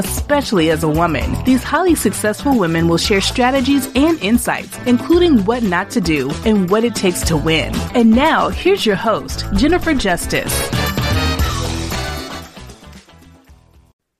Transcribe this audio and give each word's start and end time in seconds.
especially 0.00 0.70
as 0.70 0.82
a 0.82 0.88
woman. 0.88 1.44
These 1.44 1.62
highly 1.62 1.94
successful 1.94 2.58
women 2.58 2.88
will 2.88 2.96
share 2.96 3.20
strategies 3.20 3.86
and 3.94 4.18
insights, 4.22 4.78
including 4.86 5.44
what 5.44 5.62
not 5.62 5.90
to 5.90 6.00
do 6.00 6.30
and 6.46 6.70
what 6.70 6.84
it 6.84 6.94
takes 6.94 7.20
to 7.24 7.36
win. 7.36 7.74
And 7.94 8.10
now, 8.10 8.48
here's 8.48 8.86
your 8.86 8.96
host, 8.96 9.44
Jennifer 9.56 9.92
Justice. 9.92 10.54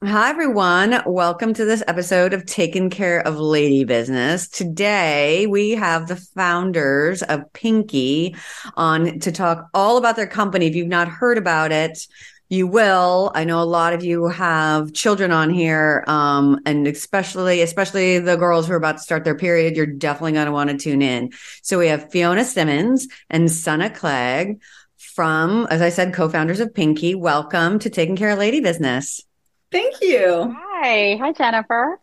Hi, 0.05 0.31
everyone. 0.31 1.03
Welcome 1.07 1.55
to 1.55 1.65
this 1.65 1.83
episode 1.87 2.35
of 2.35 2.45
Taking 2.45 2.91
Care 2.91 3.21
of 3.21 3.39
Lady 3.39 3.85
Business. 3.85 4.49
Today, 4.49 5.47
we 5.47 5.71
have 5.73 6.09
the 6.09 6.17
founders 6.17 7.23
of 7.23 7.51
Pinky 7.55 8.35
on 8.77 9.21
to 9.21 9.33
talk 9.33 9.69
all 9.73 9.97
about 9.97 10.17
their 10.17 10.27
company. 10.27 10.67
If 10.67 10.75
you've 10.75 10.89
not 10.89 11.09
heard 11.09 11.39
about 11.39 11.73
it, 11.73 12.07
you 12.51 12.67
will. 12.67 13.31
I 13.33 13.45
know 13.45 13.63
a 13.63 13.65
lot 13.65 13.93
of 13.93 14.05
you 14.05 14.27
have 14.27 14.93
children 14.93 15.31
on 15.31 15.51
here, 15.51 16.05
um, 16.09 16.61
and 16.67 16.87
especially 16.89 17.63
especially 17.63 18.19
the 18.19 18.37
girls 18.37 18.67
who 18.67 18.73
are 18.73 18.77
about 18.77 18.97
to 18.97 19.03
start 19.03 19.23
their 19.23 19.37
period. 19.37 19.77
You're 19.77 19.87
definitely 19.87 20.33
going 20.33 20.47
to 20.47 20.53
want 20.53 20.69
to 20.69 20.77
tune 20.77 21.01
in. 21.01 21.31
So 21.63 21.79
we 21.79 21.87
have 21.87 22.11
Fiona 22.11 22.45
Simmons 22.45 23.07
and 23.31 23.51
Sana 23.51 23.89
Clegg 23.89 24.61
from, 24.97 25.69
as 25.71 25.81
I 25.81 25.91
said, 25.91 26.13
co-founders 26.13 26.59
of 26.59 26.75
Pinky. 26.75 27.15
Welcome 27.15 27.79
to 27.79 27.89
Taking 27.89 28.17
Care 28.17 28.31
of 28.31 28.39
Lady 28.39 28.61
Business. 28.61 29.23
Thank 29.71 30.01
you. 30.03 30.53
Hi, 30.59 31.17
hi 31.21 31.33
Jennifer. 31.33 32.00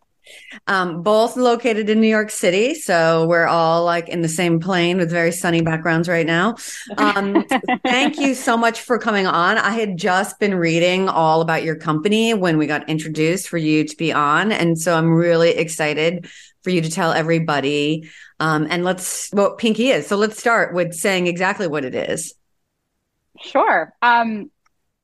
Um, 0.68 1.04
both 1.04 1.38
located 1.38 1.90
in 1.90 2.02
New 2.02 2.08
York 2.08 2.30
City. 2.30 2.74
So 2.74 3.26
we're 3.28 3.48
all 3.48 3.84
like 3.84 4.10
in 4.10 4.22
the 4.22 4.30
same 4.30 4.60
plane 4.60 4.98
with 4.98 5.10
very 5.10 5.32
sunny 5.32 5.62
backgrounds 5.62 6.08
right 6.08 6.26
now. 6.26 6.56
Um, 6.98 7.46
thank 7.86 8.18
you 8.18 8.34
so 8.34 8.58
much 8.58 8.82
for 8.82 8.98
coming 8.98 9.28
on. 9.28 9.58
I 9.58 9.72
had 9.72 9.98
just 9.98 10.40
been 10.40 10.56
reading 10.56 11.10
all 11.10 11.42
about 11.42 11.64
your 11.64 11.76
company 11.76 12.34
when 12.34 12.58
we 12.58 12.68
got 12.68 12.90
introduced 12.90 13.48
for 13.48 13.58
you 13.58 13.84
to 13.84 13.96
be 13.98 14.12
on. 14.12 14.52
And 14.52 14.80
so 14.80 14.96
I'm 14.96 15.12
really 15.12 15.52
excited 15.52 16.28
for 16.64 16.70
you 16.70 16.82
to 16.82 16.90
tell 16.90 17.14
everybody. 17.14 18.10
Um, 18.40 18.68
and 18.70 18.84
let's 18.84 19.30
what 19.32 19.58
Pinky 19.58 19.90
is. 19.90 20.08
So 20.08 20.18
let's 20.18 20.40
start 20.40 20.74
with 20.74 20.94
saying 20.94 21.28
exactly 21.28 21.68
what 21.68 21.86
it 21.86 21.96
is. 21.96 22.34
Sure. 23.40 23.94
Um, 24.02 24.52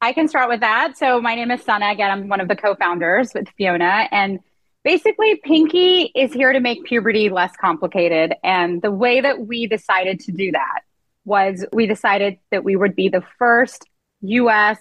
I 0.01 0.11
can 0.11 0.27
start 0.27 0.49
with 0.49 0.59
that. 0.59 0.97
So 0.97 1.21
my 1.21 1.35
name 1.35 1.51
is 1.51 1.63
Sana. 1.63 1.91
Again, 1.91 2.11
I'm 2.11 2.27
one 2.27 2.41
of 2.41 2.49
the 2.49 2.55
co-founders 2.57 3.33
with 3.33 3.47
Fiona 3.57 4.07
and 4.11 4.39
basically 4.83 5.35
pinky 5.43 6.11
is 6.15 6.33
here 6.33 6.53
to 6.53 6.59
make 6.59 6.83
puberty 6.83 7.29
less 7.29 7.55
complicated 7.59 8.33
and 8.43 8.81
the 8.81 8.91
way 8.91 9.21
that 9.21 9.47
we 9.47 9.67
decided 9.67 10.19
to 10.19 10.31
do 10.31 10.51
that 10.51 10.81
was 11.25 11.65
we 11.71 11.87
decided 11.87 12.37
that 12.51 12.63
we 12.63 12.75
would 12.75 12.95
be 12.95 13.09
the 13.09 13.23
first 13.37 13.85
us 14.21 14.77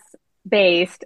based 0.48 1.04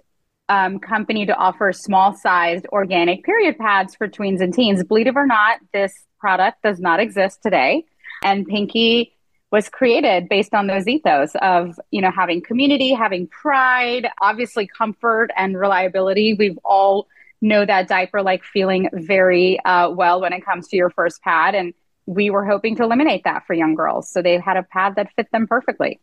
um, 0.49 0.79
company 0.79 1.25
to 1.25 1.35
offer 1.35 1.73
small 1.73 2.13
sized 2.13 2.65
organic 2.71 3.23
period 3.23 3.57
pads 3.57 3.95
for 3.95 4.07
tweens 4.07 4.41
and 4.41 4.53
teens. 4.53 4.83
Believe 4.83 5.07
it 5.07 5.15
or 5.15 5.25
not 5.25 5.59
this 5.73 5.93
product 6.19 6.61
does 6.63 6.79
not 6.79 6.99
exist 6.99 7.41
today 7.43 7.83
and 8.23 8.47
pinky 8.47 9.13
was 9.51 9.69
created 9.69 10.27
based 10.29 10.53
on 10.53 10.67
those 10.67 10.87
ethos 10.87 11.31
of 11.41 11.79
you 11.91 12.01
know 12.01 12.11
having 12.11 12.41
community 12.41 12.93
having 12.93 13.27
pride 13.27 14.07
obviously 14.21 14.67
comfort 14.67 15.29
and 15.35 15.57
reliability. 15.57 16.33
We've 16.33 16.59
all 16.63 17.07
know 17.41 17.65
that 17.65 17.87
diaper 17.87 18.21
like 18.21 18.43
feeling 18.43 18.89
very 18.93 19.59
uh, 19.63 19.89
well 19.89 20.21
when 20.21 20.33
it 20.33 20.43
comes 20.43 20.67
to 20.69 20.77
your 20.77 20.89
first 20.89 21.21
pad. 21.21 21.55
And 21.55 21.73
we 22.05 22.29
were 22.29 22.45
hoping 22.45 22.75
to 22.77 22.83
eliminate 22.83 23.23
that 23.25 23.45
for 23.45 23.53
young 23.53 23.75
girls. 23.75 24.09
So 24.09 24.21
they 24.21 24.39
had 24.39 24.57
a 24.57 24.63
pad 24.63 24.95
that 24.95 25.11
fit 25.15 25.31
them 25.31 25.47
perfectly. 25.47 25.99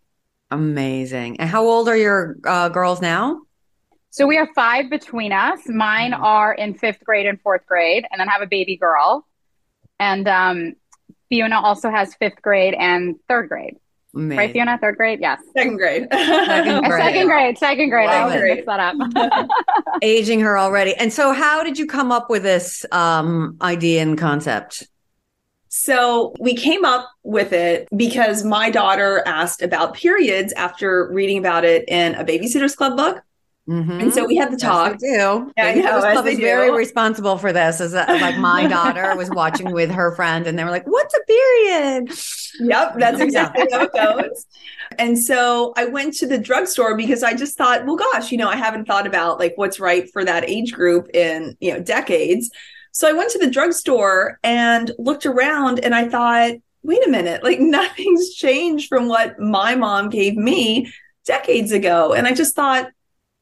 Amazing. 0.50 1.40
And 1.40 1.48
how 1.48 1.64
old 1.64 1.88
are 1.88 1.96
your 1.96 2.36
uh, 2.44 2.68
girls 2.68 3.00
now? 3.00 3.40
So 4.10 4.26
we 4.26 4.36
have 4.36 4.48
five 4.54 4.90
between 4.90 5.32
us. 5.32 5.60
Mine 5.66 6.12
mm-hmm. 6.12 6.22
are 6.22 6.54
in 6.54 6.74
fifth 6.74 7.02
grade 7.02 7.26
and 7.26 7.40
fourth 7.40 7.66
grade, 7.66 8.04
and 8.10 8.20
then 8.20 8.28
have 8.28 8.42
a 8.42 8.46
baby 8.46 8.76
girl. 8.76 9.26
And 9.98 10.28
um, 10.28 10.74
Fiona 11.28 11.60
also 11.60 11.90
has 11.90 12.14
fifth 12.14 12.40
grade 12.40 12.74
and 12.74 13.16
third 13.28 13.48
grade. 13.48 13.76
Amazing. 14.14 14.38
Right, 14.38 14.52
Fiona? 14.52 14.78
Third 14.78 14.96
grade? 14.96 15.20
Yes. 15.20 15.40
Second 15.56 15.76
grade. 15.76 16.06
second 16.12 16.84
grade. 16.84 17.02
second 17.02 17.26
grade. 17.26 17.58
Second 17.58 17.88
grade. 17.90 18.08
Love 18.08 18.32
I 18.32 18.40
mix 18.40 18.66
that 18.66 18.80
up. 18.80 19.48
Aging 20.02 20.40
her 20.40 20.58
already. 20.58 20.94
And 20.94 21.12
so, 21.12 21.32
how 21.32 21.64
did 21.64 21.78
you 21.78 21.86
come 21.86 22.12
up 22.12 22.30
with 22.30 22.42
this 22.42 22.86
um, 22.92 23.56
idea 23.60 24.02
and 24.02 24.16
concept? 24.16 24.86
So 25.76 26.32
we 26.38 26.54
came 26.54 26.84
up 26.84 27.10
with 27.24 27.52
it 27.52 27.88
because 27.96 28.44
my 28.44 28.70
daughter 28.70 29.24
asked 29.26 29.60
about 29.60 29.94
periods 29.94 30.52
after 30.52 31.10
reading 31.12 31.36
about 31.36 31.64
it 31.64 31.84
in 31.88 32.14
a 32.14 32.24
Babysitters 32.24 32.76
Club 32.76 32.96
book. 32.96 33.22
Mm-hmm. 33.68 33.92
And 33.92 34.12
so 34.12 34.26
we 34.26 34.36
had 34.36 34.52
the 34.52 34.58
talk. 34.58 34.96
Yes, 35.00 35.00
do. 35.00 35.52
Yeah, 35.56 35.66
I 35.66 35.74
know. 35.74 36.00
Club 36.12 36.26
is 36.26 36.38
very 36.38 36.70
responsible 36.70 37.38
for 37.38 37.50
this. 37.50 37.80
As 37.80 37.94
a, 37.94 38.04
like 38.06 38.36
my 38.36 38.66
daughter 38.68 39.16
was 39.16 39.30
watching 39.30 39.72
with 39.72 39.90
her 39.90 40.14
friend, 40.14 40.46
and 40.46 40.58
they 40.58 40.64
were 40.64 40.70
like, 40.70 40.86
"What's 40.86 41.14
a 41.14 41.20
period?" 41.26 42.12
Yep, 42.60 42.98
that's 42.98 43.20
exactly 43.20 43.66
how 43.72 43.82
it 43.82 43.92
goes. 43.94 44.46
And 44.98 45.18
so 45.18 45.72
I 45.78 45.86
went 45.86 46.14
to 46.14 46.26
the 46.26 46.36
drugstore 46.36 46.94
because 46.94 47.22
I 47.22 47.34
just 47.34 47.56
thought, 47.56 47.86
well, 47.86 47.96
gosh, 47.96 48.30
you 48.30 48.38
know, 48.38 48.48
I 48.48 48.56
haven't 48.56 48.84
thought 48.84 49.06
about 49.06 49.38
like 49.38 49.54
what's 49.56 49.80
right 49.80 50.10
for 50.12 50.24
that 50.26 50.48
age 50.48 50.72
group 50.72 51.08
in 51.14 51.56
you 51.60 51.72
know 51.72 51.80
decades. 51.80 52.50
So 52.92 53.08
I 53.08 53.12
went 53.12 53.30
to 53.30 53.38
the 53.38 53.50
drugstore 53.50 54.38
and 54.44 54.90
looked 54.98 55.24
around, 55.24 55.80
and 55.80 55.94
I 55.94 56.06
thought, 56.08 56.52
wait 56.82 57.06
a 57.06 57.10
minute, 57.10 57.42
like 57.42 57.60
nothing's 57.60 58.34
changed 58.34 58.90
from 58.90 59.08
what 59.08 59.40
my 59.40 59.74
mom 59.74 60.10
gave 60.10 60.36
me 60.36 60.92
decades 61.24 61.72
ago, 61.72 62.12
and 62.12 62.26
I 62.26 62.34
just 62.34 62.54
thought 62.54 62.90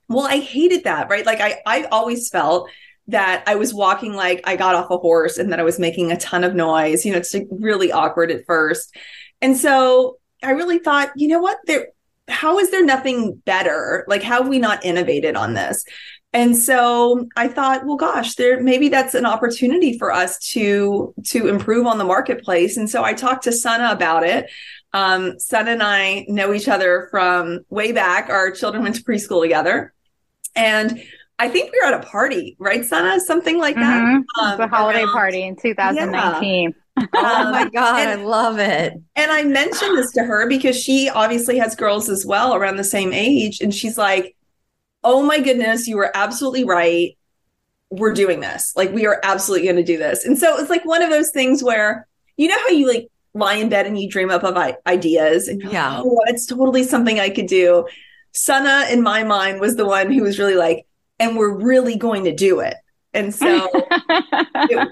well, 0.08 0.26
I 0.26 0.38
hated 0.38 0.84
that, 0.84 1.08
right? 1.10 1.24
Like 1.24 1.40
I 1.40 1.60
I 1.66 1.84
always 1.84 2.28
felt 2.28 2.68
that 3.08 3.44
I 3.46 3.56
was 3.56 3.74
walking 3.74 4.14
like 4.14 4.40
I 4.44 4.56
got 4.56 4.74
off 4.74 4.90
a 4.90 4.98
horse 4.98 5.38
and 5.38 5.52
that 5.52 5.60
I 5.60 5.64
was 5.64 5.78
making 5.78 6.12
a 6.12 6.16
ton 6.16 6.44
of 6.44 6.54
noise. 6.54 7.04
You 7.04 7.12
know, 7.12 7.18
it's 7.18 7.34
really 7.50 7.90
awkward 7.90 8.30
at 8.30 8.46
first. 8.46 8.94
And 9.40 9.56
so 9.56 10.18
I 10.42 10.52
really 10.52 10.78
thought, 10.78 11.10
you 11.16 11.28
know 11.28 11.40
what? 11.40 11.58
There 11.66 11.88
how 12.28 12.58
is 12.58 12.70
there 12.70 12.84
nothing 12.84 13.34
better? 13.44 14.04
Like 14.08 14.22
how 14.22 14.42
have 14.42 14.48
we 14.48 14.58
not 14.58 14.84
innovated 14.84 15.36
on 15.36 15.54
this? 15.54 15.84
And 16.32 16.56
so 16.56 17.28
I 17.36 17.48
thought, 17.48 17.84
well, 17.84 17.96
gosh, 17.96 18.36
there 18.36 18.62
maybe 18.62 18.88
that's 18.88 19.14
an 19.14 19.26
opportunity 19.26 19.98
for 19.98 20.12
us 20.12 20.38
to 20.50 21.14
to 21.26 21.48
improve 21.48 21.87
on 21.87 21.98
the 21.98 22.05
marketplace. 22.05 22.76
And 22.76 22.88
so 22.88 23.05
I 23.05 23.12
talked 23.12 23.44
to 23.44 23.52
Sana 23.52 23.90
about 23.90 24.25
it. 24.25 24.50
Um, 24.93 25.39
Sana 25.39 25.71
and 25.73 25.83
I 25.83 26.27
know 26.29 26.53
each 26.53 26.69
other 26.69 27.09
from 27.11 27.65
way 27.71 27.93
back. 27.93 28.29
Our 28.29 28.50
children 28.50 28.83
went 28.83 28.97
to 28.97 29.05
preschool 29.05 29.43
together. 29.43 29.93
And 30.55 31.03
I 31.39 31.49
think 31.49 31.73
we 31.73 31.81
were 31.81 31.93
at 31.93 32.05
a 32.05 32.06
party, 32.06 32.56
right, 32.59 32.85
Sana? 32.85 33.21
Something 33.21 33.59
like 33.59 33.75
that. 33.75 34.03
Mm-hmm. 34.03 34.44
Um, 34.44 34.61
a 34.61 34.69
holiday 34.69 35.03
around, 35.03 35.12
party 35.12 35.43
in 35.43 35.56
2019. 35.56 36.62
Yeah. 36.62 36.79
oh 37.15 37.50
my 37.50 37.71
God, 37.71 38.00
and, 38.00 38.21
I 38.21 38.25
love 38.25 38.59
it. 38.59 38.93
And 39.17 39.33
I 39.33 39.43
mentioned 39.44 39.97
this 39.97 40.12
to 40.12 40.25
her 40.25 40.47
because 40.47 40.79
she 40.79 41.09
obviously 41.09 41.59
has 41.59 41.75
girls 41.75 42.11
as 42.11 42.27
well 42.27 42.55
around 42.55 42.77
the 42.77 42.85
same 42.85 43.15
age. 43.15 43.61
And 43.61 43.75
she's 43.75 43.97
like, 43.97 44.37
oh 45.03 45.23
my 45.23 45.41
goodness, 45.41 45.89
you 45.89 45.97
were 45.97 46.11
absolutely 46.15 46.65
right. 46.65 47.17
We're 47.91 48.12
doing 48.12 48.41
this. 48.41 48.75
Like, 48.77 48.93
we 48.93 49.06
are 49.06 49.21
absolutely 49.23 49.67
going 49.67 49.77
to 49.77 49.83
do 49.83 49.99
this. 49.99 50.25
And 50.25 50.39
so 50.39 50.59
it's 50.59 50.71
like 50.71 50.85
one 50.85 51.03
of 51.03 51.11
those 51.11 51.31
things 51.31 51.62
where, 51.62 52.06
you 52.37 52.49
know, 52.49 52.59
how 52.59 52.69
you 52.69 52.87
like 52.87 53.09
lie 53.34 53.55
in 53.55 53.69
bed 53.69 53.87
and 53.87 53.99
you 53.99 54.08
dream 54.08 54.31
up 54.31 54.44
of 54.44 54.56
ideas 54.87 55.49
and 55.49 55.62
yeah, 55.62 55.99
like, 55.99 56.05
oh, 56.06 56.20
it's 56.26 56.46
totally 56.46 56.84
something 56.84 57.19
I 57.19 57.31
could 57.31 57.46
do. 57.46 57.87
Sana, 58.32 58.87
in 58.90 59.02
my 59.02 59.25
mind, 59.25 59.61
was 59.61 59.76
the 59.76 59.87
one 59.87 60.11
who 60.11 60.23
was 60.23 60.38
really 60.38 60.55
like, 60.55 60.87
and 61.19 61.37
we're 61.37 61.55
really 61.55 61.96
going 61.96 62.25
to 62.25 62.34
do 62.34 62.61
it. 62.61 62.75
And 63.14 63.34
so 63.34 63.69
it, 63.75 64.88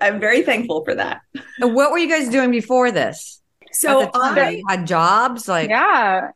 I'm 0.00 0.20
very 0.20 0.42
thankful 0.42 0.84
for 0.84 0.94
that. 0.94 1.20
And 1.60 1.74
what 1.74 1.92
were 1.92 1.98
you 1.98 2.08
guys 2.08 2.28
doing 2.28 2.50
before 2.50 2.90
this? 2.90 3.40
So 3.72 4.10
I 4.14 4.62
had 4.68 4.86
jobs 4.86 5.48
like 5.48 5.70
yeah. 5.70 6.30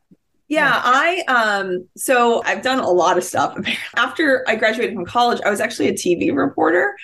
Yeah, 0.49 0.81
I 0.85 1.25
um 1.27 1.89
so 1.97 2.43
I've 2.45 2.63
done 2.63 2.79
a 2.79 2.89
lot 2.89 3.19
of 3.19 3.25
stuff. 3.25 3.59
After 3.97 4.45
I 4.47 4.57
graduated 4.57 4.95
from 4.95 5.05
college, 5.05 5.41
I 5.45 5.51
was 5.51 5.61
actually 5.61 5.89
a 5.89 5.93
TV 5.93 6.35
reporter. 6.35 6.97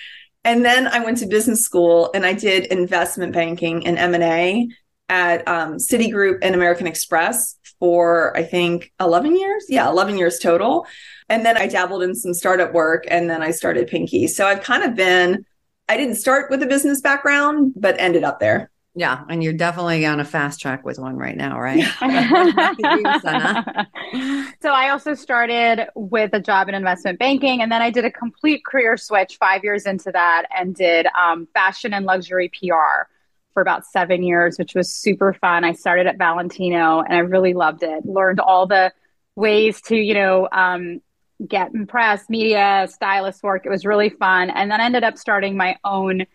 And 0.45 0.63
then 0.65 0.87
I 0.87 0.99
went 0.99 1.19
to 1.19 1.25
business 1.25 1.61
school 1.61 2.11
and 2.13 2.25
I 2.25 2.33
did 2.33 2.65
investment 2.65 3.33
banking 3.33 3.87
and 3.87 3.97
M&A 3.97 4.67
at 5.09 5.47
um, 5.47 5.75
Citigroup 5.75 6.39
and 6.41 6.55
American 6.55 6.87
Express 6.87 7.57
for 7.79 8.35
I 8.35 8.43
think 8.43 8.91
11 8.99 9.37
years. 9.37 9.65
Yeah, 9.69 9.89
11 9.89 10.17
years 10.17 10.39
total. 10.39 10.85
And 11.29 11.45
then 11.45 11.57
I 11.57 11.67
dabbled 11.67 12.03
in 12.03 12.15
some 12.15 12.33
startup 12.33 12.73
work 12.73 13.05
and 13.07 13.29
then 13.29 13.41
I 13.41 13.51
started 13.51 13.87
Pinky. 13.87 14.27
So 14.27 14.45
I've 14.45 14.61
kind 14.61 14.83
of 14.83 14.95
been 14.95 15.45
I 15.89 15.97
didn't 15.97 16.15
start 16.15 16.49
with 16.49 16.63
a 16.63 16.65
business 16.65 17.01
background, 17.01 17.73
but 17.75 17.95
ended 17.99 18.23
up 18.23 18.39
there. 18.39 18.71
Yeah, 18.95 19.23
and 19.27 19.43
you're 19.43 19.53
definitely 19.53 20.05
on 20.05 20.19
a 20.19 20.25
fast 20.25 20.59
track 20.59 20.85
with 20.85 20.99
one 20.99 21.17
right 21.17 21.35
now, 21.35 21.59
right? 21.59 21.79
so 24.61 24.69
I 24.69 24.89
also 24.89 25.15
started 25.15 25.87
with 25.95 26.29
a 26.33 26.39
job 26.39 26.69
in 26.69 26.75
investment 26.75 27.17
banking, 27.17 27.63
and 27.63 27.71
then 27.71 27.81
I 27.81 27.89
did 27.89 28.05
a 28.05 28.11
complete 28.11 28.63
career 28.63 28.95
switch 28.97 29.37
five 29.37 29.63
years 29.63 29.87
into 29.87 30.11
that, 30.11 30.45
and 30.55 30.75
did 30.75 31.07
um, 31.19 31.47
fashion 31.53 31.91
and 31.93 32.05
luxury 32.05 32.49
PR 32.49 33.07
for 33.53 33.61
about 33.61 33.85
seven 33.85 34.21
years, 34.21 34.59
which 34.59 34.75
was 34.75 34.93
super 34.93 35.33
fun. 35.33 35.63
I 35.63 35.73
started 35.73 36.05
at 36.05 36.19
Valentino, 36.19 37.01
and 37.01 37.15
I 37.15 37.19
really 37.19 37.55
loved 37.55 37.81
it. 37.81 38.05
Learned 38.05 38.39
all 38.39 38.67
the 38.67 38.93
ways 39.35 39.81
to, 39.83 39.95
you 39.95 40.13
know, 40.13 40.47
um, 40.51 41.01
get 41.47 41.71
press, 41.87 42.29
media, 42.29 42.87
stylist 42.91 43.41
work. 43.41 43.65
It 43.65 43.69
was 43.69 43.85
really 43.85 44.09
fun, 44.09 44.51
and 44.51 44.69
then 44.69 44.79
ended 44.79 45.03
up 45.03 45.17
starting 45.17 45.57
my 45.57 45.77
own 45.83 46.27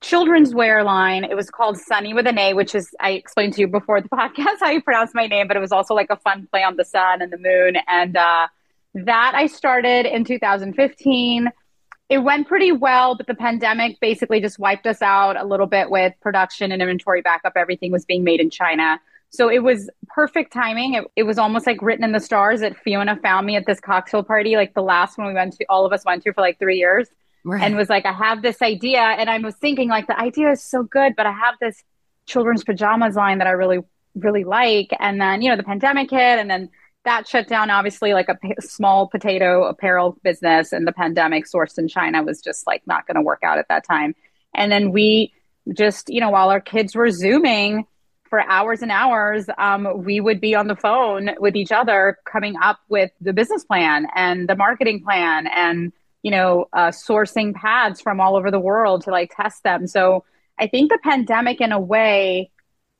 children's 0.00 0.54
wear 0.54 0.82
line. 0.82 1.24
It 1.24 1.36
was 1.36 1.50
called 1.50 1.78
Sunny 1.78 2.14
with 2.14 2.26
an 2.26 2.38
A, 2.38 2.54
which 2.54 2.74
is 2.74 2.90
I 3.00 3.10
explained 3.10 3.54
to 3.54 3.60
you 3.60 3.68
before 3.68 4.00
the 4.00 4.08
podcast 4.12 4.60
how 4.60 4.70
you 4.70 4.82
pronounce 4.82 5.12
my 5.14 5.26
name, 5.26 5.48
but 5.48 5.56
it 5.56 5.60
was 5.60 5.72
also 5.72 5.94
like 5.94 6.10
a 6.10 6.16
fun 6.16 6.48
play 6.50 6.62
on 6.62 6.76
the 6.76 6.84
sun 6.84 7.22
and 7.22 7.32
the 7.32 7.38
moon. 7.38 7.76
And 7.86 8.16
uh, 8.16 8.48
that 8.94 9.34
I 9.34 9.46
started 9.46 10.06
in 10.06 10.24
2015. 10.24 11.48
It 12.08 12.18
went 12.18 12.48
pretty 12.48 12.72
well, 12.72 13.14
but 13.14 13.28
the 13.28 13.36
pandemic 13.36 14.00
basically 14.00 14.40
just 14.40 14.58
wiped 14.58 14.84
us 14.84 15.00
out 15.00 15.36
a 15.36 15.44
little 15.44 15.68
bit 15.68 15.90
with 15.90 16.12
production 16.20 16.72
and 16.72 16.82
inventory 16.82 17.22
backup. 17.22 17.52
Everything 17.54 17.92
was 17.92 18.04
being 18.04 18.24
made 18.24 18.40
in 18.40 18.50
China. 18.50 19.00
So 19.28 19.48
it 19.48 19.62
was 19.62 19.88
perfect 20.08 20.52
timing. 20.52 20.94
It, 20.94 21.04
it 21.14 21.22
was 21.22 21.38
almost 21.38 21.68
like 21.68 21.80
written 21.80 22.02
in 22.02 22.10
the 22.10 22.18
stars 22.18 22.60
that 22.60 22.76
Fiona 22.76 23.16
found 23.22 23.46
me 23.46 23.54
at 23.54 23.64
this 23.64 23.78
cocktail 23.78 24.24
party, 24.24 24.56
like 24.56 24.74
the 24.74 24.82
last 24.82 25.18
one 25.18 25.28
we 25.28 25.34
went 25.34 25.52
to, 25.52 25.64
all 25.68 25.86
of 25.86 25.92
us 25.92 26.04
went 26.04 26.24
to 26.24 26.32
for 26.32 26.40
like 26.40 26.58
three 26.58 26.78
years 26.78 27.08
right. 27.44 27.62
and 27.62 27.76
was 27.76 27.88
like, 27.88 28.06
I 28.06 28.12
have 28.12 28.42
this 28.42 28.60
idea. 28.62 29.00
And 29.00 29.28
I 29.30 29.38
was 29.38 29.54
thinking, 29.56 29.88
like, 29.88 30.06
the 30.06 30.18
idea 30.18 30.50
is 30.50 30.62
so 30.62 30.82
good, 30.82 31.14
but 31.16 31.26
I 31.26 31.32
have 31.32 31.54
this 31.60 31.82
children's 32.26 32.64
pajamas 32.64 33.16
line 33.16 33.38
that 33.38 33.46
I 33.46 33.52
really, 33.52 33.78
really 34.14 34.44
like. 34.44 34.90
And 34.98 35.20
then, 35.20 35.42
you 35.42 35.50
know, 35.50 35.56
the 35.56 35.62
pandemic 35.62 36.10
hit, 36.10 36.38
and 36.38 36.50
then 36.50 36.70
that 37.04 37.26
shut 37.26 37.48
down, 37.48 37.70
obviously, 37.70 38.12
like 38.12 38.28
a 38.28 38.34
p- 38.34 38.54
small 38.60 39.08
potato 39.08 39.64
apparel 39.64 40.18
business. 40.22 40.72
And 40.72 40.86
the 40.86 40.92
pandemic 40.92 41.46
sourced 41.46 41.78
in 41.78 41.88
China 41.88 42.22
was 42.22 42.40
just 42.40 42.66
like 42.66 42.82
not 42.86 43.06
going 43.06 43.16
to 43.16 43.22
work 43.22 43.40
out 43.42 43.58
at 43.58 43.68
that 43.68 43.86
time. 43.86 44.14
And 44.54 44.70
then 44.70 44.92
we 44.92 45.32
just, 45.72 46.08
you 46.08 46.20
know, 46.20 46.30
while 46.30 46.50
our 46.50 46.60
kids 46.60 46.94
were 46.94 47.10
Zooming, 47.10 47.86
for 48.30 48.40
hours 48.48 48.80
and 48.80 48.92
hours, 48.92 49.46
um, 49.58 50.04
we 50.04 50.20
would 50.20 50.40
be 50.40 50.54
on 50.54 50.68
the 50.68 50.76
phone 50.76 51.30
with 51.40 51.56
each 51.56 51.72
other, 51.72 52.16
coming 52.24 52.54
up 52.62 52.78
with 52.88 53.10
the 53.20 53.32
business 53.32 53.64
plan 53.64 54.06
and 54.14 54.48
the 54.48 54.54
marketing 54.54 55.02
plan 55.02 55.48
and 55.48 55.92
you 56.22 56.30
know, 56.30 56.66
uh, 56.72 56.88
sourcing 56.88 57.54
pads 57.54 58.00
from 58.00 58.20
all 58.20 58.36
over 58.36 58.50
the 58.50 58.60
world 58.60 59.02
to 59.04 59.10
like 59.10 59.32
test 59.34 59.62
them. 59.62 59.86
So 59.86 60.24
I 60.58 60.66
think 60.66 60.90
the 60.90 60.98
pandemic, 61.02 61.60
in 61.60 61.72
a 61.72 61.80
way, 61.80 62.50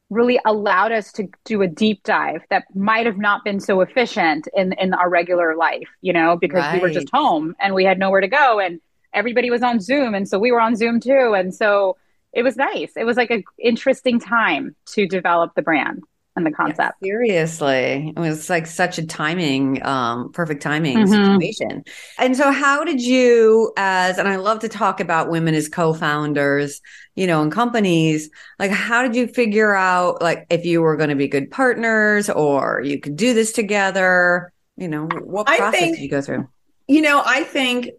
really 0.09 0.41
allowed 0.45 0.91
us 0.91 1.13
to 1.13 1.29
do 1.45 1.63
a 1.63 1.69
deep 1.69 2.03
dive 2.03 2.43
that 2.51 2.65
might 2.75 3.07
have 3.07 3.19
not 3.19 3.45
been 3.45 3.61
so 3.61 3.81
efficient 3.81 4.49
in 4.55 4.73
in 4.75 4.93
our 4.93 5.09
regular 5.09 5.57
life, 5.57 5.89
you 6.01 6.13
know, 6.13 6.37
because 6.37 6.63
right. 6.63 6.75
we 6.75 6.81
were 6.81 6.91
just 6.91 7.09
home 7.13 7.55
and 7.61 7.75
we 7.75 7.85
had 7.85 7.99
nowhere 7.99 8.21
to 8.21 8.29
go 8.29 8.59
and 8.59 8.81
everybody 9.15 9.51
was 9.51 9.63
on 9.63 9.81
Zoom 9.81 10.15
and 10.15 10.29
so 10.29 10.39
we 10.39 10.51
were 10.51 10.61
on 10.61 10.75
Zoom 10.75 11.01
too 11.01 11.35
and 11.37 11.55
so 11.55 11.97
it 12.33 12.43
was 12.43 12.57
nice. 12.57 12.93
It 12.97 13.05
was 13.05 13.17
like 13.17 13.31
an 13.31 13.43
interesting 13.59 14.21
time 14.21 14.75
to 14.87 15.07
develop 15.07 15.55
the 15.55 15.63
brand 15.63 16.03
and 16.37 16.47
the 16.47 16.51
concept. 16.51 16.97
Yeah, 17.01 17.09
seriously. 17.09 18.13
It 18.17 18.19
was 18.19 18.49
like 18.49 18.67
such 18.67 18.99
a 18.99 19.07
timing, 19.07 19.85
um, 19.85 20.33
perfect 20.33 20.63
timing 20.63 20.99
mm-hmm. 20.99 21.13
situation. 21.13 21.85
And 22.19 22.37
so 22.37 22.51
how 22.53 22.85
did 22.85 23.01
you 23.01 23.73
as 23.77 24.19
and 24.19 24.29
I 24.29 24.37
love 24.37 24.61
to 24.61 24.69
talk 24.69 25.01
about 25.01 25.31
women 25.31 25.55
as 25.55 25.69
co-founders, 25.69 26.81
you 27.15 27.27
know, 27.27 27.43
in 27.43 27.51
companies, 27.51 28.31
like 28.59 28.71
how 28.71 29.03
did 29.03 29.17
you 29.17 29.27
figure 29.27 29.75
out 29.75 30.23
like 30.23 30.47
if 30.51 30.65
you 30.65 30.83
were 30.83 30.97
going 30.97 31.11
to 31.11 31.17
be 31.17 31.29
good 31.29 31.51
partners 31.51 32.31
or 32.31 32.81
you 32.85 33.01
could 33.01 33.17
do 33.17 33.35
this 33.35 33.53
together? 33.53 34.53
You 34.77 34.89
know, 34.89 35.09
what 35.25 35.47
process 35.47 35.79
think, 35.79 35.97
did 35.97 36.03
you 36.03 36.11
go 36.11 36.23
through? 36.23 36.49
You 36.87 37.03
know, 37.03 37.23
I 37.25 37.45
think 37.45 37.91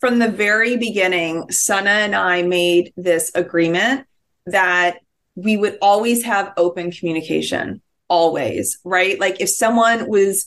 from 0.00 0.18
the 0.18 0.28
very 0.28 0.76
beginning, 0.76 1.50
Sana 1.50 1.90
and 1.90 2.14
I 2.14 2.42
made 2.42 2.92
this 2.96 3.30
agreement 3.34 4.06
that 4.46 4.98
we 5.34 5.56
would 5.56 5.78
always 5.80 6.24
have 6.24 6.52
open 6.56 6.90
communication, 6.90 7.80
always, 8.08 8.78
right? 8.84 9.18
Like 9.18 9.40
if 9.40 9.48
someone 9.48 10.08
was 10.08 10.46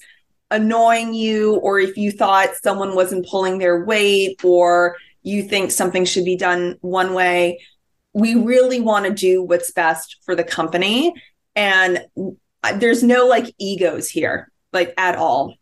annoying 0.52 1.14
you, 1.14 1.56
or 1.56 1.80
if 1.80 1.98
you 1.98 2.12
thought 2.12 2.56
someone 2.62 2.96
wasn't 2.96 3.28
pulling 3.28 3.58
their 3.58 3.84
weight, 3.84 4.44
or 4.44 4.98
you 5.24 5.44
think 5.44 5.72
something 5.72 6.06
should 6.06 6.26
be 6.26 6.36
done 6.36 6.78
one 6.82 7.14
way, 7.14 7.60
we 8.14 8.36
really 8.36 8.80
want 8.80 9.06
to 9.06 9.14
do 9.14 9.44
what's 9.44 9.72
best 9.72 10.18
for 10.24 10.36
the 10.36 10.44
company. 10.44 11.14
And 11.56 12.06
uh, 12.64 12.78
there's 12.78 13.04
no 13.04 13.26
like 13.26 13.54
egos 13.58 14.10
here, 14.10 14.52
like 14.72 14.94
at 14.98 15.16
all. 15.16 15.56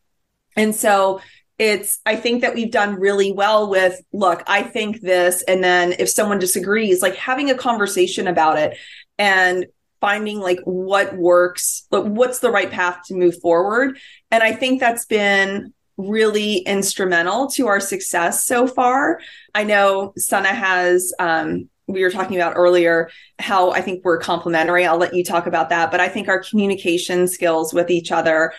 And 0.56 0.76
so 0.76 1.22
it's 1.60 2.00
i 2.06 2.16
think 2.16 2.42
that 2.42 2.56
we've 2.56 2.72
done 2.72 2.96
really 3.00 3.32
well 3.32 3.70
with 3.70 4.02
look 4.12 4.42
i 4.48 4.64
think 4.64 5.02
this 5.02 5.44
and 5.44 5.64
then 5.64 5.94
if 6.00 6.10
someone 6.10 6.40
disagrees 6.40 7.02
like 7.02 7.16
having 7.16 7.50
a 7.50 7.56
conversation 7.56 8.28
about 8.28 8.58
it 8.58 8.76
and 9.18 9.68
finding 10.02 10.40
like 10.40 10.60
what 10.66 11.16
works, 11.16 11.88
but 11.90 12.06
what's 12.06 12.40
the 12.40 12.52
right 12.52 12.70
path 12.70 13.00
to 13.06 13.14
move 13.14 13.40
forward. 13.40 13.98
And 14.32 14.44
I 14.44 14.52
think 14.52 14.80
that's 14.80 15.06
been 15.06 15.74
really 15.96 16.58
instrumental 16.58 17.48
to 17.48 17.68
our 17.68 17.80
success 17.80 18.46
so 18.46 18.68
far. 18.68 19.20
I 19.56 19.64
know 19.64 20.14
Sana 20.18 20.50
has 20.50 21.14
um, 21.20 21.70
we 21.88 22.02
were 22.02 22.10
talking 22.10 22.36
about 22.38 22.54
earlier 22.56 23.10
how 23.40 23.72
I 23.72 23.82
think 23.82 24.04
we're 24.04 24.18
complementary. 24.18 24.86
I'll 24.86 24.98
let 24.98 25.14
you 25.14 25.24
talk 25.24 25.48
about 25.48 25.70
that, 25.70 25.92
but 25.92 26.00
I 26.00 26.08
think 26.08 26.28
our 26.28 26.42
communication 26.42 27.28
skills 27.28 27.74
with 27.74 27.90
each 27.90 28.12
other 28.12 28.54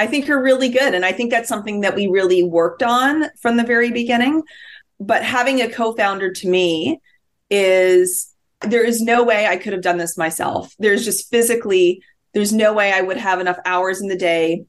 I 0.00 0.06
think 0.06 0.30
are 0.30 0.42
really 0.42 0.70
good 0.70 0.94
and 0.94 1.04
I 1.04 1.12
think 1.12 1.30
that's 1.30 1.48
something 1.48 1.82
that 1.82 1.94
we 1.94 2.06
really 2.06 2.42
worked 2.42 2.82
on 2.82 3.24
from 3.38 3.58
the 3.58 3.64
very 3.64 3.90
beginning. 3.90 4.42
But 4.98 5.22
having 5.22 5.60
a 5.60 5.68
co-founder 5.68 6.32
to 6.32 6.48
me 6.48 7.00
is 7.50 8.32
there 8.62 8.84
is 8.84 9.00
no 9.00 9.24
way 9.24 9.46
I 9.46 9.56
could 9.56 9.72
have 9.72 9.82
done 9.82 9.98
this 9.98 10.16
myself. 10.16 10.74
There's 10.78 11.04
just 11.04 11.30
physically, 11.30 12.02
there's 12.34 12.52
no 12.52 12.72
way 12.72 12.92
I 12.92 13.00
would 13.00 13.16
have 13.16 13.40
enough 13.40 13.58
hours 13.64 14.00
in 14.00 14.08
the 14.08 14.16
day 14.16 14.64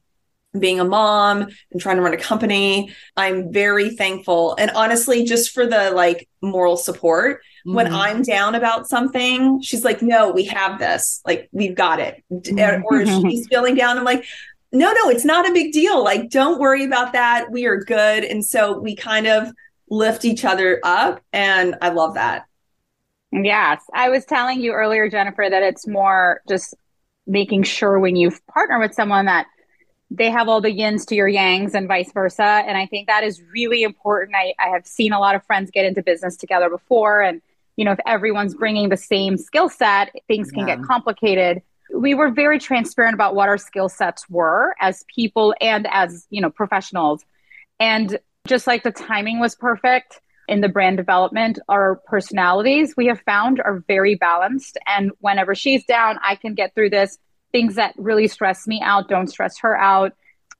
being 0.58 0.80
a 0.80 0.84
mom 0.84 1.46
and 1.70 1.80
trying 1.80 1.96
to 1.96 2.02
run 2.02 2.12
a 2.12 2.18
company. 2.18 2.92
I'm 3.16 3.52
very 3.52 3.90
thankful. 3.90 4.54
And 4.58 4.70
honestly, 4.72 5.24
just 5.24 5.52
for 5.52 5.66
the 5.66 5.90
like 5.92 6.28
moral 6.42 6.76
support, 6.76 7.38
mm-hmm. 7.66 7.74
when 7.74 7.92
I'm 7.92 8.22
down 8.22 8.54
about 8.54 8.88
something, 8.88 9.62
she's 9.62 9.84
like, 9.84 10.02
no, 10.02 10.30
we 10.30 10.44
have 10.44 10.78
this. 10.78 11.22
Like, 11.24 11.48
we've 11.52 11.74
got 11.74 12.00
it. 12.00 12.22
Mm-hmm. 12.30 12.82
Or 12.84 13.06
she's 13.30 13.46
feeling 13.48 13.74
down. 13.74 13.98
I'm 13.98 14.04
like, 14.04 14.24
no, 14.72 14.92
no, 14.92 15.10
it's 15.10 15.24
not 15.24 15.48
a 15.48 15.52
big 15.52 15.72
deal. 15.72 16.02
Like, 16.02 16.30
don't 16.30 16.58
worry 16.58 16.84
about 16.84 17.12
that. 17.12 17.50
We 17.50 17.66
are 17.66 17.78
good. 17.78 18.24
And 18.24 18.44
so 18.44 18.78
we 18.78 18.96
kind 18.96 19.26
of 19.26 19.52
lift 19.88 20.24
each 20.24 20.44
other 20.44 20.80
up. 20.82 21.22
And 21.32 21.76
I 21.82 21.90
love 21.90 22.14
that. 22.14 22.46
Yes. 23.32 23.82
I 23.94 24.10
was 24.10 24.24
telling 24.24 24.60
you 24.60 24.72
earlier, 24.72 25.08
Jennifer, 25.08 25.46
that 25.48 25.62
it's 25.62 25.86
more 25.86 26.42
just 26.48 26.74
making 27.26 27.62
sure 27.62 27.98
when 27.98 28.14
you 28.14 28.30
partner 28.52 28.78
with 28.78 28.94
someone 28.94 29.26
that 29.26 29.46
they 30.10 30.30
have 30.30 30.48
all 30.48 30.60
the 30.60 30.70
yins 30.70 31.06
to 31.06 31.14
your 31.14 31.28
yangs 31.28 31.72
and 31.72 31.88
vice 31.88 32.12
versa. 32.12 32.42
And 32.44 32.76
I 32.76 32.84
think 32.86 33.06
that 33.06 33.24
is 33.24 33.40
really 33.52 33.82
important. 33.82 34.36
I, 34.36 34.54
I 34.58 34.68
have 34.68 34.86
seen 34.86 35.12
a 35.12 35.18
lot 35.18 35.34
of 35.34 35.44
friends 35.46 35.70
get 35.70 35.86
into 35.86 36.02
business 36.02 36.36
together 36.36 36.68
before. 36.68 37.22
And, 37.22 37.40
you 37.76 37.86
know, 37.86 37.92
if 37.92 38.00
everyone's 38.04 38.54
bringing 38.54 38.90
the 38.90 38.98
same 38.98 39.38
skill 39.38 39.70
set, 39.70 40.12
things 40.28 40.50
can 40.50 40.68
yeah. 40.68 40.76
get 40.76 40.84
complicated. 40.84 41.62
We 41.94 42.14
were 42.14 42.30
very 42.30 42.58
transparent 42.58 43.14
about 43.14 43.34
what 43.34 43.48
our 43.48 43.56
skill 43.56 43.88
sets 43.88 44.28
were 44.28 44.74
as 44.80 45.04
people 45.14 45.54
and 45.60 45.86
as, 45.90 46.26
you 46.28 46.42
know, 46.42 46.50
professionals. 46.50 47.24
And 47.80 48.18
just 48.46 48.66
like 48.66 48.82
the 48.82 48.92
timing 48.92 49.40
was 49.40 49.54
perfect, 49.54 50.20
in 50.52 50.60
the 50.60 50.68
brand 50.68 50.98
development, 50.98 51.58
our 51.66 51.96
personalities 52.04 52.92
we 52.94 53.06
have 53.06 53.22
found 53.22 53.58
are 53.58 53.82
very 53.88 54.16
balanced. 54.16 54.76
And 54.86 55.10
whenever 55.20 55.54
she's 55.54 55.82
down, 55.86 56.18
I 56.22 56.36
can 56.36 56.54
get 56.54 56.74
through 56.74 56.90
this. 56.90 57.16
Things 57.52 57.76
that 57.76 57.94
really 57.96 58.28
stress 58.28 58.66
me 58.66 58.82
out 58.84 59.08
don't 59.08 59.28
stress 59.28 59.58
her 59.60 59.74
out. 59.74 60.12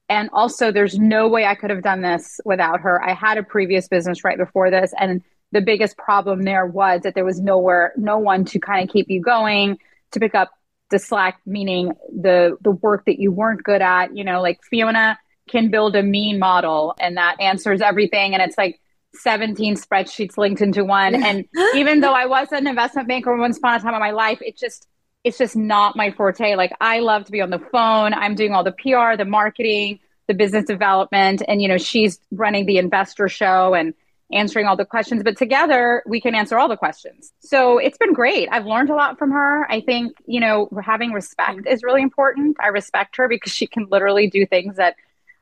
And 0.09 0.31
also, 0.33 0.73
there's 0.73 0.99
no 0.99 1.29
way 1.29 1.45
I 1.45 1.55
could 1.55 1.69
have 1.69 1.83
done 1.83 2.01
this 2.01 2.41
without 2.47 2.81
her. 2.81 3.03
I 3.05 3.13
had 3.13 3.37
a 3.37 3.43
previous 3.43 3.87
business 3.87 4.25
right 4.25 4.39
before 4.39 4.71
this, 4.71 4.95
and 4.99 5.23
the 5.53 5.61
biggest 5.61 5.99
problem 5.99 6.43
there 6.43 6.67
was 6.67 7.03
that 7.03 7.15
there 7.15 7.25
was 7.25 7.39
nowhere, 7.39 7.93
no 7.99 8.19
one 8.19 8.47
to 8.47 8.59
kind 8.59 8.89
of 8.89 8.93
keep 8.93 9.11
you 9.11 9.21
going, 9.21 9.79
to 10.13 10.21
pick 10.21 10.35
up 10.35 10.51
the 10.91 10.99
slack, 10.99 11.39
meaning 11.45 11.93
the 12.09 12.57
the 12.63 12.71
work 12.71 13.05
that 13.05 13.21
you 13.21 13.31
weren't 13.31 13.63
good 13.63 13.83
at. 13.83 14.17
You 14.17 14.25
know, 14.25 14.41
like 14.41 14.63
Fiona 14.63 15.19
can 15.49 15.71
build 15.71 15.97
a 15.97 16.03
mean 16.03 16.39
model, 16.39 16.95
and 16.99 17.19
that 17.19 17.41
answers 17.41 17.81
everything, 17.81 18.35
and 18.35 18.43
it's 18.43 18.59
like 18.59 18.81
17 19.14 19.76
spreadsheets 19.76 20.37
linked 20.37 20.61
into 20.61 20.85
one. 20.85 21.14
And 21.14 21.47
even 21.75 22.00
though 22.00 22.12
I 22.12 22.26
was 22.26 22.49
an 22.52 22.66
investment 22.66 23.09
banker 23.09 23.37
once 23.37 23.59
upon 23.59 23.76
a 23.76 23.81
time 23.81 23.95
in 23.95 24.00
my 24.00 24.11
life, 24.11 24.40
it 24.42 24.57
just 24.57 24.88
it's 25.25 25.38
just 25.38 25.54
not 25.54 25.95
my 25.97 26.11
forte. 26.11 26.57
Like 26.57 26.73
I 26.81 26.99
love 27.00 27.25
to 27.26 27.33
be 27.33 27.40
on 27.40 27.50
the 27.50 27.59
phone. 27.59 28.12
I'm 28.14 28.35
doing 28.35 28.52
all 28.52 28.64
the 28.64 28.73
PR, 28.73 29.16
the 29.16 29.25
marketing, 29.25 30.00
the 30.26 30.35
business 30.35 30.64
development, 30.64 31.42
and 31.47 31.62
you 31.62 31.69
know, 31.69 31.78
she's 31.78 32.19
running 32.33 32.66
the 32.66 32.78
investor 32.78 33.28
show 33.28 33.75
and 33.75 33.95
answering 34.33 34.66
all 34.66 34.76
the 34.76 34.85
questions. 34.85 35.23
But 35.23 35.37
together 35.37 36.02
we 36.07 36.21
can 36.21 36.35
answer 36.35 36.59
all 36.59 36.69
the 36.69 36.76
questions. 36.76 37.33
So 37.40 37.78
it's 37.78 37.99
been 37.99 38.14
great. 38.14 38.49
I've 38.50 38.66
learned 38.66 38.90
a 38.90 38.95
lot 38.95 39.19
from 39.19 39.31
her. 39.31 39.71
I 39.71 39.81
think, 39.81 40.16
you 40.26 40.40
know, 40.40 40.69
having 40.83 41.12
respect 41.12 41.66
is 41.66 41.83
really 41.83 42.02
important. 42.02 42.57
I 42.61 42.69
respect 42.69 43.16
her 43.16 43.28
because 43.28 43.52
she 43.52 43.66
can 43.66 43.87
literally 43.90 44.28
do 44.28 44.47
things 44.47 44.76
that 44.76 44.97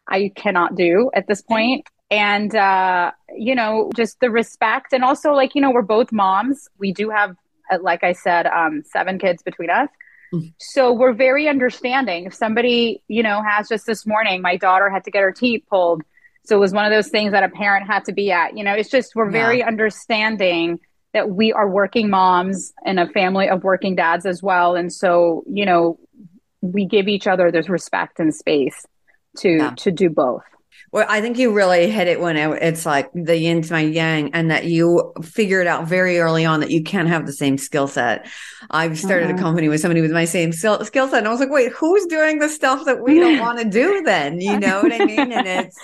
I 0.08 0.32
cannot 0.34 0.74
do 0.74 1.10
at 1.14 1.26
this 1.28 1.40
point. 1.40 1.86
And 2.10 2.54
uh, 2.54 3.12
you 3.36 3.54
know, 3.54 3.90
just 3.94 4.18
the 4.20 4.30
respect 4.30 4.92
and 4.92 5.04
also 5.04 5.32
like, 5.32 5.54
you 5.54 5.60
know, 5.60 5.70
we're 5.70 5.82
both 5.82 6.10
moms. 6.12 6.68
We 6.78 6.92
do 6.92 7.10
have 7.10 7.36
uh, 7.70 7.78
like 7.80 8.02
I 8.02 8.12
said, 8.12 8.46
um, 8.46 8.82
seven 8.84 9.18
kids 9.18 9.42
between 9.42 9.70
us. 9.70 9.88
Mm. 10.32 10.52
So 10.58 10.92
we're 10.92 11.12
very 11.12 11.48
understanding. 11.48 12.26
If 12.26 12.34
somebody, 12.34 13.02
you 13.08 13.22
know, 13.22 13.42
has 13.42 13.68
just 13.68 13.86
this 13.86 14.06
morning, 14.06 14.42
my 14.42 14.56
daughter 14.56 14.90
had 14.90 15.04
to 15.04 15.10
get 15.10 15.22
her 15.22 15.32
teeth 15.32 15.64
pulled. 15.68 16.02
So 16.44 16.56
it 16.56 16.60
was 16.60 16.72
one 16.72 16.84
of 16.84 16.92
those 16.92 17.08
things 17.08 17.32
that 17.32 17.44
a 17.44 17.48
parent 17.48 17.86
had 17.86 18.04
to 18.06 18.12
be 18.12 18.32
at. 18.32 18.56
You 18.56 18.64
know, 18.64 18.74
it's 18.74 18.90
just 18.90 19.14
we're 19.14 19.26
yeah. 19.26 19.32
very 19.32 19.62
understanding 19.62 20.80
that 21.12 21.30
we 21.30 21.52
are 21.52 21.68
working 21.68 22.08
moms 22.08 22.72
and 22.84 23.00
a 23.00 23.08
family 23.08 23.48
of 23.48 23.64
working 23.64 23.96
dads 23.96 24.26
as 24.26 24.42
well. 24.42 24.76
And 24.76 24.92
so, 24.92 25.44
you 25.48 25.66
know, 25.66 25.98
we 26.60 26.86
give 26.86 27.08
each 27.08 27.26
other 27.26 27.50
this 27.50 27.68
respect 27.68 28.20
and 28.20 28.34
space 28.34 28.86
to 29.38 29.50
yeah. 29.50 29.70
to 29.78 29.90
do 29.90 30.08
both. 30.10 30.42
Well, 30.92 31.06
I 31.08 31.20
think 31.20 31.38
you 31.38 31.52
really 31.52 31.88
hit 31.88 32.08
it 32.08 32.20
when 32.20 32.36
it, 32.36 32.62
it's 32.62 32.84
like 32.84 33.10
the 33.14 33.36
yin 33.36 33.62
to 33.62 33.72
my 33.72 33.80
yang, 33.80 34.34
and 34.34 34.50
that 34.50 34.64
you 34.64 35.12
figured 35.22 35.68
out 35.68 35.86
very 35.86 36.18
early 36.18 36.44
on 36.44 36.60
that 36.60 36.70
you 36.70 36.82
can't 36.82 37.06
have 37.06 37.26
the 37.26 37.32
same 37.32 37.58
skill 37.58 37.86
set. 37.86 38.26
I've 38.70 38.98
started 38.98 39.28
mm-hmm. 39.28 39.38
a 39.38 39.40
company 39.40 39.68
with 39.68 39.80
somebody 39.80 40.00
with 40.00 40.10
my 40.10 40.24
same 40.24 40.52
skill, 40.52 40.84
skill 40.84 41.06
set, 41.08 41.18
and 41.18 41.28
I 41.28 41.30
was 41.30 41.38
like, 41.38 41.50
wait, 41.50 41.70
who's 41.72 42.06
doing 42.06 42.40
the 42.40 42.48
stuff 42.48 42.84
that 42.86 43.02
we 43.02 43.20
don't 43.20 43.38
want 43.38 43.60
to 43.60 43.64
do 43.64 44.02
then? 44.04 44.40
You 44.40 44.58
know 44.58 44.82
what 44.82 44.92
I 44.92 45.04
mean? 45.04 45.30
And 45.32 45.46
it's, 45.46 45.78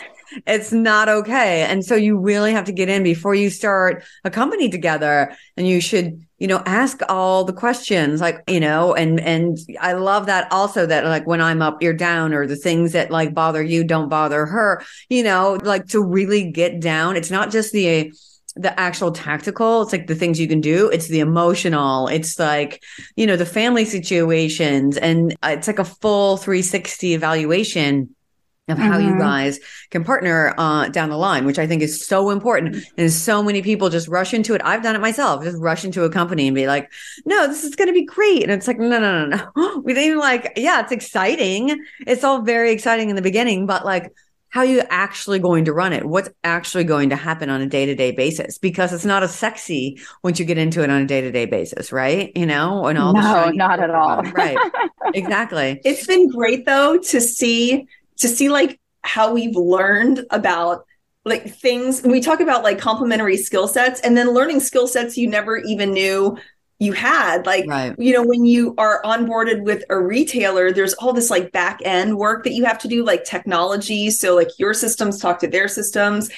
it's 0.45 0.73
not 0.73 1.09
okay. 1.09 1.63
And 1.63 1.85
so 1.85 1.95
you 1.95 2.19
really 2.19 2.53
have 2.53 2.65
to 2.65 2.73
get 2.73 2.89
in 2.89 3.05
before 3.05 3.35
you 3.37 3.49
start 3.49 4.03
a 4.25 4.31
company 4.31 4.69
together 4.69 5.37
and 5.57 5.69
you 5.69 5.81
should, 5.81 6.26
you 6.39 6.47
know, 6.47 6.63
ask 6.67 7.01
all 7.09 7.45
the 7.45 7.53
questions 7.53 8.21
like, 8.21 8.43
you 8.47 8.61
know, 8.61 8.95
and, 8.95 9.19
and 9.21 9.59
I 9.81 9.93
love 9.93 10.27
that 10.27 10.51
also 10.53 10.85
that 10.87 11.05
like 11.05 11.27
when 11.27 11.41
I'm 11.41 11.63
up, 11.63 11.83
you're 11.83 11.95
down 11.95 12.35
or 12.35 12.47
the 12.47 12.57
things 12.57 12.93
that 12.93 13.11
like 13.11 13.33
bother 13.33 13.63
you 13.63 13.85
don't 13.85 14.09
bother 14.09 14.45
her, 14.45 14.83
you 15.09 15.23
know, 15.23 15.59
like 15.63 15.87
to 15.89 16.03
really 16.03 16.51
get 16.51 16.81
down. 16.81 17.17
It's 17.17 17.31
not 17.31 17.51
just 17.51 17.73
the, 17.73 18.13
the 18.57 18.79
actual 18.81 19.13
tactical 19.13 19.83
it's 19.83 19.93
like 19.93 20.07
the 20.07 20.15
things 20.15 20.41
you 20.41 20.49
can 20.49 20.63
do 20.63 20.89
it's 20.89 21.09
the 21.09 21.21
emotional 21.21 22.09
it's 22.09 22.39
like 22.39 22.83
you 23.15 23.27
know 23.27 23.37
the 23.37 23.45
family 23.45 23.85
situations 23.85 24.97
and 24.97 25.37
uh, 25.43 25.51
it's 25.51 25.67
like 25.67 25.79
a 25.79 25.85
full 25.85 26.39
360 26.39 27.13
evaluation 27.13 28.16
of 28.69 28.79
how 28.79 28.99
mm-hmm. 28.99 29.11
you 29.11 29.19
guys 29.19 29.61
can 29.91 30.03
partner 30.03 30.53
uh, 30.59 30.89
down 30.89 31.09
the 31.09 31.17
line, 31.17 31.45
which 31.45 31.59
I 31.59 31.67
think 31.67 31.83
is 31.83 32.05
so 32.05 32.31
important. 32.31 32.85
And 32.99 33.13
so 33.13 33.43
many 33.43 33.63
people 33.63 33.91
just 33.91 34.09
rush 34.09 34.35
into 34.35 34.55
it. 34.55 34.63
I've 34.65 34.83
done 34.83 34.97
it 34.97 35.01
myself, 35.01 35.45
just 35.45 35.59
rush 35.59 35.85
into 35.85 36.03
a 36.03 36.11
company 36.11 36.49
and 36.49 36.55
be 36.55 36.67
like, 36.67 36.91
no, 37.25 37.47
this 37.47 37.63
is 37.63 37.77
going 37.77 37.89
to 37.89 37.95
be 37.95 38.05
great. 38.05 38.43
And 38.43 38.51
it's 38.51 38.67
like, 38.67 38.79
no, 38.79 38.99
no, 38.99 39.27
no, 39.27 39.37
no. 39.55 39.81
We 39.85 39.93
even 39.93 40.19
like, 40.19 40.55
yeah, 40.57 40.81
it's 40.81 40.93
exciting. 40.93 41.85
It's 42.07 42.25
all 42.25 42.43
very 42.43 42.73
exciting 42.73 43.09
in 43.09 43.17
the 43.17 43.23
beginning, 43.23 43.67
but 43.67 43.85
like, 43.85 44.13
how 44.49 44.63
are 44.63 44.67
you 44.67 44.83
actually 44.89 45.39
going 45.39 45.67
to 45.67 45.73
run 45.73 45.93
it? 45.93 46.05
What's 46.07 46.31
actually 46.43 46.85
going 46.85 47.11
to 47.11 47.17
happen 47.17 47.51
on 47.51 47.61
a 47.61 47.67
day 47.67 47.87
to 47.87 47.95
day 47.95 48.13
basis? 48.13 48.59
Because 48.59 48.93
it's 48.93 49.05
not 49.05 49.23
as 49.23 49.35
sexy 49.35 50.01
once 50.23 50.39
you 50.39 50.47
get 50.47 50.57
into 50.57 50.83
it 50.83 50.89
on 50.89 51.03
a 51.03 51.07
day 51.07 51.21
to 51.21 51.31
day 51.31 51.45
basis, 51.45 51.93
right? 51.93 52.33
You 52.35 52.47
know, 52.47 52.87
and 52.87 52.99
all 52.99 53.13
no, 53.13 53.51
not 53.51 53.81
at 53.81 53.91
all. 53.91 54.23
right. 54.23 54.57
exactly. 55.15 55.81
It's 55.85 56.07
been 56.07 56.31
great 56.31 56.65
though 56.65 56.97
to 56.97 57.21
see 57.21 57.87
to 58.19 58.29
see 58.29 58.49
like 58.49 58.81
how 59.03 59.33
we've 59.33 59.57
learned 59.57 60.25
about 60.31 60.85
like 61.25 61.55
things. 61.55 62.03
We 62.03 62.21
talk 62.21 62.41
about 62.41 62.63
like 62.63 62.79
complementary 62.79 63.37
skill 63.37 63.69
sets 63.69 64.01
and 64.01 64.17
then 64.17 64.31
learning 64.31 64.61
skill 64.61 64.87
sets 64.87 65.17
you 65.17 65.29
never 65.29 65.59
even 65.59 65.93
knew 65.93 66.39
you 66.79 66.93
had. 66.93 67.47
Like 67.47 67.67
right. 67.67 67.95
you 67.99 68.13
know 68.13 68.23
when 68.23 68.45
you 68.45 68.75
are 68.79 69.03
onboarded 69.03 69.63
with 69.63 69.83
a 69.91 69.99
retailer 69.99 70.71
there's 70.73 70.95
all 70.95 71.13
this 71.13 71.31
like 71.31 71.51
back 71.53 71.81
end 71.85 72.17
work 72.19 72.45
that 72.45 72.53
you 72.53 72.65
have 72.65 72.79
to 72.81 72.89
do 72.89 73.05
like 73.05 73.25
technology. 73.25 74.11
So 74.11 74.35
like 74.35 74.59
your 74.59 74.75
systems 74.75 75.19
talk 75.19 75.41
to 75.41 75.49
their 75.49 75.69
systems. 75.69 76.31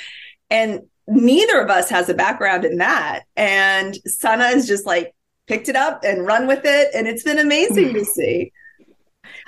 And 0.51 0.83
neither 1.07 1.61
of 1.61 1.71
us 1.71 1.91
has 1.91 2.09
a 2.09 2.15
background 2.15 2.65
in 2.65 2.79
that. 2.79 3.25
And 3.37 3.97
sana 4.07 4.45
has 4.45 4.67
just 4.67 4.87
like 4.87 5.15
picked 5.47 5.69
it 5.69 5.77
up 5.77 6.05
and 6.05 6.27
run 6.27 6.47
with 6.47 6.63
it. 6.65 6.91
And 6.95 7.07
it's 7.07 7.23
been 7.23 7.39
amazing 7.39 7.95
to 7.95 8.05
see 8.07 8.53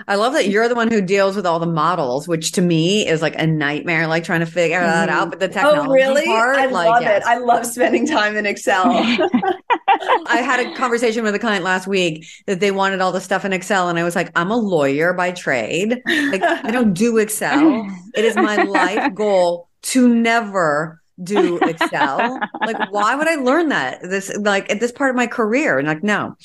I 0.09 0.17
love 0.17 0.33
that 0.35 0.49
you're 0.49 0.69
the 0.69 0.75
one 0.75 0.91
who 0.91 1.01
deals 1.01 1.37
with 1.37 1.47
all 1.47 1.59
the 1.59 1.67
models, 1.67 2.27
which 2.29 2.53
to 2.53 2.63
me 2.63 3.07
is 3.07 3.23
like 3.23 3.35
a 3.37 3.47
nightmare, 3.47 4.07
like 4.07 4.25
trying 4.25 4.41
to 4.41 4.47
figure 4.47 4.81
mm-hmm. 4.81 4.87
that 4.87 5.09
out. 5.09 5.31
But 5.31 5.41
the 5.41 5.49
technology 5.49 5.89
oh, 5.89 5.93
really? 5.93 6.27
part, 6.27 6.59
I 6.59 6.67
like, 6.67 6.89
love 6.89 7.03
yes. 7.03 7.23
it. 7.23 7.29
I 7.29 7.39
love 7.39 7.67
spending 7.67 8.07
time 8.07 8.37
in 8.37 8.47
Excel. 8.47 8.85
I 10.27 10.39
had 10.39 10.61
a 10.61 10.75
conversation 10.75 11.25
with 11.25 11.35
a 11.35 11.39
client 11.39 11.65
last 11.65 11.87
week 11.87 12.27
that 12.47 12.61
they 12.61 12.71
wanted 12.71 13.01
all 13.01 13.13
the 13.13 13.21
stuff 13.21 13.45
in 13.45 13.53
Excel, 13.53 13.89
and 13.89 13.99
I 13.99 14.05
was 14.05 14.17
like, 14.17 14.31
I'm 14.37 14.51
a 14.51 14.57
lawyer 14.57 15.13
by 15.13 15.33
trade. 15.33 16.01
Like, 16.07 16.43
I 16.43 16.71
don't 16.71 16.95
do 16.95 17.19
Excel. 17.19 17.87
It 18.15 18.25
is 18.25 18.35
my 18.35 18.57
life 18.65 19.15
goal 19.15 19.69
to 19.83 20.13
never 20.13 21.00
do 21.23 21.59
Excel. 21.59 22.39
like, 22.61 22.93
why 22.93 23.15
would 23.15 23.29
I 23.29 23.37
learn 23.37 23.69
that? 23.69 24.03
This 24.03 24.35
like 24.37 24.71
at 24.71 24.81
this 24.81 24.93
part 24.93 25.11
of 25.11 25.17
my 25.17 25.27
career? 25.27 25.79
And 25.79 25.87
like, 25.87 26.03
no. 26.03 26.37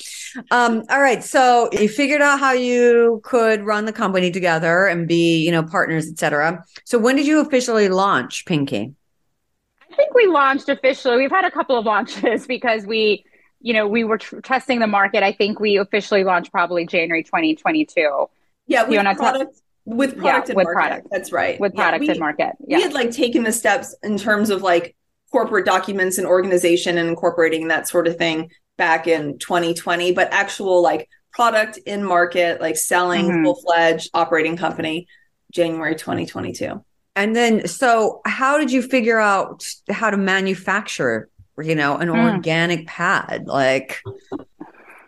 Um, 0.52 0.84
all 0.90 1.02
right. 1.02 1.24
So 1.24 1.70
you 1.72 1.90
figured 1.90 2.22
out 2.22 2.40
how 2.40 2.52
you 2.54 3.22
could 3.24 3.64
run 3.64 3.86
the 3.86 3.94
company 3.94 4.32
together 4.32 4.86
and 4.86 5.08
be, 5.08 5.44
you 5.44 5.52
know, 5.52 5.64
partners, 5.64 6.08
etc. 6.10 6.64
So 6.84 6.98
when 6.98 7.16
did 7.16 7.28
you 7.28 7.42
officially 7.42 7.90
launch 7.90 8.46
Pinky? 8.46 8.94
I 9.92 9.96
think 9.96 10.14
we 10.14 10.28
launched 10.28 10.70
officially. 10.70 11.18
We've 11.18 11.32
had 11.32 11.46
a 11.46 11.52
couple 11.52 11.78
of 11.78 11.86
launches 11.86 12.46
because 12.48 12.86
we, 12.86 13.24
you 13.62 13.74
know, 13.74 13.88
we 13.88 14.04
were 14.04 14.18
tr- 14.18 14.42
testing 14.42 14.80
the 14.80 14.88
market. 14.88 15.24
I 15.24 15.32
think 15.32 15.60
we 15.60 15.78
officially 15.78 16.24
launched 16.24 16.52
probably 16.52 16.86
January 16.86 17.24
2022. 17.24 18.28
Yeah, 18.68 18.88
we 18.88 18.98
product, 18.98 19.62
with 19.86 20.18
product 20.18 20.48
yeah, 20.48 20.52
and 20.52 20.58
with 20.58 20.66
market. 20.66 20.74
Product. 20.74 21.08
That's 21.12 21.32
right. 21.32 21.60
With 21.60 21.76
product 21.76 22.04
yeah, 22.04 22.08
we, 22.08 22.12
and 22.12 22.20
market. 22.20 22.52
Yeah. 22.68 22.78
We 22.78 22.84
had 22.84 22.94
like 22.94 23.12
taken 23.12 23.44
the 23.44 23.52
steps 23.52 23.96
in 24.04 24.18
terms 24.18 24.50
of 24.50 24.62
like 24.62 24.96
corporate 25.32 25.66
documents 25.66 26.18
and 26.18 26.28
organization 26.28 26.98
and 26.98 27.08
incorporating 27.08 27.68
that 27.68 27.88
sort 27.88 28.08
of 28.08 28.18
thing 28.18 28.52
back 28.78 29.08
in 29.08 29.38
2020, 29.38 30.12
but 30.12 30.32
actual 30.32 30.82
like 30.82 31.10
product 31.32 31.78
in 31.86 32.04
market, 32.04 32.62
like 32.62 32.78
selling 32.78 33.26
mm-hmm. 33.26 33.44
full 33.44 33.56
fledged 33.56 34.10
operating 34.14 34.58
company, 34.58 35.08
January 35.52 35.96
2022. 35.96 36.84
And 37.16 37.36
then, 37.36 37.68
so 37.68 38.22
how 38.26 38.58
did 38.58 38.72
you 38.72 38.82
figure 38.82 39.20
out 39.20 39.66
how 39.90 40.10
to 40.10 40.18
manufacture, 40.18 41.30
you 41.62 41.76
know, 41.76 41.96
an 41.98 42.10
mm. 42.10 42.34
organic 42.34 42.88
pad? 42.88 43.48
Like, 43.48 44.02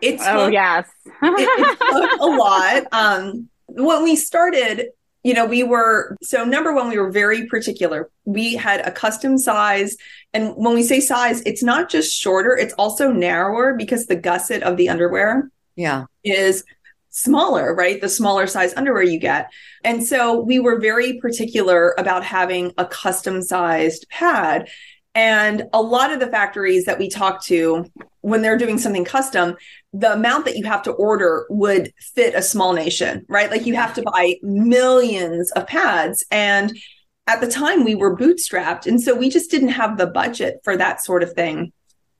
it's 0.01 0.23
oh 0.25 0.47
yes, 0.47 0.87
it, 1.05 1.15
it 1.21 1.79
took 1.79 2.21
a 2.21 2.25
lot. 2.25 2.83
Um, 2.93 3.49
when 3.77 4.03
we 4.03 4.15
started, 4.15 4.89
you 5.23 5.33
know, 5.33 5.45
we 5.45 5.63
were 5.63 6.15
so 6.21 6.43
number 6.43 6.73
one, 6.73 6.89
we 6.89 6.97
were 6.97 7.11
very 7.11 7.47
particular. 7.47 8.09
We 8.25 8.55
had 8.55 8.81
a 8.81 8.91
custom 8.91 9.37
size. 9.37 9.97
And 10.33 10.53
when 10.55 10.73
we 10.73 10.83
say 10.83 10.99
size, 10.99 11.41
it's 11.45 11.63
not 11.63 11.89
just 11.89 12.15
shorter, 12.15 12.55
it's 12.55 12.73
also 12.73 13.11
narrower 13.11 13.75
because 13.75 14.07
the 14.07 14.15
gusset 14.15 14.63
of 14.63 14.77
the 14.77 14.89
underwear 14.89 15.51
yeah. 15.75 16.05
is 16.23 16.63
smaller, 17.09 17.73
right? 17.73 17.99
The 17.99 18.09
smaller 18.09 18.47
size 18.47 18.73
underwear 18.75 19.03
you 19.03 19.19
get. 19.19 19.51
And 19.83 20.05
so 20.05 20.39
we 20.39 20.59
were 20.59 20.79
very 20.79 21.19
particular 21.19 21.95
about 21.97 22.23
having 22.23 22.73
a 22.77 22.85
custom 22.85 23.41
sized 23.41 24.07
pad. 24.09 24.69
And 25.15 25.63
a 25.73 25.81
lot 25.81 26.11
of 26.11 26.19
the 26.19 26.27
factories 26.27 26.85
that 26.85 26.99
we 26.99 27.09
talked 27.09 27.45
to, 27.47 27.91
when 28.27 28.41
they're 28.41 28.57
doing 28.57 28.77
something 28.77 29.05
custom, 29.05 29.55
the 29.93 30.11
amount 30.11 30.43
that 30.43 30.57
you 30.57 30.65
have 30.65 30.83
to 30.83 30.91
order 30.91 31.45
would 31.49 31.93
fit 31.97 32.35
a 32.35 32.41
small 32.41 32.73
nation, 32.73 33.25
right? 33.29 33.49
Like 33.49 33.65
you 33.65 33.73
have 33.75 33.93
to 33.93 34.01
buy 34.01 34.35
millions 34.41 35.49
of 35.51 35.65
pads. 35.65 36.25
And 36.29 36.77
at 37.25 37.39
the 37.39 37.47
time, 37.47 37.85
we 37.85 37.95
were 37.95 38.17
bootstrapped. 38.17 38.85
And 38.85 39.01
so 39.01 39.15
we 39.15 39.29
just 39.29 39.49
didn't 39.49 39.69
have 39.69 39.97
the 39.97 40.07
budget 40.07 40.59
for 40.65 40.75
that 40.75 41.01
sort 41.01 41.23
of 41.23 41.31
thing. 41.31 41.71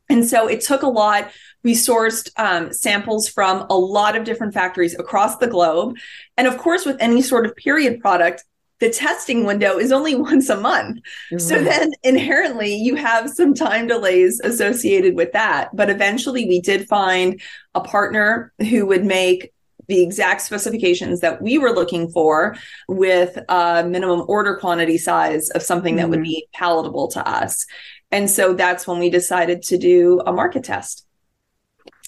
And 0.08 0.26
so 0.26 0.48
it 0.48 0.62
took 0.62 0.82
a 0.82 0.88
lot. 0.88 1.30
We 1.66 1.74
sourced 1.74 2.30
um, 2.38 2.72
samples 2.72 3.28
from 3.28 3.68
a 3.70 3.78
lot 3.78 4.16
of 4.16 4.24
different 4.24 4.54
factories 4.54 4.98
across 4.98 5.36
the 5.40 5.48
globe. 5.48 5.98
And 6.38 6.48
of 6.48 6.58
course, 6.58 6.86
with 6.86 6.96
any 7.02 7.22
sort 7.22 7.46
of 7.46 7.54
period 7.58 8.00
product, 8.00 8.46
the 8.79 8.89
testing 8.89 9.43
window 9.46 9.77
is 9.77 9.91
only 9.91 10.15
once 10.29 10.50
a 10.50 10.57
month. 10.60 11.00
So 11.38 11.63
then 11.63 11.91
inherently 12.03 12.75
you 12.75 12.96
have 12.96 13.29
some 13.29 13.53
time 13.53 13.88
delays 13.88 14.39
associated 14.43 15.15
with 15.15 15.31
that. 15.34 15.75
But 15.75 15.89
eventually 15.89 16.46
we 16.48 16.62
did 16.62 16.88
find 16.88 17.41
a 17.74 17.81
partner 17.81 18.53
who 18.69 18.86
would 18.86 19.05
make 19.05 19.53
the 19.88 20.01
exact 20.03 20.41
specifications 20.41 21.22
that 21.22 21.41
we 21.41 21.57
were 21.57 21.72
looking 21.72 22.10
for 22.10 22.55
with 22.89 23.38
a 23.48 23.86
minimum 23.88 24.25
order 24.27 24.57
quantity 24.57 24.98
size 24.98 25.50
of 25.51 25.63
something 25.63 25.96
that 25.96 26.10
would 26.10 26.19
Mhm. 26.19 26.24
be 26.24 26.48
palatable 26.53 27.07
to 27.10 27.25
us. 27.27 27.65
And 28.12 28.29
so 28.29 28.53
that's 28.53 28.86
when 28.86 29.00
we 29.00 29.10
decided 29.10 29.62
to 29.63 29.77
do 29.77 30.22
a 30.25 30.34
market 30.34 30.65
test. 30.65 31.05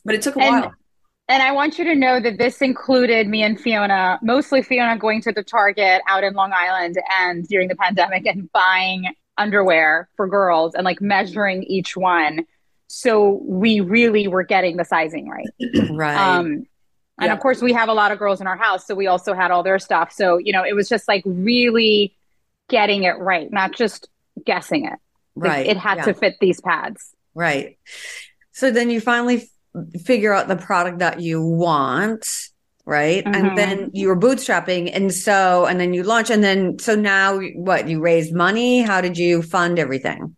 But 0.03 0.15
it 0.15 0.21
took 0.21 0.35
a 0.35 0.39
And- 0.41 0.61
while. 0.61 0.73
And 1.29 1.43
I 1.43 1.51
want 1.51 1.77
you 1.77 1.85
to 1.85 1.95
know 1.95 2.19
that 2.19 2.39
this 2.39 2.59
included 2.59 3.27
me 3.27 3.43
and 3.43 3.59
Fiona, 3.59 4.19
mostly 4.23 4.63
Fiona 4.63 4.97
going 4.97 5.21
to 5.21 5.31
the 5.31 5.43
Target 5.43 6.01
out 6.09 6.23
in 6.23 6.33
Long 6.33 6.51
Island 6.51 6.97
and 7.19 7.47
during 7.47 7.67
the 7.67 7.75
pandemic 7.75 8.25
and 8.25 8.51
buying 8.51 9.13
underwear 9.37 10.09
for 10.17 10.27
girls 10.27 10.73
and 10.73 10.83
like 10.83 11.01
measuring 11.01 11.63
each 11.63 11.95
one. 11.95 12.45
So 12.87 13.41
we 13.43 13.79
really 13.79 14.27
were 14.27 14.41
getting 14.43 14.77
the 14.77 14.83
sizing 14.83 15.29
right. 15.29 15.47
right. 15.91 16.17
Um, 16.17 16.65
and 17.19 17.27
Yeah. 17.27 17.33
of 17.33 17.39
course, 17.41 17.61
we 17.61 17.73
have 17.73 17.89
a 17.89 17.93
lot 17.93 18.11
of 18.11 18.17
girls 18.17 18.41
in 18.41 18.47
our 18.47 18.57
house, 18.57 18.87
so 18.87 18.95
we 18.95 19.05
also 19.05 19.35
had 19.35 19.51
all 19.51 19.61
their 19.61 19.77
stuff. 19.77 20.11
So 20.11 20.39
you 20.39 20.51
know, 20.51 20.63
it 20.63 20.73
was 20.73 20.89
just 20.89 21.07
like 21.07 21.21
really 21.25 22.15
getting 22.69 23.03
it 23.03 23.19
right, 23.19 23.51
not 23.51 23.75
just 23.75 24.09
guessing 24.45 24.85
it. 24.85 24.97
Like, 25.35 25.51
right. 25.51 25.67
it 25.67 25.77
had 25.77 25.99
yeah. 25.99 26.05
to 26.05 26.13
fit 26.15 26.37
these 26.41 26.59
pads. 26.59 27.13
Right. 27.35 27.77
So 28.51 28.71
then 28.71 28.89
you 28.89 28.99
finally 28.99 29.47
figure 30.05 30.33
out 30.33 30.47
the 30.47 30.55
product 30.55 30.99
that 30.99 31.21
you 31.21 31.41
want, 31.41 32.27
right? 32.85 33.23
Mhm. 33.23 33.35
And 33.35 33.57
then 33.57 33.89
you 33.93 34.07
were 34.07 34.17
bootstrapping. 34.17 34.89
And 34.93 35.13
so, 35.13 35.65
and 35.65 35.79
then 35.79 35.93
you 35.93 36.03
launch. 36.03 36.29
And 36.29 36.43
then, 36.43 36.79
so 36.79 36.95
now 36.95 37.39
what? 37.39 37.87
You 37.87 38.01
raised 38.01 38.33
money? 38.33 38.81
How 38.81 39.01
did 39.01 39.17
you 39.17 39.41
fund 39.41 39.79
everything? 39.79 40.35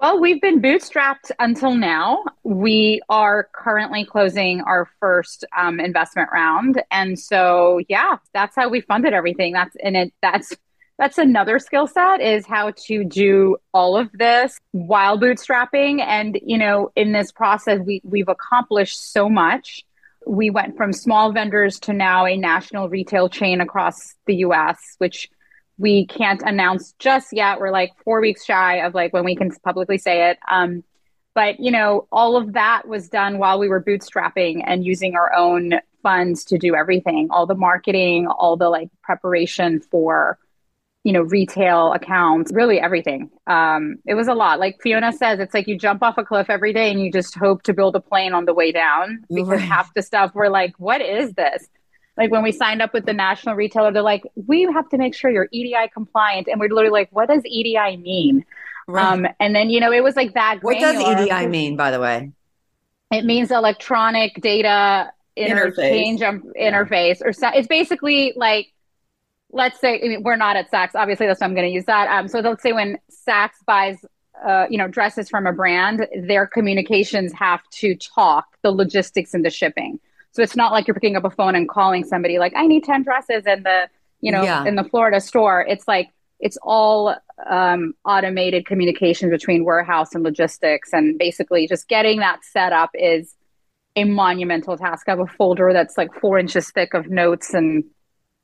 Well, 0.00 0.18
we've 0.18 0.40
been 0.40 0.62
bootstrapped 0.62 1.30
until 1.38 1.74
now. 1.74 2.24
We 2.42 3.02
are 3.10 3.50
currently 3.52 4.06
closing 4.06 4.62
our 4.62 4.88
first 4.98 5.44
um, 5.54 5.78
investment 5.78 6.30
round, 6.32 6.82
and 6.90 7.18
so 7.18 7.82
yeah, 7.86 8.16
that's 8.32 8.56
how 8.56 8.70
we 8.70 8.80
funded 8.80 9.12
everything. 9.12 9.52
That's 9.52 9.76
and 9.82 9.98
it. 9.98 10.14
That's 10.22 10.56
that's 11.00 11.16
another 11.16 11.58
skill 11.58 11.86
set 11.86 12.20
is 12.20 12.46
how 12.46 12.72
to 12.76 13.04
do 13.04 13.56
all 13.72 13.96
of 13.96 14.12
this 14.12 14.60
while 14.72 15.18
bootstrapping. 15.18 16.04
And 16.06 16.38
you 16.44 16.58
know, 16.58 16.92
in 16.94 17.12
this 17.12 17.32
process, 17.32 17.80
we 17.82 18.02
we've 18.04 18.28
accomplished 18.28 19.10
so 19.12 19.30
much. 19.30 19.82
We 20.26 20.50
went 20.50 20.76
from 20.76 20.92
small 20.92 21.32
vendors 21.32 21.80
to 21.80 21.94
now 21.94 22.26
a 22.26 22.36
national 22.36 22.90
retail 22.90 23.30
chain 23.30 23.62
across 23.62 24.14
the 24.26 24.34
U.S., 24.36 24.96
which 24.98 25.30
we 25.78 26.04
can't 26.04 26.42
announce 26.42 26.92
just 26.98 27.32
yet. 27.32 27.60
We're 27.60 27.72
like 27.72 27.92
four 28.04 28.20
weeks 28.20 28.44
shy 28.44 28.84
of 28.84 28.92
like 28.92 29.14
when 29.14 29.24
we 29.24 29.34
can 29.34 29.50
publicly 29.64 29.96
say 29.96 30.28
it. 30.28 30.38
Um, 30.50 30.84
but 31.34 31.60
you 31.60 31.70
know, 31.70 32.08
all 32.12 32.36
of 32.36 32.52
that 32.52 32.86
was 32.86 33.08
done 33.08 33.38
while 33.38 33.58
we 33.58 33.70
were 33.70 33.82
bootstrapping 33.82 34.62
and 34.66 34.84
using 34.84 35.14
our 35.14 35.34
own 35.34 35.80
funds 36.02 36.44
to 36.44 36.58
do 36.58 36.74
everything, 36.74 37.28
all 37.30 37.46
the 37.46 37.54
marketing, 37.54 38.26
all 38.26 38.58
the 38.58 38.68
like 38.68 38.90
preparation 39.02 39.80
for, 39.80 40.38
you 41.04 41.12
know, 41.12 41.22
retail 41.22 41.92
accounts, 41.92 42.52
really 42.52 42.78
everything. 42.78 43.30
Um, 43.46 43.96
it 44.06 44.14
was 44.14 44.28
a 44.28 44.34
lot. 44.34 44.60
Like 44.60 44.78
Fiona 44.82 45.12
says, 45.12 45.40
it's 45.40 45.54
like 45.54 45.66
you 45.66 45.78
jump 45.78 46.02
off 46.02 46.18
a 46.18 46.24
cliff 46.24 46.50
every 46.50 46.72
day 46.72 46.90
and 46.90 47.00
you 47.00 47.10
just 47.10 47.34
hope 47.36 47.62
to 47.62 47.72
build 47.72 47.96
a 47.96 48.00
plane 48.00 48.34
on 48.34 48.44
the 48.44 48.52
way 48.52 48.70
down 48.70 49.24
because 49.28 49.48
Right. 49.48 49.60
half 49.60 49.94
the 49.94 50.02
stuff 50.02 50.32
we're 50.34 50.48
like, 50.48 50.74
what 50.78 51.00
is 51.00 51.32
this? 51.34 51.68
like 52.20 52.30
when 52.30 52.42
we 52.42 52.52
signed 52.52 52.82
up 52.82 52.92
with 52.92 53.06
the 53.06 53.14
national 53.14 53.54
retailer, 53.54 53.90
they're 53.92 54.02
like, 54.02 54.22
we 54.34 54.62
have 54.62 54.88
to 54.90 54.98
make 54.98 55.14
sure 55.14 55.30
you're 55.30 55.48
EDI 55.52 55.88
compliant. 55.94 56.48
And 56.48 56.60
we're 56.60 56.68
literally 56.68 56.90
like, 56.90 57.08
what 57.12 57.28
does 57.28 57.42
EDI 57.46 57.96
mean? 57.96 58.44
Um, 58.88 59.26
and 59.38 59.54
then, 59.54 59.70
you 59.70 59.80
know, 59.80 59.90
it 59.90 60.04
was 60.04 60.16
like 60.16 60.34
that. 60.34 60.58
what 60.62 60.78
does. 60.78 61.00
EDI 61.00 61.46
mean, 61.46 61.76
by 61.76 61.90
the 61.90 62.00
way? 62.00 62.32
It 63.10 63.24
means 63.24 63.50
electronic 63.50 64.34
data 64.42 65.10
interchange 65.34 66.20
um, 66.22 66.42
interface, 66.60 67.22
or 67.24 67.32
so, 67.32 67.48
it's 67.54 67.68
basically 67.68 68.34
like, 68.36 68.66
let's 69.52 69.80
say, 69.80 70.00
I 70.02 70.08
mean, 70.08 70.22
we're 70.22 70.36
not 70.36 70.56
at 70.56 70.70
Saks, 70.70 70.90
obviously, 70.94 71.26
that's 71.26 71.40
why 71.40 71.46
I'm 71.46 71.54
going 71.54 71.66
to 71.66 71.72
use 71.72 71.84
that. 71.86 72.08
Um, 72.08 72.28
so 72.28 72.40
let's 72.40 72.62
say 72.62 72.72
when 72.72 72.98
Saks 73.28 73.50
buys, 73.66 73.98
uh, 74.46 74.66
you 74.70 74.78
know, 74.78 74.88
dresses 74.88 75.28
from 75.28 75.46
a 75.46 75.52
brand, 75.52 76.06
their 76.22 76.46
communications 76.46 77.32
have 77.32 77.60
to 77.70 77.94
talk 77.96 78.46
the 78.62 78.70
logistics 78.70 79.34
and 79.34 79.44
the 79.44 79.50
shipping. 79.50 79.98
So 80.32 80.42
it's 80.42 80.56
not 80.56 80.72
like 80.72 80.86
you're 80.86 80.94
picking 80.94 81.16
up 81.16 81.24
a 81.24 81.30
phone 81.30 81.54
and 81.54 81.68
calling 81.68 82.04
somebody 82.04 82.38
like, 82.38 82.52
I 82.56 82.66
need 82.66 82.84
10 82.84 83.02
dresses 83.02 83.44
in 83.46 83.64
the, 83.64 83.88
you 84.20 84.30
know, 84.30 84.42
Yeah. 84.42 84.64
in 84.64 84.76
the 84.76 84.84
Florida 84.84 85.20
store. 85.20 85.64
It's 85.68 85.88
like, 85.88 86.10
it's 86.38 86.56
all 86.62 87.14
um, 87.50 87.92
automated 88.04 88.64
communication 88.64 89.28
between 89.28 89.64
warehouse 89.64 90.14
and 90.14 90.22
logistics. 90.22 90.92
And 90.92 91.18
basically 91.18 91.66
just 91.66 91.88
getting 91.88 92.20
that 92.20 92.44
set 92.44 92.72
up 92.72 92.90
is 92.94 93.34
a 93.96 94.04
monumental 94.04 94.78
task. 94.78 95.08
I 95.08 95.12
have 95.12 95.20
a 95.20 95.26
folder 95.26 95.72
that's 95.72 95.98
like 95.98 96.14
four 96.20 96.38
inches 96.38 96.70
thick 96.70 96.94
of 96.94 97.10
notes 97.10 97.52
and 97.52 97.84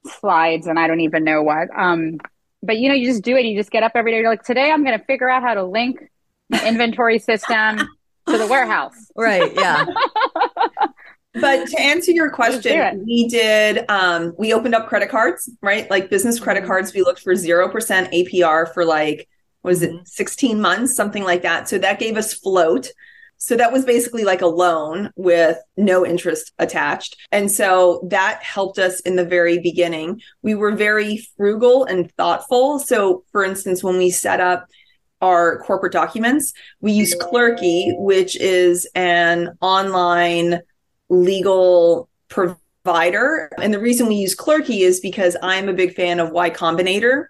slides 0.09 0.67
and 0.67 0.79
I 0.79 0.87
don't 0.87 1.01
even 1.01 1.25
know 1.25 1.43
what. 1.43 1.69
Um, 1.77 2.19
but 2.63 2.79
you 2.79 2.89
know, 2.89 2.95
you 2.95 3.07
just 3.07 3.23
do 3.23 3.37
it. 3.37 3.45
You 3.45 3.57
just 3.57 3.71
get 3.71 3.83
up 3.83 3.93
every 3.95 4.13
day. 4.13 4.19
You're 4.19 4.31
like, 4.31 4.43
today 4.43 4.71
I'm 4.71 4.85
going 4.85 4.99
to 4.99 5.05
figure 5.05 5.29
out 5.29 5.43
how 5.43 5.55
to 5.55 5.65
link 5.65 5.99
the 6.51 6.67
inventory 6.67 7.19
system 7.19 7.79
to 8.29 8.39
the 8.39 8.47
warehouse. 8.47 8.95
Right. 9.17 9.53
Yeah. 9.55 9.87
But 11.39 11.69
to 11.69 11.79
answer 11.79 12.13
your 12.13 12.31
question, 12.31 13.05
we 13.05 13.29
did 13.29 13.85
um 13.91 14.35
we 14.39 14.55
opened 14.55 14.75
up 14.75 14.89
credit 14.89 15.11
cards, 15.11 15.51
right? 15.61 15.89
Like 15.91 16.09
business 16.09 16.41
credit 16.41 16.61
Mm-hmm. 16.61 16.69
cards. 16.69 16.95
We 16.95 17.03
looked 17.03 17.21
for 17.21 17.35
0% 17.35 17.71
APR 17.73 18.73
for 18.73 18.87
like 18.87 19.29
was 19.63 19.83
it 19.83 19.93
16 20.09 20.59
months, 20.61 20.95
something 20.97 21.25
like 21.25 21.43
that. 21.43 21.69
So 21.69 21.77
that 21.77 21.99
gave 21.99 22.17
us 22.17 22.33
float. 22.33 22.89
So 23.39 23.57
that 23.57 23.73
was 23.73 23.85
basically 23.85 24.25
like 24.25 24.43
a 24.43 24.47
loan 24.47 25.11
with 25.17 25.59
no 25.77 26.07
interest 26.07 26.53
attached. 26.59 27.17
And 27.31 27.51
so 27.51 28.07
that 28.11 28.43
helped 28.43 28.79
us 28.79 29.01
in 29.01 29.17
the 29.17 29.25
very 29.25 29.59
beginning. 29.59 30.21
We 30.43 30.55
were 30.55 30.73
very 30.73 31.27
frugal 31.37 31.85
and 31.85 32.11
thoughtful. 32.13 32.79
So 32.79 33.25
for 33.33 33.45
instance, 33.45 33.83
when 33.83 33.99
we 33.99 34.11
set 34.11 34.41
up 34.41 34.67
our 35.21 35.61
corporate 35.61 35.93
documents, 35.93 36.53
we 36.81 36.93
use 36.93 37.15
Clerky, 37.15 37.97
which 37.99 38.37
is 38.37 38.89
an 38.95 39.57
online 39.61 40.61
legal 41.09 42.09
provider. 42.29 43.51
And 43.61 43.73
the 43.73 43.79
reason 43.79 44.09
we 44.09 44.17
use 44.17 44.37
Clerky 44.37 44.81
is 44.81 45.01
because 45.01 45.37
I'm 45.43 45.69
a 45.69 45.75
big 45.75 45.95
fan 45.95 46.21
of 46.21 46.31
Y 46.31 46.51
Combinator, 46.51 47.27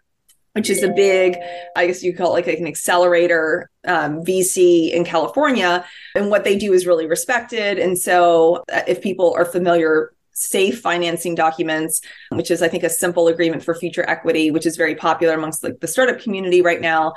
which 0.57 0.71
is 0.71 0.83
a 0.83 0.89
big, 0.89 1.37
I 1.77 1.87
guess 1.87 2.03
you 2.03 2.17
call 2.17 2.35
it 2.35 2.47
like 2.47 2.59
an 2.59 2.67
accelerator 2.67 3.71
um, 3.87 4.25
VC 4.25 4.91
in 4.91 5.05
California. 5.05 5.85
And 6.15 6.31
what 6.31 6.45
they 6.45 6.57
do 6.57 6.73
is 6.73 6.87
really 6.87 7.07
respected. 7.07 7.79
And 7.79 7.99
so 7.99 8.65
uh, 8.73 8.81
if 8.89 9.03
people 9.03 9.35
are 9.37 9.45
familiar, 9.45 10.15
safe 10.33 10.81
financing 10.81 11.35
documents, 11.35 12.01
which 12.31 12.51
is, 12.51 12.63
I 12.63 12.69
think, 12.69 12.85
a 12.85 12.89
simple 12.89 13.29
agreement 13.29 13.65
for 13.65 13.75
future 13.75 14.09
equity, 14.09 14.51
which 14.51 14.65
is 14.65 14.79
very 14.79 14.95
popular 14.95 15.35
amongst 15.35 15.63
like 15.63 15.81
the 15.81 15.89
startup 15.89 16.21
community 16.21 16.63
right 16.63 16.81
now 16.81 17.13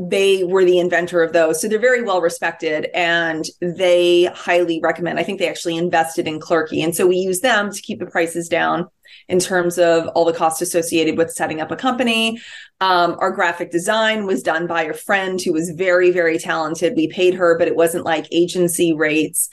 they 0.00 0.44
were 0.44 0.64
the 0.64 0.78
inventor 0.78 1.24
of 1.24 1.32
those. 1.32 1.60
So 1.60 1.66
they're 1.66 1.80
very 1.80 2.02
well 2.02 2.20
respected 2.20 2.86
and 2.94 3.44
they 3.60 4.26
highly 4.26 4.78
recommend. 4.80 5.18
I 5.18 5.24
think 5.24 5.40
they 5.40 5.48
actually 5.48 5.76
invested 5.76 6.28
in 6.28 6.38
Clerky. 6.38 6.84
And 6.84 6.94
so 6.94 7.06
we 7.06 7.16
use 7.16 7.40
them 7.40 7.72
to 7.72 7.82
keep 7.82 7.98
the 7.98 8.06
prices 8.06 8.48
down 8.48 8.86
in 9.28 9.38
terms 9.38 9.78
of 9.78 10.06
all 10.08 10.24
the 10.24 10.32
costs 10.32 10.62
associated 10.62 11.16
with 11.18 11.30
setting 11.30 11.60
up 11.60 11.70
a 11.70 11.76
company. 11.76 12.40
Um, 12.80 13.16
our 13.18 13.30
graphic 13.32 13.70
design 13.70 14.24
was 14.26 14.42
done 14.42 14.66
by 14.66 14.82
a 14.84 14.94
friend 14.94 15.40
who 15.40 15.52
was 15.52 15.70
very, 15.70 16.10
very 16.10 16.38
talented. 16.38 16.94
We 16.96 17.08
paid 17.08 17.34
her, 17.34 17.58
but 17.58 17.68
it 17.68 17.76
wasn't 17.76 18.04
like 18.04 18.26
agency 18.32 18.92
rates. 18.92 19.48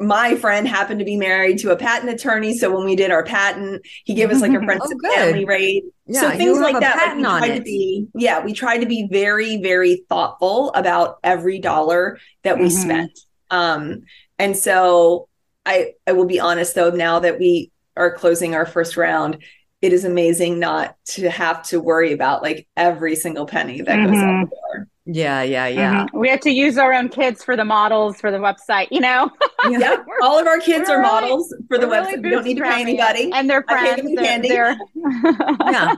My 0.00 0.34
friend 0.34 0.66
happened 0.66 0.98
to 0.98 1.04
be 1.04 1.16
married 1.16 1.58
to 1.58 1.70
a 1.70 1.76
patent 1.76 2.10
attorney. 2.12 2.58
So 2.58 2.74
when 2.74 2.84
we 2.84 2.96
did 2.96 3.12
our 3.12 3.22
patent, 3.22 3.82
he 4.04 4.14
gave 4.14 4.28
us 4.32 4.40
like 4.42 4.52
a 4.52 4.60
friends 4.64 4.82
Oh, 4.84 4.90
and 4.90 5.00
family 5.14 5.44
rate 5.44 5.84
Yeah. 6.06 6.20
so 6.32 6.36
things 6.36 6.58
like 6.58 6.80
that 6.80 6.96
like, 6.96 7.16
we 7.16 7.22
tried 7.22 7.54
to 7.58 7.62
be 7.62 8.08
yeah 8.16 8.44
we 8.44 8.52
tried 8.52 8.78
to 8.78 8.86
be 8.86 9.06
very 9.08 9.58
very 9.62 10.02
thoughtful 10.08 10.72
about 10.74 11.18
every 11.22 11.60
dollar 11.60 12.18
that 12.42 12.58
we 12.58 12.66
Mhm. 12.66 12.70
spent 12.72 13.20
um 13.50 14.02
and 14.38 14.56
so 14.56 15.28
i 15.64 15.92
i 16.08 16.12
will 16.12 16.26
be 16.26 16.40
honest 16.40 16.74
though 16.74 16.90
now 16.90 17.20
that 17.20 17.38
we 17.38 17.70
are 17.96 18.10
closing 18.12 18.54
our 18.54 18.66
first 18.66 18.96
round 18.96 19.38
it 19.82 19.92
is 19.92 20.04
amazing 20.06 20.58
not 20.58 20.96
to 21.04 21.28
have 21.28 21.62
to 21.62 21.78
worry 21.78 22.12
about 22.12 22.42
like 22.42 22.66
every 22.76 23.14
single 23.14 23.44
penny 23.46 23.82
that 23.82 23.96
goes 23.96 24.16
Mhm. 24.16 24.40
out 24.42 24.50
the 24.50 24.56
door 24.56 24.88
Yeah. 25.06 25.42
Yeah. 25.42 25.66
Yeah. 25.66 26.06
Mhm. 26.06 26.18
We 26.18 26.30
had 26.30 26.40
to 26.42 26.50
use 26.50 26.78
our 26.78 26.94
own 26.94 27.10
kids 27.10 27.44
for 27.44 27.54
the 27.56 27.64
models 27.66 28.18
for 28.18 28.30
the 28.30 28.38
website, 28.38 28.88
you 28.90 29.00
know? 29.00 29.30
yeah 29.68 29.96
all 30.22 30.38
of 30.38 30.46
our 30.46 30.58
kids 30.58 30.88
We're 30.88 30.94
are 30.96 31.00
really- 31.00 31.12
models 31.12 31.54
for 31.68 31.76
the 31.76 31.86
We're 31.86 31.92
really 32.00 32.12
website 32.16 32.22
we 32.22 32.30
don't 32.30 32.44
need 32.44 32.56
to 32.56 32.62
pay 32.62 32.80
anybody 32.80 33.30
And 33.34 33.50
their 33.50 33.62
I 33.68 33.74
pay 33.74 33.80
friends. 33.94 34.02
them 34.02 34.14
they're- 34.14 34.24
candy. 34.24 34.48
they're- 34.48 34.76
Yeah. 35.70 35.94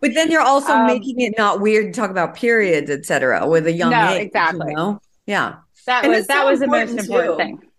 But 0.00 0.14
then 0.14 0.30
you're 0.30 0.40
also 0.40 0.72
Um, 0.72 0.86
making 0.86 1.20
it 1.20 1.34
not 1.36 1.60
weird 1.60 1.92
to 1.92 2.00
talk 2.00 2.10
about 2.10 2.34
periods, 2.34 2.90
et 2.90 3.04
cetera, 3.04 3.46
with 3.46 3.66
a 3.66 3.72
young 3.72 3.90
No, 3.90 4.08
age. 4.08 4.22
exactly. 4.28 4.70
You 4.70 4.76
know? 4.76 5.00
Yeah. 5.26 5.56
that 5.86 6.04
And 6.04 6.12
was 6.14 6.26
that 6.28 6.40
so 6.42 6.46
was 6.50 6.60
the 6.60 6.66
most 6.66 6.90
important, 6.92 7.00
important 7.08 7.32
too. 7.32 7.44
thing. 7.44 7.70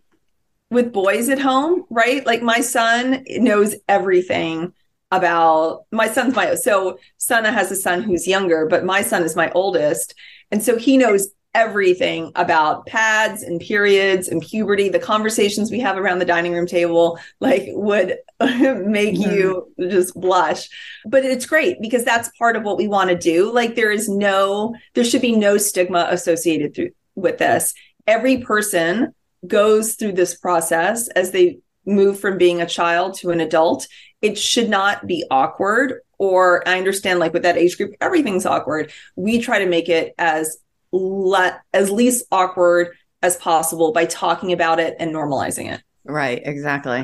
With 0.70 0.92
boys 0.92 1.30
at 1.30 1.40
home, 1.40 1.86
right? 1.90 2.26
Like 2.26 2.42
my 2.42 2.60
son 2.60 3.24
knows 3.30 3.76
everything 3.88 4.74
about 5.12 5.86
my 5.92 6.08
son's 6.08 6.36
my 6.36 6.56
so 6.56 7.00
Sana 7.18 7.52
has 7.52 7.72
a 7.72 7.76
son 7.76 8.04
who's 8.04 8.28
younger, 8.28 8.68
but 8.68 8.84
my 8.84 9.02
son 9.02 9.24
is 9.24 9.36
my 9.36 9.50
oldest. 9.52 10.14
And 10.52 10.62
so 10.62 10.78
he 10.78 10.98
knows 10.98 11.30
everything 11.58 12.32
about 12.36 12.86
pads 12.86 13.42
and 13.42 13.60
periods 13.60 14.28
and 14.28 14.42
puberty. 14.42 14.90
The 14.90 15.00
conversations 15.00 15.72
we 15.72 15.80
have 15.80 15.98
around 15.98 16.20
the 16.20 16.26
dining 16.26 16.54
room 16.54 16.68
table 16.68 17.18
like 17.40 17.64
would 17.70 18.18
make 18.40 19.16
mm-hmm. 19.16 19.32
you 19.32 19.74
just 19.80 20.14
blush. 20.14 20.70
But 21.06 21.26
it's 21.26 21.46
great 21.46 21.82
because 21.82 22.04
that's 22.04 22.30
part 22.38 22.56
of 22.56 22.64
what 22.64 22.78
we 22.78 22.88
want 22.88 23.10
to 23.10 23.18
do. 23.18 23.52
Like 23.52 23.76
there 23.76 23.92
is 23.92 24.08
no 24.10 24.76
there 24.94 25.06
should 25.06 25.22
be 25.22 25.36
no 25.36 25.58
stigma 25.58 26.08
associated 26.12 26.76
through, 26.76 26.92
with 27.16 27.38
this. 27.38 27.74
Every 28.06 28.40
person 28.40 29.14
goes 29.46 29.96
through 29.96 30.14
this 30.14 30.36
process 30.36 31.08
as 31.10 31.32
they 31.32 31.60
move 31.86 32.20
from 32.20 32.38
being 32.38 32.62
a 32.62 32.66
child 32.66 33.16
to 33.16 33.30
an 33.32 33.40
adult. 33.40 33.88
It 34.22 34.38
should 34.38 34.70
not 34.70 35.06
be 35.08 35.24
awkward 35.30 36.02
or 36.18 36.68
I 36.68 36.78
understand 36.78 37.20
like 37.20 37.34
with 37.34 37.44
that 37.44 37.58
age 37.58 37.78
group 37.78 37.94
everything's 38.02 38.46
awkward. 38.46 38.92
We 39.16 39.40
try 39.40 39.60
to 39.60 39.68
make 39.68 39.90
it 39.90 40.14
as 40.18 40.58
le- 40.92 41.62
as 41.74 41.92
least 41.92 42.26
awkward 42.32 42.96
as 43.22 43.38
possible 43.38 43.92
by 43.92 44.06
talking 44.06 44.52
about 44.54 44.80
it 44.80 44.96
and 45.00 45.14
normalizing 45.14 45.72
it. 45.72 45.82
Right, 46.04 46.42
exactly. 46.44 47.04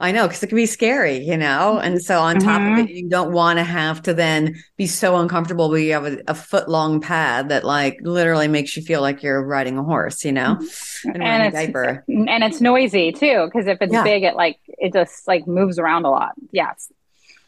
I 0.00 0.12
know 0.12 0.26
because 0.26 0.42
it 0.42 0.46
can 0.46 0.56
be 0.56 0.64
scary, 0.64 1.18
you 1.18 1.36
know. 1.36 1.78
And 1.78 2.02
so 2.02 2.20
on 2.20 2.36
mm-hmm. 2.36 2.48
top 2.48 2.60
of 2.62 2.68
mm-hmm. 2.68 2.88
it, 2.88 2.90
you 2.90 3.08
don't 3.08 3.32
want 3.32 3.58
to 3.58 3.64
have 3.64 4.00
to 4.02 4.14
then 4.14 4.56
be 4.78 4.86
so 4.86 5.16
uncomfortable 5.16 5.68
where 5.68 5.78
you 5.78 5.92
have 5.92 6.06
a, 6.06 6.18
a, 6.26 6.34
foot 6.34 6.70
long 6.70 7.02
pad 7.02 7.50
that 7.50 7.64
like 7.64 7.98
literally 8.02 8.48
makes 8.48 8.74
you 8.76 8.82
feel 8.82 9.02
like 9.02 9.22
you're 9.22 9.44
riding 9.44 9.76
a 9.76 9.84
horse, 9.84 10.24
you 10.24 10.32
know, 10.32 10.56
mm-hmm. 10.56 11.10
and, 11.10 11.22
and 11.22 11.42
it's, 11.42 11.54
diaper. 11.54 12.02
And 12.08 12.42
it's 12.42 12.62
noisy 12.62 13.12
too 13.12 13.44
because 13.44 13.66
if 13.66 13.76
it's 13.82 13.92
yeah. 13.92 14.02
big, 14.02 14.22
it 14.22 14.36
like 14.36 14.58
it 14.66 14.94
just 14.94 15.28
like 15.28 15.46
moves 15.46 15.78
around 15.78 16.06
a 16.06 16.10
lot. 16.10 16.32
Yes. 16.50 16.90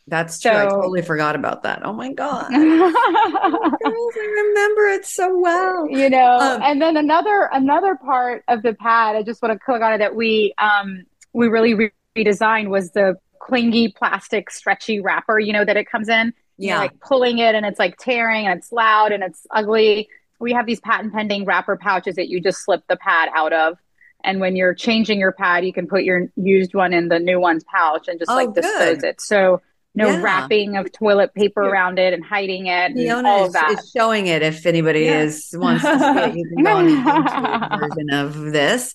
That's 0.08 0.38
true. 0.40 0.50
So, 0.50 0.58
I 0.58 0.68
totally 0.68 1.00
forgot 1.00 1.36
about 1.36 1.62
that. 1.62 1.86
Oh 1.86 1.92
my 1.92 2.12
god, 2.12 2.48
girls, 2.50 2.60
I 2.60 4.44
remember 4.48 4.88
it 4.88 5.06
so 5.06 5.38
well. 5.38 5.88
You 5.88 6.10
know, 6.10 6.38
um, 6.38 6.60
and 6.60 6.82
then 6.82 6.96
another 6.96 7.48
another 7.52 7.94
part 7.94 8.42
of 8.48 8.62
the 8.62 8.74
pad. 8.74 9.14
I 9.14 9.22
just 9.22 9.40
want 9.40 9.52
to 9.52 9.64
click 9.64 9.80
on 9.80 9.92
it 9.92 9.98
that 9.98 10.16
we 10.16 10.54
um 10.58 11.04
we 11.32 11.46
really 11.46 11.74
re- 11.74 11.92
redesigned 12.16 12.68
was 12.68 12.92
the 12.92 13.16
clingy 13.40 13.88
plastic 13.88 14.50
stretchy 14.50 15.00
wrapper. 15.00 15.38
You 15.38 15.52
know 15.52 15.64
that 15.64 15.76
it 15.76 15.90
comes 15.90 16.08
in. 16.08 16.32
Yeah, 16.58 16.78
like 16.78 17.00
pulling 17.00 17.38
it 17.38 17.54
and 17.54 17.66
it's 17.66 17.78
like 17.78 17.96
tearing 17.98 18.46
and 18.46 18.58
it's 18.58 18.70
loud 18.70 19.12
and 19.12 19.22
it's 19.22 19.46
ugly. 19.50 20.08
We 20.38 20.52
have 20.52 20.66
these 20.66 20.80
patent 20.80 21.12
pending 21.12 21.44
wrapper 21.44 21.76
pouches 21.76 22.16
that 22.16 22.28
you 22.28 22.40
just 22.40 22.64
slip 22.64 22.82
the 22.88 22.96
pad 22.96 23.30
out 23.34 23.52
of. 23.52 23.78
And 24.24 24.40
when 24.40 24.54
you're 24.54 24.74
changing 24.74 25.18
your 25.18 25.32
pad, 25.32 25.64
you 25.64 25.72
can 25.72 25.88
put 25.88 26.04
your 26.04 26.28
used 26.36 26.74
one 26.74 26.92
in 26.92 27.08
the 27.08 27.18
new 27.18 27.40
one's 27.40 27.64
pouch 27.64 28.06
and 28.06 28.18
just 28.18 28.30
oh, 28.30 28.34
like 28.34 28.54
dispose 28.54 29.02
it. 29.02 29.20
So 29.20 29.60
no 29.94 30.08
yeah. 30.08 30.22
wrapping 30.22 30.76
of 30.76 30.90
toilet 30.92 31.34
paper 31.34 31.60
around 31.60 31.98
it 31.98 32.14
and 32.14 32.24
hiding 32.24 32.66
it. 32.66 32.92
And 32.92 33.26
all 33.26 33.46
of 33.46 33.52
that. 33.52 33.78
is 33.78 33.90
showing 33.90 34.26
it 34.26 34.42
if 34.42 34.64
anybody 34.64 35.00
yeah. 35.00 35.22
is 35.22 35.54
wants 35.56 35.82
to 35.82 35.98
see 35.98 36.04
it. 36.04 36.36
You 36.36 36.48
can 36.48 36.64
go 36.64 36.76
on 36.76 37.78
version 37.80 38.10
of 38.10 38.52
this. 38.52 38.94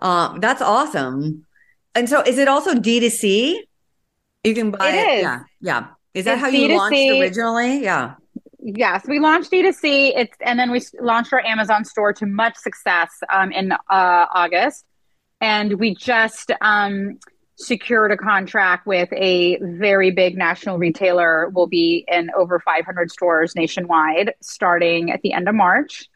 Um, 0.00 0.40
that's 0.40 0.62
awesome. 0.62 1.44
And 1.98 2.08
so, 2.08 2.22
is 2.22 2.38
it 2.38 2.46
also 2.46 2.78
D 2.78 3.00
2 3.00 3.10
C? 3.10 3.64
You 4.44 4.54
can 4.54 4.70
buy 4.70 4.90
it. 4.90 5.18
it. 5.18 5.22
Yeah, 5.22 5.42
yeah. 5.60 5.86
Is 6.14 6.26
that 6.26 6.34
it's 6.34 6.40
how 6.42 6.48
you 6.48 6.68
D2C. 6.68 6.76
launched 6.76 7.20
originally? 7.20 7.82
Yeah. 7.82 8.14
Yes, 8.60 9.04
we 9.08 9.18
launched 9.18 9.50
D2C. 9.50 10.12
It's 10.14 10.36
and 10.40 10.60
then 10.60 10.70
we 10.70 10.80
launched 11.00 11.32
our 11.32 11.44
Amazon 11.44 11.84
store 11.84 12.12
to 12.12 12.26
much 12.26 12.56
success 12.56 13.10
um, 13.32 13.50
in 13.50 13.72
uh, 13.72 13.76
August, 13.90 14.84
and 15.40 15.78
we 15.78 15.94
just. 15.94 16.52
Um, 16.60 17.18
secured 17.60 18.12
a 18.12 18.16
contract 18.16 18.86
with 18.86 19.08
a 19.12 19.58
very 19.60 20.12
big 20.12 20.36
national 20.36 20.78
retailer 20.78 21.48
will 21.48 21.66
be 21.66 22.04
in 22.06 22.30
over 22.36 22.60
500 22.60 23.10
stores 23.10 23.56
nationwide 23.56 24.32
starting 24.40 25.10
at 25.10 25.20
the 25.22 25.32
end 25.32 25.48
of 25.48 25.56
march 25.56 26.08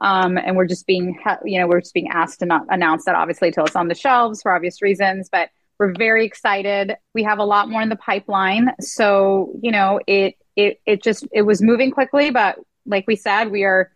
um, 0.00 0.36
and 0.38 0.56
we're 0.56 0.66
just 0.66 0.86
being 0.86 1.18
you 1.44 1.60
know 1.60 1.66
we're 1.66 1.80
just 1.80 1.94
being 1.94 2.08
asked 2.08 2.40
to 2.40 2.46
not 2.46 2.62
announce 2.68 3.04
that 3.04 3.14
obviously 3.14 3.48
until 3.48 3.64
it's 3.64 3.76
on 3.76 3.88
the 3.88 3.94
shelves 3.94 4.42
for 4.42 4.52
obvious 4.52 4.82
reasons 4.82 5.28
but 5.30 5.50
we're 5.78 5.92
very 5.92 6.24
excited. 6.24 6.96
We 7.14 7.24
have 7.24 7.38
a 7.38 7.44
lot 7.44 7.68
more 7.68 7.82
in 7.82 7.88
the 7.88 7.96
pipeline. 7.96 8.72
So 8.80 9.52
you 9.62 9.70
know 9.70 10.00
it 10.06 10.36
it 10.56 10.80
it 10.86 11.02
just 11.02 11.26
it 11.32 11.42
was 11.42 11.60
moving 11.60 11.90
quickly 11.90 12.30
but 12.30 12.58
like 12.86 13.06
we 13.06 13.16
said 13.16 13.50
we 13.50 13.64
are 13.64 13.90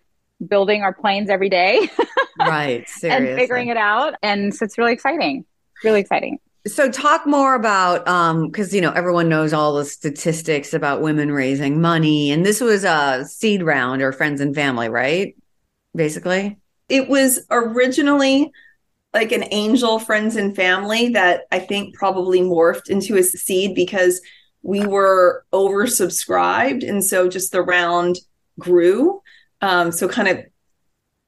building 0.47 0.83
our 0.83 0.93
planes 0.93 1.31
every 1.31 1.49
day 1.49 1.89
right. 2.39 2.89
and 3.03 3.27
figuring 3.37 3.69
it 3.69 3.77
out. 3.77 4.15
And 4.23 4.55
so 4.55 4.65
it's 4.65 4.79
really 4.79 4.93
exciting. 4.93 5.45
Really 5.83 6.01
exciting. 6.01 6.39
So 6.67 6.91
talk 6.91 7.27
more 7.27 7.55
about 7.55 8.07
um 8.09 8.47
because 8.47 8.75
you 8.75 8.81
know 8.81 8.91
everyone 8.91 9.29
knows 9.29 9.53
all 9.53 9.75
the 9.75 9.85
statistics 9.85 10.75
about 10.75 11.01
women 11.01 11.31
raising 11.31 11.81
money. 11.81 12.33
And 12.33 12.45
this 12.45 12.61
was 12.61 12.85
a 12.85 13.25
seed 13.25 13.63
round 13.63 14.03
or 14.03 14.13
friends 14.13 14.41
and 14.41 14.55
family 14.55 14.89
right 14.89 15.37
basically 15.99 16.59
it 16.89 17.09
was 17.09 17.41
originally 17.51 18.51
like 19.13 19.33
an 19.33 19.45
angel 19.51 19.99
friends 19.99 20.37
and 20.37 20.57
family 20.57 21.11
that 21.11 21.43
i 21.53 21.59
think 21.59 21.95
probably 21.95 22.41
morphed 22.41 22.89
into 22.89 23.17
a 23.17 23.23
seed 23.23 23.75
because 23.75 24.21
we 24.63 24.87
were 24.87 25.45
oversubscribed 25.53 26.89
and 26.89 27.05
so 27.05 27.29
just 27.29 27.53
the 27.53 27.63
round 27.63 28.19
grew 28.59 29.21
um, 29.61 29.93
so 29.93 30.09
kind 30.09 30.29
of 30.29 30.39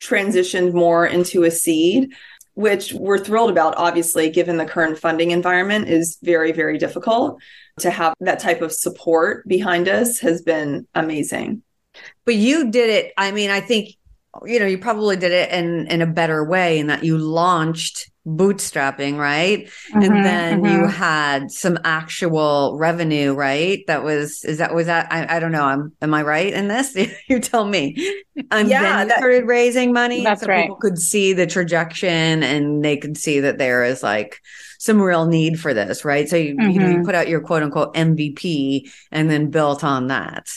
transitioned 0.00 0.72
more 0.72 1.06
into 1.06 1.42
a 1.42 1.50
seed 1.50 2.10
which 2.60 2.92
we're 2.92 3.18
thrilled 3.18 3.50
about, 3.50 3.74
obviously, 3.78 4.28
given 4.28 4.58
the 4.58 4.66
current 4.66 4.98
funding 4.98 5.30
environment 5.30 5.88
is 5.88 6.18
very, 6.22 6.52
very 6.52 6.76
difficult. 6.76 7.40
To 7.78 7.90
have 7.90 8.14
that 8.20 8.40
type 8.40 8.60
of 8.60 8.72
support 8.72 9.48
behind 9.48 9.88
us 9.88 10.18
has 10.18 10.42
been 10.42 10.86
amazing. 10.94 11.62
But 12.26 12.34
you 12.34 12.70
did 12.70 12.90
it. 12.90 13.12
I 13.16 13.30
mean, 13.32 13.48
I 13.48 13.60
think, 13.60 13.96
you 14.44 14.60
know, 14.60 14.66
you 14.66 14.78
probably 14.78 15.16
did 15.16 15.32
it 15.32 15.50
in, 15.50 15.86
in 15.88 16.02
a 16.02 16.06
better 16.06 16.44
way 16.44 16.78
in 16.78 16.86
that 16.86 17.04
you 17.04 17.18
launched 17.18 18.10
bootstrapping, 18.26 19.16
right? 19.16 19.66
Mm-hmm, 19.66 20.02
and 20.02 20.24
then 20.24 20.62
mm-hmm. 20.62 20.80
you 20.80 20.86
had 20.86 21.50
some 21.50 21.78
actual 21.84 22.76
revenue, 22.78 23.34
right? 23.34 23.82
That 23.86 24.04
was 24.04 24.44
is 24.44 24.58
that 24.58 24.74
was 24.74 24.86
that 24.86 25.08
I, 25.10 25.36
I 25.36 25.40
don't 25.40 25.52
know. 25.52 25.64
I'm 25.64 25.92
am 26.02 26.14
I 26.14 26.22
right 26.22 26.52
in 26.52 26.68
this? 26.68 26.96
you 27.28 27.40
tell 27.40 27.64
me. 27.64 27.96
And 28.50 28.68
yeah, 28.68 28.82
then 28.82 29.08
that, 29.08 29.18
started 29.18 29.46
raising 29.46 29.92
money. 29.92 30.22
That's 30.22 30.42
so 30.42 30.48
right. 30.48 30.62
People 30.62 30.76
could 30.76 30.98
see 30.98 31.32
the 31.32 31.46
trajectory 31.46 32.08
and 32.10 32.84
they 32.84 32.96
could 32.96 33.16
see 33.16 33.40
that 33.40 33.58
there 33.58 33.84
is 33.84 34.02
like 34.02 34.40
some 34.78 35.00
real 35.00 35.26
need 35.26 35.58
for 35.58 35.74
this, 35.74 36.04
right? 36.04 36.28
So 36.28 36.36
you, 36.36 36.56
mm-hmm. 36.56 36.70
you 36.70 36.78
know 36.78 36.88
you 36.88 36.94
mm-hmm. 36.96 37.04
put 37.04 37.14
out 37.14 37.28
your 37.28 37.40
quote 37.40 37.62
unquote 37.62 37.94
MVP 37.94 38.90
and 39.10 39.30
then 39.30 39.50
built 39.50 39.82
on 39.82 40.08
that. 40.08 40.50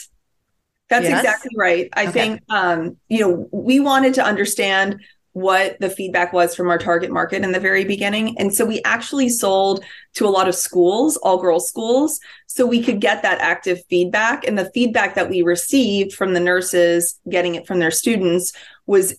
That's 0.94 1.08
yes? 1.08 1.20
exactly 1.24 1.50
right. 1.56 1.88
I 1.94 2.02
okay. 2.04 2.12
think 2.12 2.42
um, 2.48 2.96
you 3.08 3.20
know, 3.20 3.48
we 3.52 3.80
wanted 3.80 4.14
to 4.14 4.24
understand 4.24 5.00
what 5.32 5.78
the 5.80 5.90
feedback 5.90 6.32
was 6.32 6.54
from 6.54 6.70
our 6.70 6.78
target 6.78 7.10
market 7.10 7.42
in 7.42 7.50
the 7.50 7.58
very 7.58 7.84
beginning. 7.84 8.38
And 8.38 8.54
so 8.54 8.64
we 8.64 8.80
actually 8.84 9.28
sold 9.28 9.84
to 10.14 10.26
a 10.26 10.30
lot 10.30 10.46
of 10.46 10.54
schools, 10.54 11.16
all 11.16 11.38
girls 11.38 11.68
schools, 11.68 12.20
so 12.46 12.64
we 12.64 12.80
could 12.80 13.00
get 13.00 13.22
that 13.22 13.40
active 13.40 13.82
feedback. 13.90 14.46
And 14.46 14.56
the 14.56 14.70
feedback 14.70 15.16
that 15.16 15.28
we 15.28 15.42
received 15.42 16.12
from 16.12 16.34
the 16.34 16.40
nurses 16.40 17.18
getting 17.28 17.56
it 17.56 17.66
from 17.66 17.80
their 17.80 17.90
students 17.90 18.52
was 18.86 19.18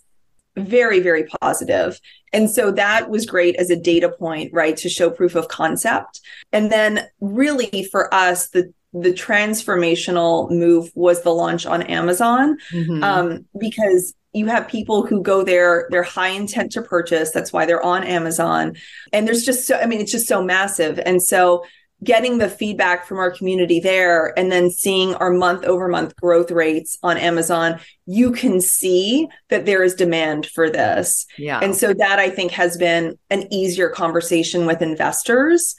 very, 0.56 1.02
very 1.02 1.26
positive. 1.42 2.00
And 2.32 2.50
so 2.50 2.72
that 2.72 3.10
was 3.10 3.26
great 3.26 3.58
as 3.58 3.70
a 3.70 3.76
data 3.76 4.10
point, 4.10 4.54
right, 4.54 4.78
to 4.78 4.88
show 4.88 5.10
proof 5.10 5.36
of 5.36 5.50
concept. 5.50 6.22
And 6.54 6.72
then 6.72 7.08
really 7.20 7.90
for 7.92 8.14
us, 8.14 8.48
the 8.48 8.74
the 9.02 9.12
transformational 9.12 10.50
move 10.50 10.90
was 10.96 11.22
the 11.24 11.34
launch 11.34 11.66
on 11.66 11.82
Amazon 11.84 12.58
mm-hmm. 12.72 13.04
um, 13.04 13.46
because 13.60 14.14
you 14.36 14.48
have 14.48 14.68
people 14.68 15.06
who 15.06 15.22
go 15.22 15.44
there 15.44 15.88
they're 15.90 16.04
high 16.04 16.30
intent 16.30 16.72
to 16.74 16.82
purchase 16.82 17.32
that's 17.32 17.54
why 17.54 17.66
they're 17.66 17.84
on 17.84 18.04
amazon 18.04 18.76
and 19.14 19.26
there's 19.26 19.44
just 19.44 19.66
so 19.66 19.78
i 19.78 19.86
mean 19.86 20.02
it's 20.02 20.12
just 20.12 20.28
so 20.28 20.44
massive 20.44 21.00
and 21.06 21.24
so 21.24 21.64
getting 22.04 22.38
the 22.38 22.50
feedback 22.50 23.08
from 23.08 23.18
our 23.18 23.32
community 23.32 23.80
there 23.80 24.38
and 24.38 24.52
then 24.52 24.70
seeing 24.70 25.16
our 25.16 25.32
month 25.32 25.64
over 25.64 25.88
month 25.88 26.16
growth 26.18 26.52
rates 26.52 26.98
on 27.02 27.18
amazon 27.18 27.80
you 28.06 28.32
can 28.32 28.60
see 28.60 29.28
that 29.50 29.66
there 29.66 29.82
is 29.82 29.96
demand 29.96 30.46
for 30.48 30.70
this 30.70 31.26
yeah 31.38 31.60
and 31.62 31.76
so 31.76 31.94
that 31.94 32.20
i 32.20 32.30
think 32.30 32.52
has 32.52 32.76
been 32.76 33.18
an 33.30 33.52
easier 33.54 33.90
conversation 33.90 34.66
with 34.66 34.82
investors 34.82 35.76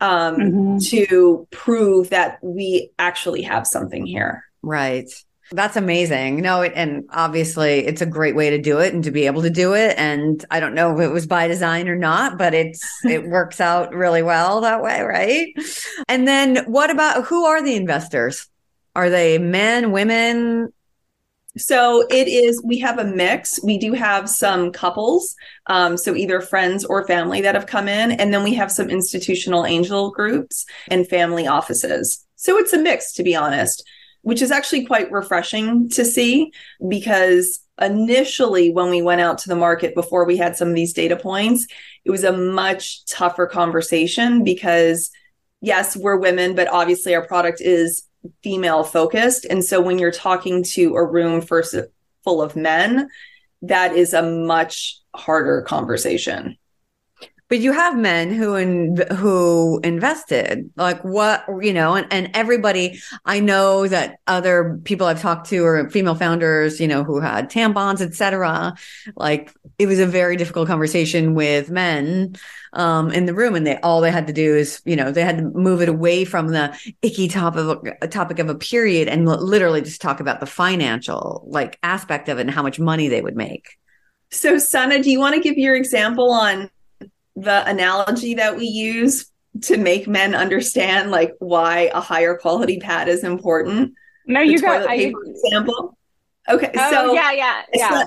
um, 0.00 0.36
mm-hmm. 0.36 0.78
to 0.78 1.46
prove 1.50 2.10
that 2.10 2.38
we 2.42 2.90
actually 2.98 3.42
have 3.42 3.66
something 3.66 4.06
here 4.06 4.44
right 4.62 5.10
that's 5.50 5.76
amazing. 5.76 6.42
No, 6.42 6.62
and 6.62 7.04
obviously 7.10 7.86
it's 7.86 8.02
a 8.02 8.06
great 8.06 8.36
way 8.36 8.50
to 8.50 8.60
do 8.60 8.80
it 8.80 8.92
and 8.92 9.02
to 9.04 9.10
be 9.10 9.26
able 9.26 9.42
to 9.42 9.50
do 9.50 9.74
it. 9.74 9.96
And 9.96 10.44
I 10.50 10.60
don't 10.60 10.74
know 10.74 10.94
if 10.94 11.00
it 11.00 11.12
was 11.12 11.26
by 11.26 11.48
design 11.48 11.88
or 11.88 11.96
not, 11.96 12.36
but 12.36 12.52
it's 12.52 12.86
it 13.04 13.26
works 13.26 13.60
out 13.60 13.94
really 13.94 14.22
well 14.22 14.60
that 14.60 14.82
way, 14.82 15.00
right? 15.00 15.54
And 16.06 16.28
then 16.28 16.64
what 16.66 16.90
about 16.90 17.24
who 17.24 17.46
are 17.46 17.62
the 17.62 17.76
investors? 17.76 18.48
Are 18.94 19.10
they 19.10 19.38
men, 19.38 19.92
women? 19.92 20.72
So 21.56 22.06
it 22.10 22.28
is, 22.28 22.62
we 22.62 22.78
have 22.78 22.98
a 22.98 23.04
mix. 23.04 23.58
We 23.62 23.78
do 23.78 23.92
have 23.92 24.28
some 24.28 24.70
couples, 24.70 25.34
um, 25.66 25.96
so 25.96 26.14
either 26.14 26.40
friends 26.40 26.84
or 26.84 27.06
family 27.06 27.40
that 27.40 27.54
have 27.54 27.66
come 27.66 27.88
in. 27.88 28.12
And 28.12 28.32
then 28.32 28.44
we 28.44 28.54
have 28.54 28.70
some 28.70 28.90
institutional 28.90 29.64
angel 29.64 30.10
groups 30.10 30.66
and 30.88 31.08
family 31.08 31.46
offices. 31.46 32.24
So 32.36 32.58
it's 32.58 32.72
a 32.72 32.78
mix, 32.78 33.12
to 33.14 33.22
be 33.22 33.34
honest, 33.34 33.82
which 34.22 34.42
is 34.42 34.50
actually 34.50 34.86
quite 34.86 35.10
refreshing 35.10 35.88
to 35.90 36.04
see 36.04 36.52
because 36.86 37.60
initially, 37.80 38.70
when 38.70 38.90
we 38.90 39.02
went 39.02 39.20
out 39.20 39.38
to 39.38 39.48
the 39.48 39.56
market 39.56 39.94
before 39.94 40.24
we 40.24 40.36
had 40.36 40.56
some 40.56 40.68
of 40.68 40.74
these 40.74 40.92
data 40.92 41.16
points, 41.16 41.66
it 42.04 42.10
was 42.10 42.24
a 42.24 42.36
much 42.36 43.04
tougher 43.06 43.46
conversation 43.46 44.44
because, 44.44 45.10
yes, 45.60 45.96
we're 45.96 46.16
women, 46.16 46.54
but 46.54 46.68
obviously 46.68 47.14
our 47.14 47.26
product 47.26 47.60
is 47.60 48.04
female 48.42 48.84
focused. 48.84 49.46
And 49.48 49.64
so 49.64 49.80
when 49.80 49.98
you're 49.98 50.10
talking 50.10 50.62
to 50.74 50.96
a 50.96 51.04
room 51.04 51.40
first 51.40 51.74
full 52.24 52.42
of 52.42 52.56
men, 52.56 53.08
that 53.62 53.94
is 53.94 54.12
a 54.12 54.22
much 54.22 55.00
harder 55.14 55.62
conversation 55.62 56.57
but 57.48 57.58
you 57.60 57.72
have 57.72 57.96
men 57.96 58.32
who 58.32 58.54
in, 58.54 58.96
who 59.16 59.80
invested 59.82 60.70
like 60.76 61.02
what 61.02 61.44
you 61.60 61.72
know 61.72 61.94
and, 61.94 62.06
and 62.10 62.30
everybody 62.34 63.00
i 63.24 63.40
know 63.40 63.86
that 63.86 64.18
other 64.26 64.78
people 64.84 65.06
i've 65.06 65.20
talked 65.20 65.48
to 65.48 65.64
or 65.64 65.88
female 65.90 66.14
founders 66.14 66.80
you 66.80 66.88
know 66.88 67.04
who 67.04 67.20
had 67.20 67.50
tampons 67.50 68.00
etc 68.00 68.74
like 69.16 69.52
it 69.78 69.86
was 69.86 69.98
a 69.98 70.06
very 70.06 70.36
difficult 70.36 70.68
conversation 70.68 71.34
with 71.34 71.70
men 71.70 72.34
um, 72.72 73.10
in 73.10 73.26
the 73.26 73.34
room. 73.34 73.54
And 73.54 73.66
they 73.66 73.78
all 73.78 74.00
they 74.00 74.10
had 74.10 74.26
to 74.26 74.32
do 74.32 74.56
is 74.56 74.80
you 74.84 74.96
know 74.96 75.10
they 75.10 75.22
had 75.22 75.38
to 75.38 75.42
move 75.42 75.82
it 75.82 75.88
away 75.88 76.24
from 76.24 76.48
the 76.48 76.76
icky 77.02 77.28
top 77.28 77.56
of 77.56 77.86
a, 78.02 78.08
topic 78.08 78.38
of 78.38 78.48
a 78.48 78.54
period 78.54 79.08
and 79.08 79.26
literally 79.26 79.82
just 79.82 80.00
talk 80.00 80.20
about 80.20 80.40
the 80.40 80.46
financial 80.46 81.44
like 81.48 81.78
aspect 81.82 82.28
of 82.28 82.38
it 82.38 82.42
and 82.42 82.50
how 82.50 82.62
much 82.62 82.78
money 82.78 83.08
they 83.08 83.22
would 83.22 83.36
make. 83.36 83.76
So 84.30 84.58
sana 84.58 85.02
do 85.02 85.10
you 85.10 85.18
want 85.18 85.34
to 85.34 85.40
give 85.40 85.56
your 85.56 85.74
example 85.74 86.30
on 86.30 86.70
the 87.42 87.66
analogy 87.66 88.34
that 88.34 88.56
we 88.56 88.66
use 88.66 89.30
to 89.62 89.76
make 89.76 90.06
men 90.06 90.34
understand 90.34 91.10
like 91.10 91.34
why 91.38 91.90
a 91.94 92.00
higher 92.00 92.36
quality 92.36 92.78
pad 92.78 93.08
is 93.08 93.24
important. 93.24 93.92
No, 94.26 94.40
you 94.40 94.60
got 94.60 94.86
paper 94.86 95.18
I, 95.26 95.30
example. 95.44 95.96
Okay, 96.48 96.70
oh, 96.76 96.90
so 96.90 97.14
yeah, 97.14 97.32
yeah, 97.32 97.62
yeah. 97.74 98.04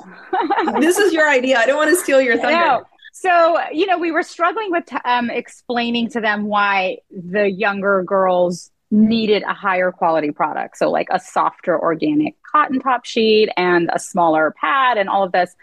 Not, 0.63 0.81
this 0.81 0.97
is 0.97 1.13
your 1.13 1.29
idea. 1.29 1.59
I 1.59 1.65
don't 1.65 1.77
want 1.77 1.91
to 1.91 1.95
steal 1.95 2.21
your 2.21 2.37
thunder. 2.41 2.53
No. 2.53 2.83
So, 3.13 3.59
you 3.71 3.85
know, 3.85 3.99
we 3.99 4.11
were 4.11 4.23
struggling 4.23 4.71
with 4.71 4.85
um, 5.05 5.29
explaining 5.29 6.09
to 6.11 6.21
them 6.21 6.45
why 6.45 6.97
the 7.11 7.51
younger 7.51 8.03
girls 8.03 8.71
needed 8.89 9.43
a 9.43 9.53
higher 9.53 9.91
quality 9.91 10.31
product. 10.31 10.77
So, 10.77 10.89
like 10.89 11.07
a 11.11 11.19
softer 11.19 11.79
organic 11.79 12.35
cotton 12.51 12.79
top 12.79 13.05
sheet 13.05 13.49
and 13.57 13.89
a 13.93 13.99
smaller 13.99 14.55
pad 14.59 14.97
and 14.97 15.07
all 15.07 15.23
of 15.23 15.31
this 15.33 15.55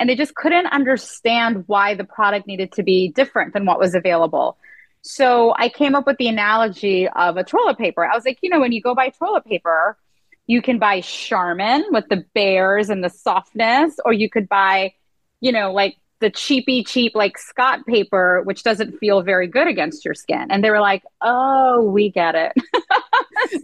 and 0.00 0.08
they 0.08 0.16
just 0.16 0.34
couldn't 0.34 0.66
understand 0.66 1.64
why 1.66 1.94
the 1.94 2.04
product 2.04 2.46
needed 2.46 2.72
to 2.72 2.82
be 2.82 3.08
different 3.08 3.52
than 3.52 3.66
what 3.66 3.78
was 3.78 3.94
available. 3.94 4.56
So 5.02 5.54
I 5.56 5.68
came 5.68 5.94
up 5.94 6.06
with 6.06 6.16
the 6.16 6.28
analogy 6.28 7.06
of 7.06 7.36
a 7.36 7.44
toilet 7.44 7.76
paper. 7.76 8.04
I 8.04 8.14
was 8.14 8.24
like, 8.24 8.38
you 8.40 8.48
know, 8.48 8.60
when 8.60 8.72
you 8.72 8.80
go 8.80 8.94
buy 8.94 9.10
toilet 9.10 9.44
paper, 9.44 9.98
you 10.46 10.62
can 10.62 10.78
buy 10.78 11.02
Charmin 11.02 11.84
with 11.90 12.08
the 12.08 12.24
bears 12.34 12.88
and 12.88 13.04
the 13.04 13.10
softness, 13.10 13.96
or 14.04 14.12
you 14.14 14.30
could 14.30 14.48
buy, 14.48 14.94
you 15.40 15.52
know, 15.52 15.70
like 15.70 15.96
the 16.20 16.30
cheapy 16.30 16.82
cheap 16.82 17.14
like 17.14 17.36
Scott 17.38 17.86
paper, 17.86 18.42
which 18.44 18.62
doesn't 18.62 18.98
feel 18.98 19.22
very 19.22 19.46
good 19.46 19.66
against 19.66 20.04
your 20.04 20.14
skin. 20.14 20.50
And 20.50 20.64
they 20.64 20.70
were 20.70 20.80
like, 20.80 21.02
"Oh, 21.20 21.82
we 21.84 22.10
get 22.10 22.34
it." 22.34 22.52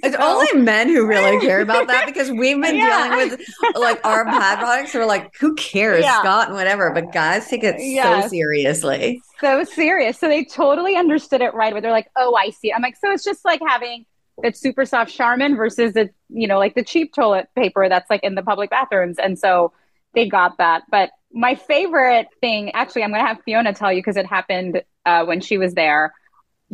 it's 0.02 0.16
only 0.16 0.62
men 0.62 0.88
who 0.88 1.06
really 1.06 1.40
care 1.46 1.60
about 1.60 1.86
that 1.88 2.06
because 2.06 2.30
we've 2.30 2.60
been 2.60 2.76
yeah. 2.76 3.08
dealing 3.08 3.30
with 3.30 3.40
like 3.74 4.04
our 4.04 4.24
pad 4.24 4.58
products. 4.58 4.94
We're 4.94 5.06
like, 5.06 5.34
"Who 5.40 5.54
cares, 5.54 6.04
yeah. 6.04 6.20
Scott 6.20 6.48
and 6.48 6.56
whatever?" 6.56 6.90
But 6.92 7.12
guys 7.12 7.48
take 7.48 7.64
it 7.64 7.76
yes. 7.78 8.24
so 8.24 8.28
seriously, 8.28 9.22
so 9.40 9.64
serious. 9.64 10.18
So 10.18 10.28
they 10.28 10.44
totally 10.44 10.96
understood 10.96 11.40
it 11.40 11.54
right. 11.54 11.72
Where 11.72 11.82
they're 11.82 11.90
like, 11.90 12.10
"Oh, 12.16 12.34
I 12.34 12.50
see." 12.50 12.72
I'm 12.72 12.82
like, 12.82 12.96
so 12.96 13.10
it's 13.12 13.24
just 13.24 13.44
like 13.44 13.60
having 13.66 14.06
that 14.42 14.56
super 14.56 14.84
soft 14.84 15.12
Charmin 15.12 15.56
versus 15.56 15.94
the 15.94 16.10
you 16.28 16.46
know 16.46 16.58
like 16.58 16.74
the 16.74 16.84
cheap 16.84 17.14
toilet 17.14 17.48
paper 17.56 17.88
that's 17.88 18.10
like 18.10 18.22
in 18.22 18.34
the 18.34 18.42
public 18.42 18.70
bathrooms, 18.70 19.18
and 19.18 19.38
so 19.38 19.72
they 20.14 20.28
got 20.28 20.58
that, 20.58 20.82
but 20.90 21.10
my 21.32 21.54
favorite 21.54 22.28
thing, 22.40 22.70
actually, 22.72 23.02
I'm 23.04 23.10
going 23.10 23.22
to 23.22 23.28
have 23.28 23.42
Fiona 23.44 23.74
tell 23.74 23.92
you 23.92 24.00
because 24.00 24.16
it 24.16 24.24
happened 24.24 24.82
uh, 25.04 25.24
when 25.24 25.40
she 25.40 25.58
was 25.58 25.74
there. 25.74 26.14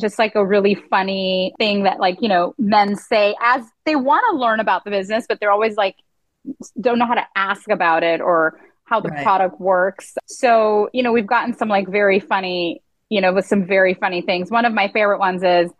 Just 0.00 0.18
like 0.18 0.34
a 0.34 0.44
really 0.44 0.74
funny 0.74 1.54
thing 1.58 1.82
that, 1.84 2.00
like, 2.00 2.18
you 2.20 2.28
know, 2.28 2.54
men 2.58 2.96
say 2.96 3.34
as 3.42 3.62
they 3.84 3.96
want 3.96 4.24
to 4.30 4.38
learn 4.38 4.60
about 4.60 4.84
the 4.84 4.90
business, 4.90 5.26
but 5.28 5.38
they're 5.40 5.50
always 5.50 5.76
like, 5.76 5.96
don't 6.80 6.98
know 6.98 7.06
how 7.06 7.14
to 7.14 7.26
ask 7.36 7.68
about 7.68 8.02
it 8.02 8.20
or 8.20 8.58
how 8.84 9.00
the 9.00 9.10
right. 9.10 9.22
product 9.22 9.60
works. 9.60 10.14
So, 10.26 10.88
you 10.92 11.02
know, 11.02 11.12
we've 11.12 11.26
gotten 11.26 11.54
some 11.54 11.68
like 11.68 11.88
very 11.88 12.20
funny, 12.20 12.82
you 13.10 13.20
know, 13.20 13.32
with 13.32 13.46
some 13.46 13.66
very 13.66 13.94
funny 13.94 14.22
things. 14.22 14.50
One 14.50 14.64
of 14.64 14.72
my 14.72 14.88
favorite 14.88 15.18
ones 15.18 15.42
is, 15.42 15.70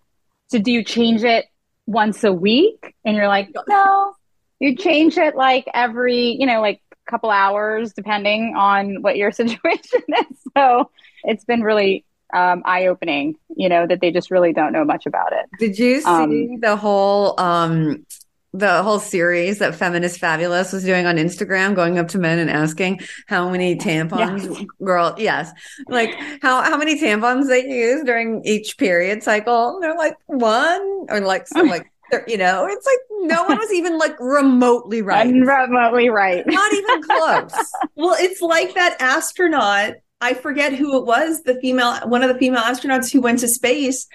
so 0.48 0.58
do 0.58 0.70
you 0.70 0.84
change 0.84 1.24
it 1.24 1.46
once 1.86 2.22
a 2.22 2.32
week? 2.32 2.94
And 3.04 3.16
you're 3.16 3.28
like, 3.28 3.48
no, 3.66 4.14
you 4.60 4.76
change 4.76 5.16
it 5.16 5.34
like 5.34 5.66
every, 5.74 6.36
you 6.38 6.46
know, 6.46 6.60
like 6.60 6.80
couple 7.12 7.30
hours, 7.30 7.92
depending 7.92 8.54
on 8.56 9.02
what 9.02 9.16
your 9.16 9.30
situation 9.42 10.00
is. 10.08 10.38
So 10.56 10.90
it's 11.24 11.44
been 11.44 11.62
really 11.62 12.04
um, 12.32 12.62
eye 12.64 12.86
opening, 12.86 13.36
you 13.56 13.68
know, 13.68 13.86
that 13.86 14.00
they 14.00 14.10
just 14.10 14.30
really 14.30 14.52
don't 14.52 14.72
know 14.72 14.84
much 14.84 15.06
about 15.06 15.32
it. 15.32 15.46
Did 15.58 15.78
you 15.78 16.00
see 16.00 16.06
um, 16.06 16.60
the 16.60 16.76
whole 16.76 17.38
um, 17.40 18.06
the 18.54 18.82
whole 18.82 18.98
series 18.98 19.58
that 19.60 19.74
Feminist 19.74 20.18
Fabulous 20.18 20.72
was 20.72 20.84
doing 20.84 21.06
on 21.06 21.16
Instagram, 21.16 21.74
going 21.74 21.98
up 21.98 22.08
to 22.08 22.18
men 22.18 22.38
and 22.38 22.50
asking 22.50 23.00
how 23.26 23.48
many 23.48 23.76
tampons, 23.76 24.44
yes. 24.44 24.66
girl, 24.84 25.14
yes, 25.16 25.50
like 25.88 26.10
how 26.42 26.62
how 26.62 26.76
many 26.76 27.00
tampons 27.00 27.48
they 27.48 27.66
use 27.66 28.04
during 28.04 28.44
each 28.44 28.76
period 28.76 29.22
cycle. 29.22 29.74
And 29.74 29.82
they're 29.82 29.96
like 29.96 30.16
one 30.26 31.06
or 31.08 31.20
like 31.20 31.48
so 31.48 31.62
like 31.62 31.90
you 32.26 32.36
know, 32.36 32.66
it's 32.66 32.86
like 32.86 32.98
no 33.30 33.44
one 33.44 33.58
was 33.58 33.72
even 33.72 33.98
like 33.98 34.18
remotely 34.20 35.02
right. 35.02 35.32
remotely 35.32 36.10
right. 36.10 36.44
Not 36.46 36.72
even 36.72 37.02
close. 37.02 37.72
well, 37.96 38.16
it's 38.18 38.40
like 38.42 38.74
that 38.74 38.96
astronaut. 39.00 39.94
I 40.22 40.34
forget 40.34 40.72
who 40.72 40.98
it 40.98 41.04
was, 41.04 41.42
the 41.42 41.60
female, 41.60 41.96
one 42.08 42.22
of 42.22 42.32
the 42.32 42.38
female 42.38 42.62
astronauts 42.62 43.12
who 43.12 43.20
went 43.20 43.40
to 43.40 43.48
space, 43.48 44.06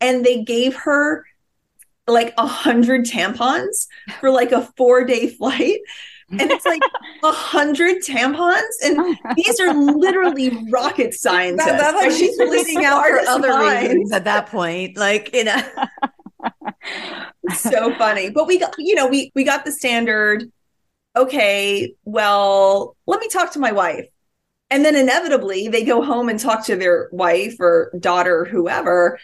and 0.00 0.24
they 0.24 0.42
gave 0.42 0.74
her 0.74 1.24
like 2.06 2.32
a 2.38 2.46
hundred 2.46 3.04
tampons 3.04 3.86
for 4.18 4.30
like 4.30 4.52
a 4.52 4.62
four 4.76 5.04
day 5.04 5.28
flight. 5.28 5.80
And 6.30 6.50
it's 6.50 6.64
like 6.64 6.80
a 7.22 7.32
hundred 7.32 8.02
tampons, 8.02 8.62
and 8.82 9.18
these 9.36 9.60
are 9.60 9.74
literally 9.74 10.66
rocket 10.70 11.12
scientists. 11.14 11.66
That, 11.66 11.78
that's 11.78 11.96
like 11.96 12.12
she's 12.12 12.36
bleeding 12.38 12.84
out 12.84 13.04
for 13.04 13.18
other 13.28 13.48
minds. 13.48 13.92
reasons 13.92 14.12
at 14.12 14.24
that 14.24 14.46
point. 14.46 14.96
Like, 14.96 15.34
you 15.34 15.44
know 15.44 15.60
so 17.54 17.92
funny. 17.94 18.30
But 18.30 18.46
we 18.46 18.58
got, 18.58 18.74
you 18.78 18.94
know, 18.94 19.06
we 19.08 19.30
we 19.34 19.44
got 19.44 19.64
the 19.64 19.72
standard. 19.72 20.50
Okay, 21.16 21.94
well, 22.04 22.96
let 23.06 23.20
me 23.20 23.28
talk 23.28 23.52
to 23.52 23.58
my 23.58 23.72
wife. 23.72 24.06
And 24.70 24.84
then 24.84 24.94
inevitably 24.94 25.68
they 25.68 25.84
go 25.84 26.02
home 26.02 26.28
and 26.28 26.38
talk 26.38 26.64
to 26.66 26.76
their 26.76 27.08
wife 27.12 27.56
or 27.58 27.92
daughter 27.98 28.40
or 28.40 28.44
whoever. 28.44 29.18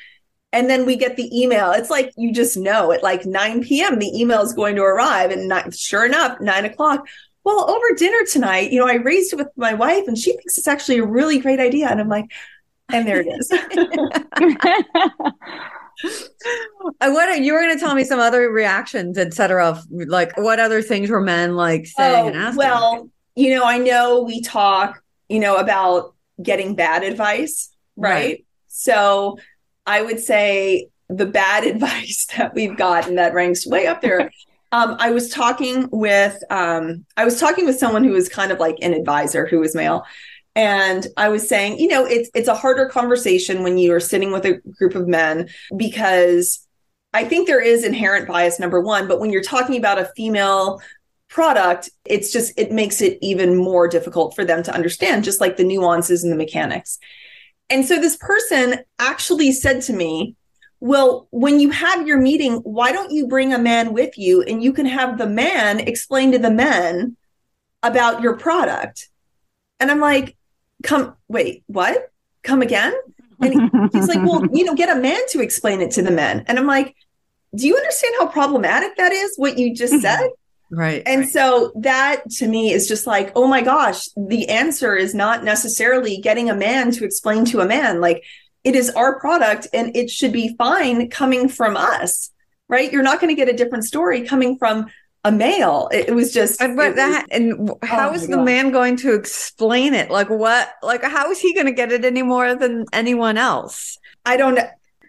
And 0.53 0.69
then 0.69 0.87
we 0.87 0.97
get 0.97 1.17
the 1.17 1.31
email. 1.39 1.73
It's 1.73 1.91
like 1.91 2.13
you 2.17 2.33
just 2.33 2.57
know 2.57 2.93
at 2.93 3.03
like 3.03 3.27
9 3.27 3.63
p.m. 3.63 3.99
the 3.99 4.11
email 4.19 4.43
is 4.43 4.53
going 4.53 4.77
to 4.77 4.83
arrive. 4.83 5.31
And 5.31 5.49
not, 5.49 5.75
sure 5.75 6.05
enough, 6.05 6.41
nine 6.41 6.65
o'clock. 6.65 7.07
Well, 7.45 7.71
over 7.71 7.95
dinner 7.97 8.25
tonight, 8.25 8.73
you 8.73 8.81
know, 8.81 8.89
I 8.89 8.95
raised 8.95 9.33
it 9.33 9.37
with 9.37 9.49
my 9.57 9.75
wife 9.75 10.09
and 10.09 10.19
she 10.19 10.33
thinks 10.33 10.59
it's 10.59 10.67
actually 10.67 10.99
a 10.99 11.07
really 11.07 11.39
great 11.39 11.61
idea. 11.61 11.89
And 11.89 12.01
I'm 12.01 12.09
like, 12.09 12.27
and 12.93 13.07
there 13.07 13.21
it 13.21 13.29
is. 13.29 13.51
what 17.01 17.41
you 17.41 17.53
were 17.53 17.61
going 17.61 17.77
to 17.77 17.81
tell 17.81 17.95
me 17.95 18.05
some 18.05 18.21
other 18.21 18.51
reactions, 18.51 19.19
etc. 19.19 19.81
Like 19.91 20.37
what 20.37 20.61
other 20.61 20.83
things 20.83 21.11
were 21.11 21.21
men 21.21 21.57
like 21.57 21.87
saying 21.87 22.25
oh, 22.25 22.29
and 22.29 22.37
asking? 22.37 22.59
Well, 22.59 23.11
you 23.35 23.55
know, 23.55 23.65
I 23.65 23.79
know 23.79 24.23
we 24.23 24.43
talk, 24.43 25.03
you 25.29 25.41
know, 25.41 25.57
about 25.57 26.15
getting 26.43 26.75
bad 26.75 27.03
advice, 27.03 27.71
right? 27.97 28.13
right? 28.13 28.47
So 28.69 29.39
I 29.87 30.03
would 30.03 30.21
say 30.21 30.89
the 31.09 31.27
bad 31.27 31.65
advice 31.73 32.27
that 32.37 32.55
we've 32.55 32.77
gotten 32.77 33.17
that 33.17 33.35
ranks 33.35 33.67
way 33.67 33.87
up 33.87 34.01
there. 34.01 34.31
um, 34.73 34.97
I 34.99 35.11
was 35.11 35.31
talking 35.31 35.89
with 35.91 36.43
um, 36.51 37.05
I 37.17 37.25
was 37.25 37.41
talking 37.41 37.67
with 37.67 37.79
someone 37.79 38.05
who 38.05 38.13
was 38.13 38.29
kind 38.29 38.53
of 38.53 38.59
like 38.59 38.77
an 38.83 38.93
advisor 38.93 39.47
who 39.47 39.61
was 39.61 39.75
male, 39.75 40.05
and 40.55 41.07
I 41.17 41.29
was 41.29 41.49
saying, 41.49 41.79
you 41.79 41.89
know, 41.89 42.05
it's 42.05 42.31
it's 42.35 42.49
a 42.49 42.55
harder 42.55 42.87
conversation 42.87 43.63
when 43.63 43.79
you 43.79 43.95
are 43.95 44.01
sitting 44.01 44.33
with 44.33 44.45
a 44.45 44.55
group 44.79 44.95
of 44.95 45.07
men 45.07 45.49
because 45.77 46.67
I 47.13 47.25
think 47.25 47.47
there 47.47 47.63
is 47.63 47.83
inherent 47.83 48.29
bias 48.29 48.61
number 48.61 48.81
1, 48.81 49.09
but 49.09 49.21
when 49.21 49.31
you're 49.31 49.43
talking 49.43 49.79
about 49.79 49.99
a 49.99 50.11
female 50.17 50.83
product, 51.29 51.91
it's 52.05 52.33
just 52.33 52.53
it 52.57 52.73
makes 52.73 53.01
it 53.01 53.19
even 53.21 53.57
more 53.57 53.89
difficult 53.89 54.35
for 54.35 54.45
them 54.45 54.63
to 54.63 54.75
understand 54.75 55.25
just 55.25 55.41
like 55.41 55.57
the 55.57 55.65
nuances 55.65 56.23
and 56.23 56.33
the 56.33 56.37
mechanics. 56.37 56.99
And 57.69 57.85
so 57.85 58.01
this 58.01 58.17
person 58.17 58.81
actually 58.99 59.53
said 59.53 59.83
to 59.83 59.93
me, 59.93 60.37
well, 60.79 61.27
when 61.31 61.59
you 61.59 61.71
have 61.71 62.07
your 62.07 62.21
meeting, 62.21 62.57
why 62.59 62.93
don't 62.93 63.11
you 63.11 63.27
bring 63.27 63.53
a 63.53 63.59
man 63.59 63.93
with 63.93 64.17
you 64.17 64.43
and 64.43 64.63
you 64.63 64.73
can 64.73 64.87
have 64.87 65.19
the 65.19 65.27
man 65.27 65.81
explain 65.81 66.33
to 66.33 66.39
the 66.39 66.51
men 66.51 67.17
about 67.83 68.21
your 68.21 68.37
product? 68.37 69.09
And 69.81 69.91
I'm 69.91 70.01
like, 70.01 70.37
come 70.83 71.17
wait 71.27 71.65
what 71.67 72.13
come 72.43 72.61
again 72.61 72.93
and 73.41 73.91
he's 73.93 74.09
like 74.09 74.23
well 74.23 74.45
you 74.53 74.63
know 74.63 74.75
get 74.75 74.95
a 74.95 75.01
man 75.01 75.19
to 75.27 75.41
explain 75.41 75.81
it 75.81 75.91
to 75.91 76.03
the 76.03 76.11
men 76.11 76.45
and 76.47 76.59
i'm 76.59 76.67
like 76.67 76.95
do 77.57 77.67
you 77.67 77.77
understand 77.77 78.15
how 78.19 78.27
problematic 78.27 78.97
that 78.97 79.13
is? 79.13 79.37
What 79.37 79.59
you 79.59 79.75
just 79.75 79.95
hmm. 79.95 80.01
said? 80.01 80.29
Right. 80.71 81.03
And 81.07 81.23
right. 81.23 81.31
so 81.31 81.73
that 81.77 82.29
to 82.39 82.49
me 82.49 82.73
is 82.73 82.89
just 82.89 83.07
like, 83.07 83.33
oh 83.37 83.47
my 83.47 83.63
gosh, 83.63 84.09
the 84.17 84.49
answer 84.49 84.97
is 84.97 85.15
not 85.15 85.45
necessarily 85.45 86.19
getting 86.19 86.51
a 86.51 86.57
man 86.57 86.91
to 86.93 87.05
explain 87.05 87.45
to 87.47 87.61
a 87.61 87.67
man. 87.67 88.01
Like 88.01 88.25
it 88.65 88.75
is 88.75 88.91
our 88.91 89.21
product 89.21 89.69
and 89.73 89.97
it 89.97 90.11
should 90.11 90.33
be 90.33 90.57
fine 90.59 91.09
coming 91.09 91.49
from 91.49 91.77
us, 91.77 92.31
right? 92.69 92.91
You're 92.91 93.05
not 93.05 93.21
going 93.21 93.35
to 93.35 93.41
get 93.41 93.49
a 93.49 93.57
different 93.57 93.85
story 93.85 94.23
coming 94.23 94.59
from 94.59 94.87
a 95.23 95.31
male. 95.31 95.89
It, 95.93 96.09
it 96.09 96.15
was 96.15 96.33
just, 96.33 96.59
but 96.59 96.97
that, 96.97 97.27
was, 97.29 97.39
and 97.39 97.71
oh 97.71 97.79
how 97.83 98.11
oh 98.11 98.15
is 98.15 98.27
the 98.27 98.37
God. 98.37 98.45
man 98.45 98.73
going 98.73 98.97
to 98.99 99.15
explain 99.15 99.95
it? 99.95 100.11
Like 100.11 100.31
what, 100.31 100.69
like 100.83 101.05
how 101.05 101.31
is 101.31 101.41
he 101.41 101.55
going 101.55 101.67
to 101.67 101.73
get 101.73 101.93
it 101.93 102.05
any 102.05 102.23
more 102.23 102.57
than 102.57 102.87
anyone 102.93 103.39
else? 103.39 103.99
I 104.25 104.37
don't. 104.37 104.59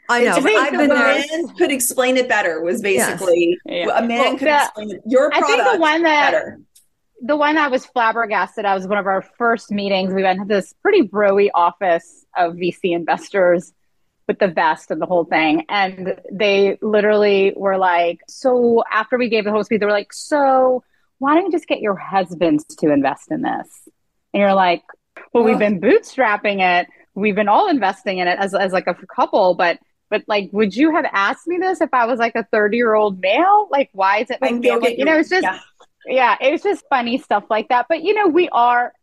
I 0.09 0.23
know. 0.23 0.35
It's 0.35 0.43
but 0.43 0.53
like 0.53 0.67
I've 0.67 0.73
a 0.73 0.77
been 0.77 0.89
there. 0.89 1.25
man 1.29 1.47
could 1.57 1.71
explain 1.71 2.17
it 2.17 2.27
better 2.29 2.61
was 2.61 2.81
basically 2.81 3.57
Yeah. 3.65 3.97
a 3.97 4.01
man 4.01 4.19
Well, 4.19 4.37
could 4.37 4.47
the- 4.47 4.55
explain 4.63 4.91
it. 4.91 5.01
Your 5.05 5.27
I 5.33 5.39
product 5.39 5.61
think 5.63 5.73
the 5.73 5.79
one 5.81 6.03
that 6.03 6.31
better. 6.31 6.59
the 7.21 7.35
one 7.35 7.55
that 7.55 7.71
was 7.71 7.85
flabbergasted. 7.85 8.63
I 8.65 8.73
was 8.75 8.87
one 8.87 8.97
of 8.99 9.07
our 9.07 9.21
first 9.37 9.71
meetings. 9.71 10.13
We 10.13 10.23
went 10.23 10.39
to 10.39 10.45
this 10.45 10.73
pretty 10.81 11.01
broy 11.01 11.49
office 11.53 12.25
of 12.37 12.53
VC 12.55 12.93
investors 12.93 13.73
with 14.27 14.39
the 14.39 14.47
vest 14.47 14.91
and 14.91 15.01
the 15.01 15.05
whole 15.05 15.23
thing, 15.25 15.65
and 15.69 16.19
they 16.31 16.77
literally 16.81 17.53
were 17.55 17.77
like, 17.77 18.19
"So 18.27 18.83
after 18.91 19.17
we 19.17 19.29
gave 19.29 19.45
the 19.45 19.51
whole 19.51 19.63
speech, 19.63 19.79
they 19.79 19.85
were 19.85 19.91
like, 19.91 20.11
so 20.13 20.83
why 21.19 21.33
don't 21.33 21.45
you 21.45 21.51
just 21.51 21.67
get 21.67 21.79
your 21.81 21.95
husbands 21.95 22.63
to 22.65 22.91
invest 22.91 23.31
in 23.31 23.41
this?" 23.41 23.87
And 24.33 24.41
you're 24.41 24.53
like, 24.53 24.83
"Well, 25.33 25.43
we've 25.43 25.57
been 25.59 25.79
bootstrapping 25.81 26.59
it. 26.61 26.87
We've 27.15 27.35
been 27.35 27.47
all 27.47 27.67
investing 27.69 28.17
in 28.19 28.27
it 28.27 28.37
as 28.37 28.53
as 28.53 28.71
like 28.73 28.87
a 28.87 28.93
couple, 29.15 29.53
but." 29.55 29.79
But 30.09 30.23
like, 30.27 30.49
would 30.53 30.75
you 30.75 30.91
have 30.95 31.05
asked 31.11 31.47
me 31.47 31.57
this 31.57 31.81
if 31.81 31.93
I 31.93 32.05
was 32.05 32.19
like 32.19 32.35
a 32.35 32.43
30 32.51 32.77
year 32.77 32.93
old 32.95 33.19
male? 33.19 33.67
Like, 33.71 33.89
why 33.93 34.19
is 34.19 34.29
it 34.29 34.39
my 34.41 34.47
And 34.49 34.63
go 34.63 34.79
family? 34.79 34.97
You 34.97 35.05
know, 35.05 35.17
it's 35.17 35.29
just, 35.29 35.43
yeah. 35.43 35.59
yeah, 36.05 36.35
it 36.41 36.51
was 36.51 36.63
just 36.63 36.85
funny 36.89 37.17
stuff 37.17 37.43
like 37.49 37.67
that. 37.69 37.87
But 37.89 38.03
you 38.03 38.13
know, 38.13 38.27
we 38.27 38.49
are, 38.49 38.93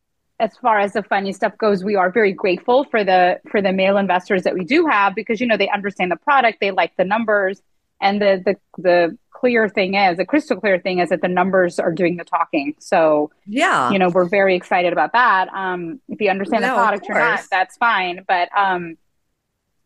as 0.40 0.56
far 0.56 0.78
as 0.78 0.94
the 0.94 1.02
funny 1.02 1.32
stuff 1.32 1.56
goes, 1.58 1.84
we 1.84 1.94
are 1.94 2.10
very 2.10 2.32
grateful 2.32 2.84
for 2.84 3.04
the 3.04 3.40
for 3.50 3.62
the 3.62 3.72
male 3.72 3.96
investors 3.98 4.42
that 4.42 4.54
we 4.54 4.64
do 4.64 4.86
have 4.86 5.14
because 5.14 5.40
you 5.40 5.46
know 5.46 5.56
they 5.56 5.68
understand 5.70 6.10
the 6.10 6.16
product, 6.16 6.58
they 6.60 6.70
like 6.72 6.92
the 6.96 7.04
numbers, 7.04 7.62
and 8.00 8.20
the 8.20 8.42
the 8.44 8.56
the 8.82 9.18
clear 9.30 9.68
thing 9.68 9.94
is, 9.94 10.16
the 10.16 10.24
crystal 10.24 10.58
clear 10.58 10.78
thing 10.78 11.00
is 11.00 11.10
that 11.10 11.20
the 11.20 11.28
numbers 11.28 11.78
are 11.78 11.92
doing 11.92 12.16
the 12.16 12.24
talking. 12.24 12.74
So 12.78 13.30
Yeah. 13.46 13.90
you 13.90 13.98
know, 13.98 14.08
we're 14.08 14.28
very 14.28 14.54
excited 14.56 14.92
about 14.92 15.12
that. 15.12 15.48
Um, 15.54 16.00
if 16.08 16.20
you 16.20 16.30
understand 16.30 16.62
No, 16.62 16.68
the 16.70 16.74
product 16.74 17.06
or 17.10 17.14
not, 17.14 17.40
that's 17.50 17.76
fine. 17.76 18.24
But 18.26 18.48
um, 18.56 18.96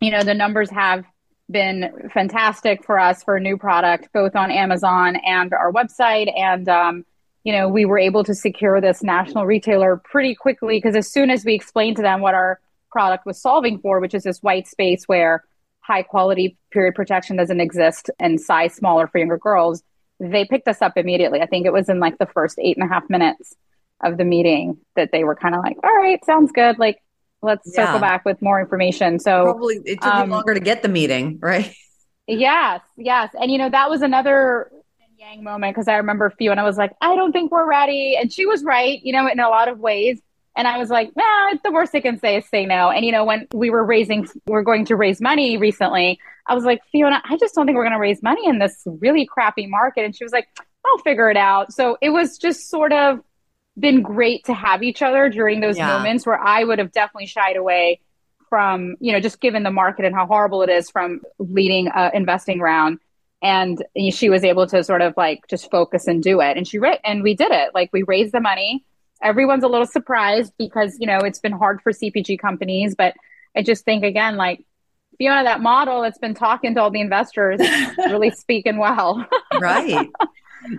you 0.00 0.10
know, 0.10 0.22
the 0.22 0.34
numbers 0.34 0.70
have 0.70 1.04
been 1.50 2.10
fantastic 2.12 2.84
for 2.84 2.98
us 2.98 3.22
for 3.22 3.36
a 3.36 3.40
new 3.40 3.56
product, 3.56 4.08
both 4.12 4.36
on 4.36 4.50
Amazon 4.50 5.16
and 5.16 5.52
our 5.52 5.72
website. 5.72 6.30
And 6.38 6.68
um, 6.68 7.04
you 7.44 7.52
know, 7.52 7.68
we 7.68 7.84
were 7.84 7.98
able 7.98 8.24
to 8.24 8.34
secure 8.34 8.80
this 8.80 9.02
national 9.02 9.46
retailer 9.46 9.96
pretty 10.04 10.34
quickly 10.34 10.76
because 10.76 10.96
as 10.96 11.10
soon 11.10 11.30
as 11.30 11.44
we 11.44 11.54
explained 11.54 11.96
to 11.96 12.02
them 12.02 12.20
what 12.20 12.34
our 12.34 12.60
product 12.90 13.24
was 13.24 13.40
solving 13.40 13.78
for, 13.78 14.00
which 14.00 14.14
is 14.14 14.24
this 14.24 14.42
white 14.42 14.66
space 14.66 15.04
where 15.06 15.44
high 15.80 16.02
quality 16.02 16.58
period 16.70 16.94
protection 16.94 17.36
doesn't 17.36 17.60
exist 17.60 18.10
and 18.18 18.40
size 18.40 18.74
smaller 18.74 19.06
for 19.06 19.18
younger 19.18 19.38
girls, 19.38 19.82
they 20.20 20.44
picked 20.44 20.68
us 20.68 20.82
up 20.82 20.92
immediately. 20.96 21.40
I 21.40 21.46
think 21.46 21.64
it 21.64 21.72
was 21.72 21.88
in 21.88 22.00
like 22.00 22.18
the 22.18 22.26
first 22.26 22.58
eight 22.58 22.76
and 22.76 22.84
a 22.84 22.92
half 22.92 23.08
minutes 23.08 23.56
of 24.02 24.18
the 24.18 24.24
meeting 24.24 24.76
that 24.96 25.10
they 25.12 25.24
were 25.24 25.34
kind 25.34 25.54
of 25.54 25.62
like, 25.62 25.76
all 25.82 25.96
right, 25.96 26.22
sounds 26.24 26.52
good. 26.52 26.78
Like, 26.78 27.02
let's 27.42 27.70
Yeah. 27.72 27.84
circle 27.84 28.00
back 28.00 28.24
with 28.24 28.40
more 28.42 28.60
information. 28.60 29.18
So, 29.18 29.44
Probably 29.44 29.76
it 29.84 30.00
took 30.00 30.12
um, 30.12 30.30
longer 30.30 30.54
to 30.54 30.60
get 30.60 30.82
the 30.82 30.88
meeting, 30.88 31.38
right? 31.40 31.74
Yes, 32.26 32.82
yes. 32.96 33.34
And 33.40 33.50
you 33.50 33.58
know, 33.58 33.70
that 33.70 33.88
was 33.88 34.02
another 34.02 34.70
yang 35.18 35.42
moment 35.42 35.74
because 35.74 35.88
I 35.88 35.96
remember 35.96 36.30
Fiona 36.30 36.62
I 36.62 36.64
was 36.64 36.76
like, 36.76 36.92
I 37.00 37.16
don't 37.16 37.32
think 37.32 37.50
we're 37.50 37.68
ready. 37.68 38.16
And 38.20 38.32
she 38.32 38.46
was 38.46 38.62
right, 38.62 39.00
you 39.02 39.12
know, 39.12 39.26
in 39.28 39.40
a 39.40 39.48
lot 39.48 39.68
of 39.68 39.78
ways. 39.78 40.20
And 40.56 40.66
I 40.66 40.78
was 40.78 40.90
like, 40.90 41.10
nah, 41.16 41.54
the 41.62 41.70
worst 41.70 41.92
they 41.92 42.00
can 42.00 42.18
say 42.18 42.36
is 42.36 42.44
say 42.48 42.66
no. 42.66 42.90
And 42.90 43.04
you 43.04 43.12
know, 43.12 43.24
when 43.24 43.46
we 43.52 43.70
were 43.70 43.84
raising, 43.84 44.28
we 44.46 44.54
are 44.54 44.62
going 44.62 44.84
to 44.86 44.96
raise 44.96 45.20
money 45.20 45.56
recently, 45.56 46.18
I 46.46 46.54
was 46.54 46.64
like, 46.64 46.80
Fiona, 46.90 47.22
I 47.24 47.36
just 47.36 47.54
don't 47.54 47.66
think 47.66 47.76
we're 47.76 47.84
going 47.84 47.92
to 47.92 48.00
raise 48.00 48.22
money 48.22 48.46
in 48.46 48.58
this 48.58 48.82
really 48.86 49.26
crappy 49.26 49.66
market. 49.66 50.04
And 50.04 50.16
she 50.16 50.24
was 50.24 50.32
like, 50.32 50.48
I'll 50.84 50.98
figure 50.98 51.30
it 51.30 51.36
out. 51.36 51.72
So 51.72 51.98
it 52.00 52.10
was 52.10 52.38
just 52.38 52.70
sort 52.70 52.92
of 52.92 53.20
been 53.78 54.02
great 54.02 54.44
to 54.44 54.54
have 54.54 54.82
each 54.82 55.02
other 55.02 55.28
during 55.28 55.60
those 55.60 55.76
Yeah. 55.78 55.86
moments 55.96 56.26
where 56.26 56.38
I 56.38 56.64
would 56.64 56.78
have 56.78 56.92
definitely 56.92 57.26
shied 57.26 57.56
away 57.56 58.00
from, 58.48 58.96
you 59.00 59.12
know, 59.12 59.20
just 59.20 59.40
given 59.40 59.62
the 59.62 59.70
market 59.70 60.04
and 60.04 60.14
how 60.14 60.26
horrible 60.26 60.62
it 60.62 60.70
is 60.70 60.90
from 60.90 61.20
leading 61.38 61.88
a 61.94 62.10
investing 62.14 62.60
round. 62.60 62.98
And 63.42 63.84
she 64.10 64.30
was 64.30 64.42
able 64.42 64.66
to 64.68 64.82
sort 64.82 65.00
of 65.02 65.14
like 65.16 65.46
just 65.48 65.70
focus 65.70 66.08
and 66.08 66.22
do 66.22 66.40
it. 66.40 66.56
And 66.56 66.66
she 66.66 66.78
ra- 66.78 66.96
and 67.04 67.22
we 67.22 67.34
did 67.34 67.52
it. 67.52 67.72
Like 67.74 67.90
we 67.92 68.02
raised 68.02 68.32
the 68.32 68.40
money. 68.40 68.84
Everyone's 69.22 69.64
a 69.64 69.68
little 69.68 69.86
surprised 69.86 70.52
because, 70.58 70.96
you 70.98 71.06
know, 71.06 71.18
it's 71.18 71.38
been 71.40 71.52
hard 71.52 71.80
for 71.82 71.92
CPG 71.92 72.38
companies, 72.38 72.94
but 72.96 73.14
I 73.56 73.62
just 73.62 73.84
think 73.84 74.02
again, 74.04 74.36
like 74.36 74.64
Fiona, 75.18 75.44
that 75.44 75.60
model 75.60 76.02
that's 76.02 76.18
been 76.18 76.34
talking 76.34 76.74
to 76.74 76.80
all 76.80 76.90
the 76.90 77.00
investors 77.00 77.60
really 77.98 78.30
speaking 78.30 78.78
well. 78.78 79.26
right. 79.60 80.08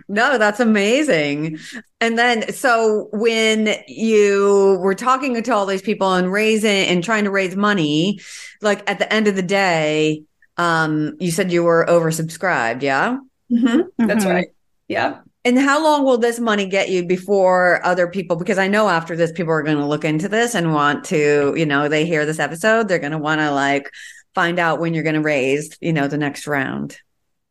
No, 0.08 0.38
that's 0.38 0.60
amazing. 0.60 1.58
And 2.02 2.18
then, 2.18 2.52
so 2.54 3.10
when 3.12 3.76
you 3.88 4.78
were 4.82 4.96
talking 4.96 5.42
to 5.42 5.52
all 5.54 5.65
these 5.65 5.82
people 5.82 6.13
and 6.13 6.32
raising 6.32 6.88
and 6.88 7.04
trying 7.04 7.24
to 7.24 7.32
raise 7.32 7.56
money, 7.56 8.20
like 8.62 8.89
at 8.89 9.00
the 9.00 9.12
end 9.12 9.28
of 9.28 9.36
the 9.36 9.42
day, 9.42 10.24
um, 10.58 11.15
you 11.20 11.32
said 11.32 11.52
you 11.52 11.63
were 11.63 11.86
oversubscribed, 11.88 12.82
yeah? 12.82 13.18
Mhm. 13.52 13.86
That's 13.98 14.26
Mhm. 14.26 14.34
right. 14.34 14.48
Yeah. 14.88 15.20
And 15.46 15.58
how 15.58 15.82
long 15.82 16.04
will 16.04 16.18
this 16.18 16.39
money 16.39 16.65
get 16.65 16.89
you 16.89 17.06
before 17.06 17.80
other 17.86 18.08
people? 18.08 18.36
Because 18.36 18.58
I 18.58 18.68
know 18.68 18.89
after 18.89 19.15
this, 19.15 19.32
people 19.32 19.54
are 19.54 19.63
going 19.63 19.78
to 19.78 19.86
look 19.86 20.04
into 20.04 20.28
this 20.28 20.54
and 20.54 20.74
want 20.74 21.06
to, 21.06 21.54
you 21.56 21.65
know, 21.65 21.88
they 21.88 22.06
hear 22.06 22.26
this 22.26 22.39
episode, 22.39 22.88
they're 22.88 23.00
going 23.00 23.13
to 23.13 23.18
want 23.18 23.39
to 23.39 23.52
like 23.52 23.89
find 24.36 24.60
out 24.60 24.80
when 24.80 24.94
you're 24.94 25.04
going 25.04 25.15
to 25.15 25.22
raise, 25.22 25.78
you 25.80 25.94
know, 25.94 26.08
the 26.08 26.18
next 26.18 26.46
round. 26.46 26.98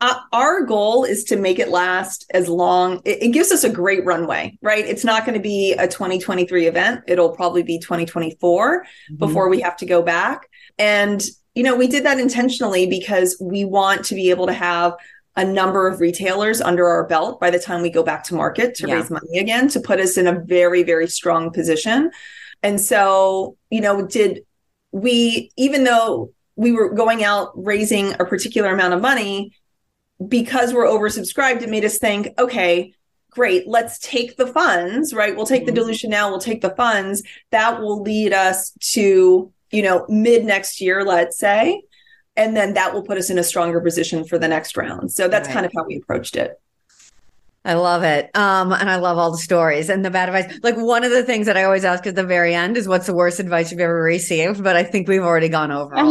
Uh, 0.01 0.15
our 0.33 0.63
goal 0.63 1.05
is 1.05 1.25
to 1.25 1.37
make 1.37 1.59
it 1.59 1.71
last 1.71 2.25
as 2.33 2.49
long. 2.49 3.03
It, 3.05 3.23
it 3.25 3.29
gives 3.29 3.51
us 3.51 3.65
a 3.65 3.71
great 3.71 4.05
runway, 4.05 4.57
right? 4.63 4.87
It's 4.87 5.05
not 5.05 5.25
going 5.27 5.35
to 5.37 5.43
be 5.43 5.73
a 5.73 5.89
2023 5.89 6.67
event. 6.67 7.01
It'll 7.09 7.31
probably 7.31 7.65
be 7.65 7.79
2024 7.81 8.85
before 9.17 9.49
we 9.49 9.61
have 9.61 9.77
to 9.79 9.87
go 9.87 10.03
back. 10.03 10.49
And, 10.79 11.21
you 11.55 11.65
know, 11.65 11.75
we 11.75 11.89
did 11.89 12.05
that 12.05 12.21
intentionally 12.21 12.87
because 12.87 13.37
we 13.41 13.65
want 13.65 14.05
to 14.07 14.15
be 14.15 14.31
able 14.31 14.47
to 14.47 14.53
have 14.53 14.95
a 15.35 15.45
number 15.45 15.89
of 15.89 16.01
retailers 16.01 16.61
under 16.61 16.87
our 16.89 17.05
belt 17.07 17.41
by 17.41 17.51
the 17.51 17.59
time 17.59 17.83
we 17.83 17.91
go 17.91 18.03
back 18.05 18.23
to 18.25 18.35
market 18.35 18.75
to 18.77 18.87
Yeah. 18.89 18.95
raise 18.97 19.11
money 19.11 19.39
again 19.39 19.69
to 19.69 19.81
put 19.81 19.99
us 20.01 20.17
in 20.17 20.27
a 20.29 20.39
very, 20.41 20.85
very 20.85 21.09
strong 21.09 21.53
position. 21.53 22.11
And 22.63 22.81
so, 22.81 23.57
you 23.71 23.81
know, 23.81 24.07
did 24.07 24.41
we, 24.93 25.51
even 25.57 25.85
though 25.85 26.33
we 26.57 26.73
were 26.73 26.93
going 26.93 27.23
out 27.23 27.51
raising 27.55 28.15
a 28.15 28.25
particular 28.25 28.71
amount 28.71 28.95
of 28.95 29.01
money, 29.01 29.53
because 30.27 30.75
we're 30.75 30.87
oversubscribed, 30.87 31.63
it 31.63 31.69
made 31.69 31.85
us 31.85 31.99
think, 31.99 32.29
okay, 32.39 32.95
great, 33.31 33.69
let's 33.69 33.99
take 33.99 34.37
the 34.37 34.47
funds, 34.47 35.15
right? 35.15 35.37
We'll 35.37 35.47
take 35.47 35.65
the 35.65 35.73
mm-hmm. 35.73 35.81
dilution 35.81 36.11
now, 36.11 36.31
we'll 36.31 36.41
take 36.41 36.61
the 36.61 36.75
funds. 36.75 37.23
That 37.51 37.81
will 37.81 38.03
lead 38.03 38.33
us 38.33 38.73
to, 38.93 39.53
you 39.71 39.83
know, 39.83 40.07
mid 40.09 40.45
next 40.45 40.81
year, 40.81 41.05
let's 41.05 41.39
say. 41.39 41.83
And 42.37 42.57
then 42.57 42.75
that 42.75 42.95
will 42.95 43.03
put 43.03 43.19
us 43.19 43.31
in 43.31 43.39
a 43.39 43.45
stronger 43.45 43.81
position 43.81 44.25
for 44.25 44.39
the 44.39 44.49
next 44.49 44.77
round. 44.77 45.13
So 45.13 45.29
that's 45.29 45.49
Right. 45.49 45.55
kind 45.55 45.67
of 45.67 45.73
how 45.77 45.85
we 45.85 45.97
approached 45.97 46.37
it. 46.37 46.61
I 47.69 47.75
love 47.75 48.03
it. 48.03 48.35
Um, 48.35 48.73
and 48.73 48.89
I 48.89 48.97
love 48.97 49.19
all 49.19 49.31
the 49.31 49.37
stories 49.37 49.91
and 49.91 50.03
the 50.03 50.11
bad 50.11 50.31
advice. 50.31 50.59
Like 50.63 50.77
one 50.79 51.05
of 51.05 51.11
the 51.11 51.23
things 51.23 51.45
that 51.45 51.59
I 51.59 51.65
always 51.65 51.85
ask 51.85 52.07
at 52.07 52.15
the 52.15 52.25
very 52.25 52.55
end 52.55 52.79
is 52.79 52.89
what's 52.89 53.05
the 53.05 53.13
worst 53.13 53.41
advice 53.41 53.71
you've 53.71 53.81
ever 53.83 54.03
received? 54.03 54.65
But 54.65 54.75
I 54.75 54.85
think 54.85 55.07
we've 55.07 55.23
already 55.23 55.51
gone 55.51 55.71
over 55.71 55.95
all. 55.95 56.11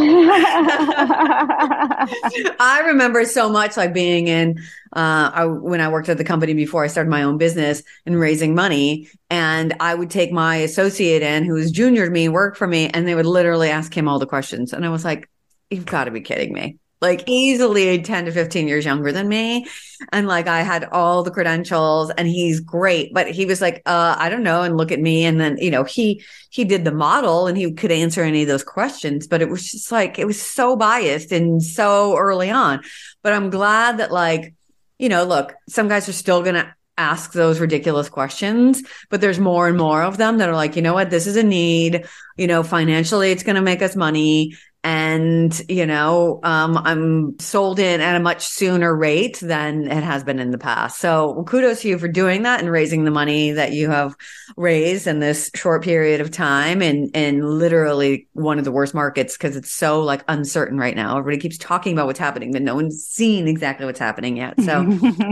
I 2.60 2.82
remember 2.86 3.24
so 3.24 3.48
much 3.48 3.76
like 3.76 3.92
being 3.92 4.28
in 4.28 4.60
uh 4.94 5.30
I, 5.34 5.46
when 5.46 5.80
I 5.80 5.88
worked 5.88 6.08
at 6.08 6.16
the 6.16 6.22
company 6.22 6.54
before 6.54 6.84
I 6.84 6.86
started 6.86 7.10
my 7.10 7.24
own 7.24 7.38
business 7.38 7.82
and 8.06 8.18
raising 8.18 8.54
money 8.54 9.08
and 9.28 9.74
I 9.80 9.96
would 9.96 10.10
take 10.10 10.30
my 10.30 10.56
associate 10.58 11.22
in 11.22 11.44
who 11.44 11.54
was 11.54 11.72
junior 11.72 12.06
to 12.06 12.10
me 12.10 12.28
work 12.28 12.56
for 12.56 12.68
me 12.68 12.88
and 12.88 13.06
they 13.06 13.16
would 13.16 13.26
literally 13.26 13.68
ask 13.68 13.92
him 13.92 14.06
all 14.06 14.20
the 14.20 14.26
questions 14.26 14.72
and 14.72 14.86
I 14.86 14.90
was 14.90 15.04
like 15.04 15.28
you've 15.70 15.86
got 15.86 16.04
to 16.04 16.12
be 16.12 16.20
kidding 16.20 16.52
me 16.52 16.78
like 17.00 17.24
easily 17.26 18.02
10 18.02 18.24
to 18.24 18.32
15 18.32 18.66
years 18.66 18.84
younger 18.84 19.12
than 19.12 19.28
me. 19.28 19.66
And 20.12 20.26
like 20.26 20.48
I 20.48 20.62
had 20.62 20.84
all 20.84 21.22
the 21.22 21.30
credentials 21.30 22.10
and 22.10 22.26
he's 22.26 22.60
great. 22.60 23.14
But 23.14 23.30
he 23.30 23.46
was 23.46 23.60
like 23.60 23.82
uh 23.86 24.16
I 24.18 24.28
don't 24.28 24.42
know 24.42 24.62
and 24.62 24.76
look 24.76 24.90
at 24.92 25.00
me. 25.00 25.24
And 25.24 25.40
then 25.40 25.56
you 25.58 25.70
know 25.70 25.84
he 25.84 26.24
he 26.50 26.64
did 26.64 26.84
the 26.84 26.92
model 26.92 27.46
and 27.46 27.56
he 27.56 27.72
could 27.72 27.92
answer 27.92 28.22
any 28.22 28.42
of 28.42 28.48
those 28.48 28.64
questions 28.64 29.26
but 29.26 29.42
it 29.42 29.48
was 29.48 29.70
just 29.70 29.92
like 29.92 30.18
it 30.18 30.26
was 30.26 30.40
so 30.40 30.76
biased 30.76 31.32
and 31.32 31.62
so 31.62 32.16
early 32.16 32.50
on. 32.50 32.82
But 33.22 33.32
I'm 33.32 33.50
glad 33.50 33.98
that 33.98 34.10
like 34.10 34.54
you 34.98 35.08
know 35.08 35.24
look 35.24 35.54
some 35.68 35.88
guys 35.88 36.08
are 36.08 36.12
still 36.12 36.42
going 36.42 36.56
to 36.56 36.74
ask 36.96 37.32
those 37.32 37.60
ridiculous 37.60 38.08
questions 38.08 38.82
but 39.08 39.20
there's 39.20 39.38
more 39.38 39.68
and 39.68 39.78
more 39.78 40.02
of 40.02 40.16
them 40.16 40.38
that 40.38 40.48
are 40.48 40.56
like 40.56 40.74
you 40.74 40.82
know 40.82 40.94
what? 40.94 41.10
This 41.10 41.28
is 41.28 41.36
a 41.36 41.44
need. 41.44 42.06
You 42.36 42.48
know 42.48 42.64
financially 42.64 43.30
it's 43.30 43.44
going 43.44 43.56
to 43.56 43.62
make 43.62 43.82
us 43.82 43.94
money 43.94 44.56
and 44.84 45.60
you 45.68 45.84
know 45.84 46.40
um, 46.44 46.78
i'm 46.84 47.38
sold 47.40 47.78
in 47.78 48.00
at 48.00 48.16
a 48.16 48.20
much 48.20 48.46
sooner 48.46 48.94
rate 48.94 49.38
than 49.40 49.90
it 49.90 50.02
has 50.02 50.24
been 50.24 50.38
in 50.38 50.50
the 50.50 50.58
past. 50.58 51.00
So 51.00 51.44
kudos 51.46 51.82
to 51.82 51.88
you 51.88 51.98
for 51.98 52.08
doing 52.08 52.42
that 52.42 52.60
and 52.60 52.70
raising 52.70 53.04
the 53.04 53.10
money 53.10 53.52
that 53.52 53.72
you 53.72 53.90
have 53.90 54.16
raised 54.56 55.06
in 55.06 55.20
this 55.20 55.50
short 55.54 55.82
period 55.82 56.20
of 56.20 56.30
time 56.30 56.82
and 56.82 57.14
in 57.16 57.42
literally 57.42 58.28
one 58.32 58.58
of 58.58 58.64
the 58.64 58.72
worst 58.72 58.94
markets 58.94 59.36
because 59.36 59.56
it's 59.56 59.70
so 59.70 60.02
like 60.02 60.24
uncertain 60.28 60.78
right 60.78 60.96
now. 60.96 61.18
Everybody 61.18 61.40
keeps 61.40 61.58
talking 61.58 61.92
about 61.92 62.06
what's 62.06 62.18
happening 62.18 62.52
but 62.52 62.62
no 62.62 62.74
one's 62.74 63.04
seen 63.04 63.48
exactly 63.48 63.86
what's 63.86 63.98
happening 63.98 64.36
yet. 64.36 64.60
So 64.60 64.80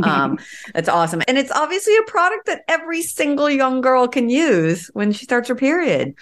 um, 0.04 0.38
that's 0.74 0.88
awesome. 0.88 1.22
And 1.28 1.38
it's 1.38 1.50
obviously 1.50 1.96
a 1.96 2.02
product 2.02 2.46
that 2.46 2.62
every 2.68 3.02
single 3.02 3.50
young 3.50 3.80
girl 3.80 4.08
can 4.08 4.30
use 4.30 4.88
when 4.94 5.12
she 5.12 5.24
starts 5.24 5.48
her 5.48 5.54
period 5.54 6.14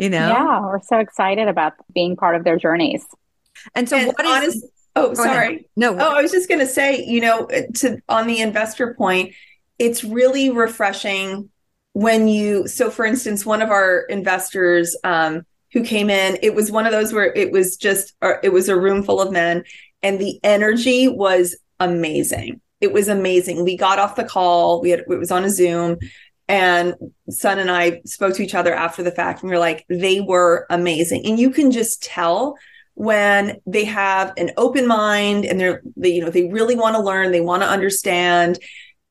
you 0.00 0.08
know? 0.08 0.28
Yeah, 0.28 0.60
we're 0.62 0.80
so 0.80 0.98
excited 0.98 1.46
about 1.46 1.74
being 1.94 2.16
part 2.16 2.34
of 2.34 2.44
their 2.44 2.56
journeys. 2.56 3.04
And 3.74 3.88
so, 3.88 3.96
and 3.96 4.06
what 4.08 4.24
is? 4.24 4.32
honest, 4.32 4.66
oh, 4.96 5.14
sorry. 5.14 5.46
Ahead. 5.46 5.64
No. 5.76 5.94
Oh, 5.94 6.16
I 6.16 6.22
was 6.22 6.32
just 6.32 6.48
going 6.48 6.60
to 6.60 6.66
say, 6.66 7.04
you 7.04 7.20
know, 7.20 7.46
to 7.76 7.98
on 8.08 8.26
the 8.26 8.40
investor 8.40 8.94
point, 8.94 9.34
it's 9.78 10.02
really 10.02 10.50
refreshing 10.50 11.50
when 11.92 12.28
you. 12.28 12.66
So, 12.66 12.90
for 12.90 13.04
instance, 13.04 13.44
one 13.44 13.60
of 13.60 13.70
our 13.70 14.02
investors 14.02 14.96
um, 15.04 15.42
who 15.72 15.84
came 15.84 16.08
in, 16.08 16.38
it 16.42 16.54
was 16.54 16.70
one 16.70 16.86
of 16.86 16.92
those 16.92 17.12
where 17.12 17.32
it 17.34 17.52
was 17.52 17.76
just, 17.76 18.14
uh, 18.22 18.34
it 18.42 18.52
was 18.52 18.68
a 18.70 18.80
room 18.80 19.02
full 19.02 19.20
of 19.20 19.30
men, 19.30 19.64
and 20.02 20.18
the 20.18 20.40
energy 20.42 21.08
was 21.08 21.56
amazing. 21.78 22.60
It 22.80 22.94
was 22.94 23.08
amazing. 23.08 23.64
We 23.64 23.76
got 23.76 23.98
off 23.98 24.16
the 24.16 24.24
call. 24.24 24.80
We 24.80 24.90
had 24.90 25.00
it 25.00 25.08
was 25.08 25.30
on 25.30 25.44
a 25.44 25.50
Zoom, 25.50 25.98
and 26.50 26.96
Sana 27.28 27.60
and 27.60 27.70
I 27.70 28.02
spoke 28.04 28.34
to 28.34 28.42
each 28.42 28.56
other 28.56 28.74
after 28.74 29.04
the 29.04 29.12
fact 29.12 29.40
and 29.40 29.50
we 29.50 29.54
are 29.54 29.60
like, 29.60 29.86
they 29.88 30.20
were 30.20 30.66
amazing. 30.68 31.24
And 31.24 31.38
you 31.38 31.50
can 31.50 31.70
just 31.70 32.02
tell 32.02 32.56
when 32.94 33.60
they 33.66 33.84
have 33.84 34.32
an 34.36 34.50
open 34.56 34.88
mind 34.88 35.44
and 35.44 35.60
they're, 35.60 35.80
they, 35.94 36.08
you 36.08 36.20
know, 36.20 36.28
they 36.28 36.48
really 36.48 36.74
want 36.74 36.96
to 36.96 37.02
learn, 37.02 37.30
they 37.30 37.40
want 37.40 37.62
to 37.62 37.68
understand. 37.68 38.58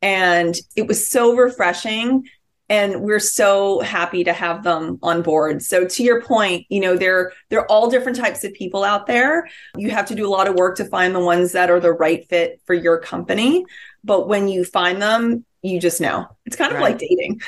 And 0.02 0.54
it 0.76 0.86
was 0.86 1.08
so 1.08 1.34
refreshing. 1.34 2.28
And 2.68 3.04
we're 3.04 3.22
so 3.22 3.80
happy 3.80 4.26
to 4.26 4.34
have 4.34 4.64
them 4.64 5.00
on 5.02 5.22
board. 5.22 5.64
So 5.64 5.88
to 5.88 6.04
your 6.04 6.22
point, 6.22 6.66
you 6.68 6.82
know, 6.82 6.98
they're 6.98 7.32
they're 7.50 7.66
all 7.66 7.90
different 7.90 8.18
types 8.18 8.44
of 8.44 8.54
people 8.54 8.84
out 8.84 9.08
there. 9.08 9.48
You 9.78 9.92
have 9.92 10.08
to 10.08 10.16
do 10.16 10.28
a 10.28 10.30
lot 10.30 10.50
of 10.50 10.56
work 10.56 10.76
to 10.78 10.86
find 10.86 11.16
the 11.16 11.20
ones 11.22 11.54
that 11.54 11.72
are 11.72 11.80
the 11.80 11.94
right 11.94 12.28
fit 12.28 12.62
for 12.66 12.76
your 12.76 13.00
company. 13.00 13.66
But 14.04 14.28
when 14.28 14.50
you 14.50 14.66
find 14.66 15.02
them, 15.02 15.46
you 15.62 15.80
just 15.80 16.00
know. 16.00 16.28
It's 16.50 16.56
kind 16.56 16.72
of 16.72 16.80
right. 16.80 16.90
like 16.90 16.98
dating. 16.98 17.40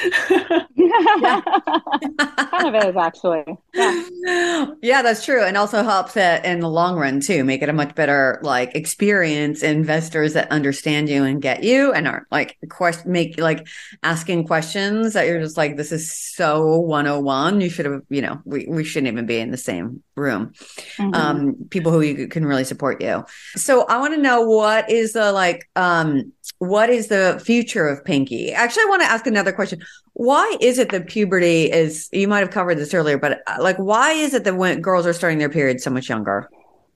kind 2.51 2.75
of 2.75 2.85
is 2.85 2.95
actually. 2.95 3.43
Yeah. 3.73 4.67
yeah, 4.83 5.01
that's 5.01 5.25
true. 5.25 5.43
And 5.43 5.57
also 5.57 5.81
helps 5.81 6.15
it 6.15 6.45
in 6.45 6.59
the 6.59 6.69
long 6.69 6.97
run 6.97 7.19
too, 7.19 7.43
make 7.43 7.63
it 7.63 7.69
a 7.69 7.73
much 7.73 7.95
better 7.95 8.39
like 8.43 8.75
experience. 8.75 9.63
Investors 9.63 10.33
that 10.33 10.51
understand 10.51 11.09
you 11.09 11.23
and 11.23 11.41
get 11.41 11.63
you 11.63 11.91
and 11.91 12.07
are 12.07 12.27
like 12.29 12.59
question 12.69 13.11
make 13.11 13.39
like 13.39 13.65
asking 14.03 14.45
questions 14.45 15.13
that 15.13 15.25
you're 15.25 15.41
just 15.41 15.57
like, 15.57 15.77
this 15.77 15.91
is 15.91 16.11
so 16.11 16.77
101. 16.77 17.59
You 17.59 17.71
should 17.71 17.87
have, 17.87 18.03
you 18.09 18.21
know, 18.21 18.39
we, 18.45 18.67
we 18.69 18.83
shouldn't 18.83 19.11
even 19.11 19.25
be 19.25 19.39
in 19.39 19.49
the 19.49 19.57
same 19.57 20.03
room. 20.15 20.53
Mm-hmm. 20.97 21.15
Um, 21.15 21.55
people 21.71 21.91
who 21.91 22.01
you 22.01 22.27
can 22.27 22.45
really 22.45 22.65
support 22.65 23.01
you. 23.01 23.25
So 23.55 23.87
I 23.87 23.97
want 23.97 24.13
to 24.13 24.21
know 24.21 24.41
what 24.41 24.91
is 24.91 25.13
the 25.13 25.31
like 25.31 25.67
um 25.75 26.33
what 26.61 26.91
is 26.91 27.07
the 27.07 27.41
future 27.43 27.87
of 27.87 28.05
Pinkie? 28.05 28.51
Actually, 28.51 28.83
I 28.83 28.89
want 28.91 29.01
to 29.01 29.09
ask 29.09 29.25
another 29.25 29.51
question. 29.51 29.81
Why 30.13 30.57
is 30.61 30.77
it 30.77 30.89
that 30.89 31.07
puberty 31.07 31.71
is, 31.71 32.07
you 32.11 32.27
might 32.27 32.39
have 32.39 32.51
covered 32.51 32.77
this 32.77 32.93
earlier, 32.93 33.17
but 33.17 33.41
uh, 33.47 33.57
like, 33.59 33.77
why 33.77 34.11
is 34.11 34.33
it 34.33 34.43
that 34.43 34.55
when 34.55 34.81
girls 34.81 35.07
are 35.07 35.13
starting 35.13 35.39
their 35.39 35.49
period 35.49 35.81
so 35.81 35.89
much 35.89 36.09
younger 36.09 36.49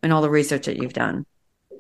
and 0.04 0.14
all 0.14 0.22
the 0.22 0.30
research 0.30 0.68
that 0.68 0.78
you've 0.78 0.94
done? 0.94 1.26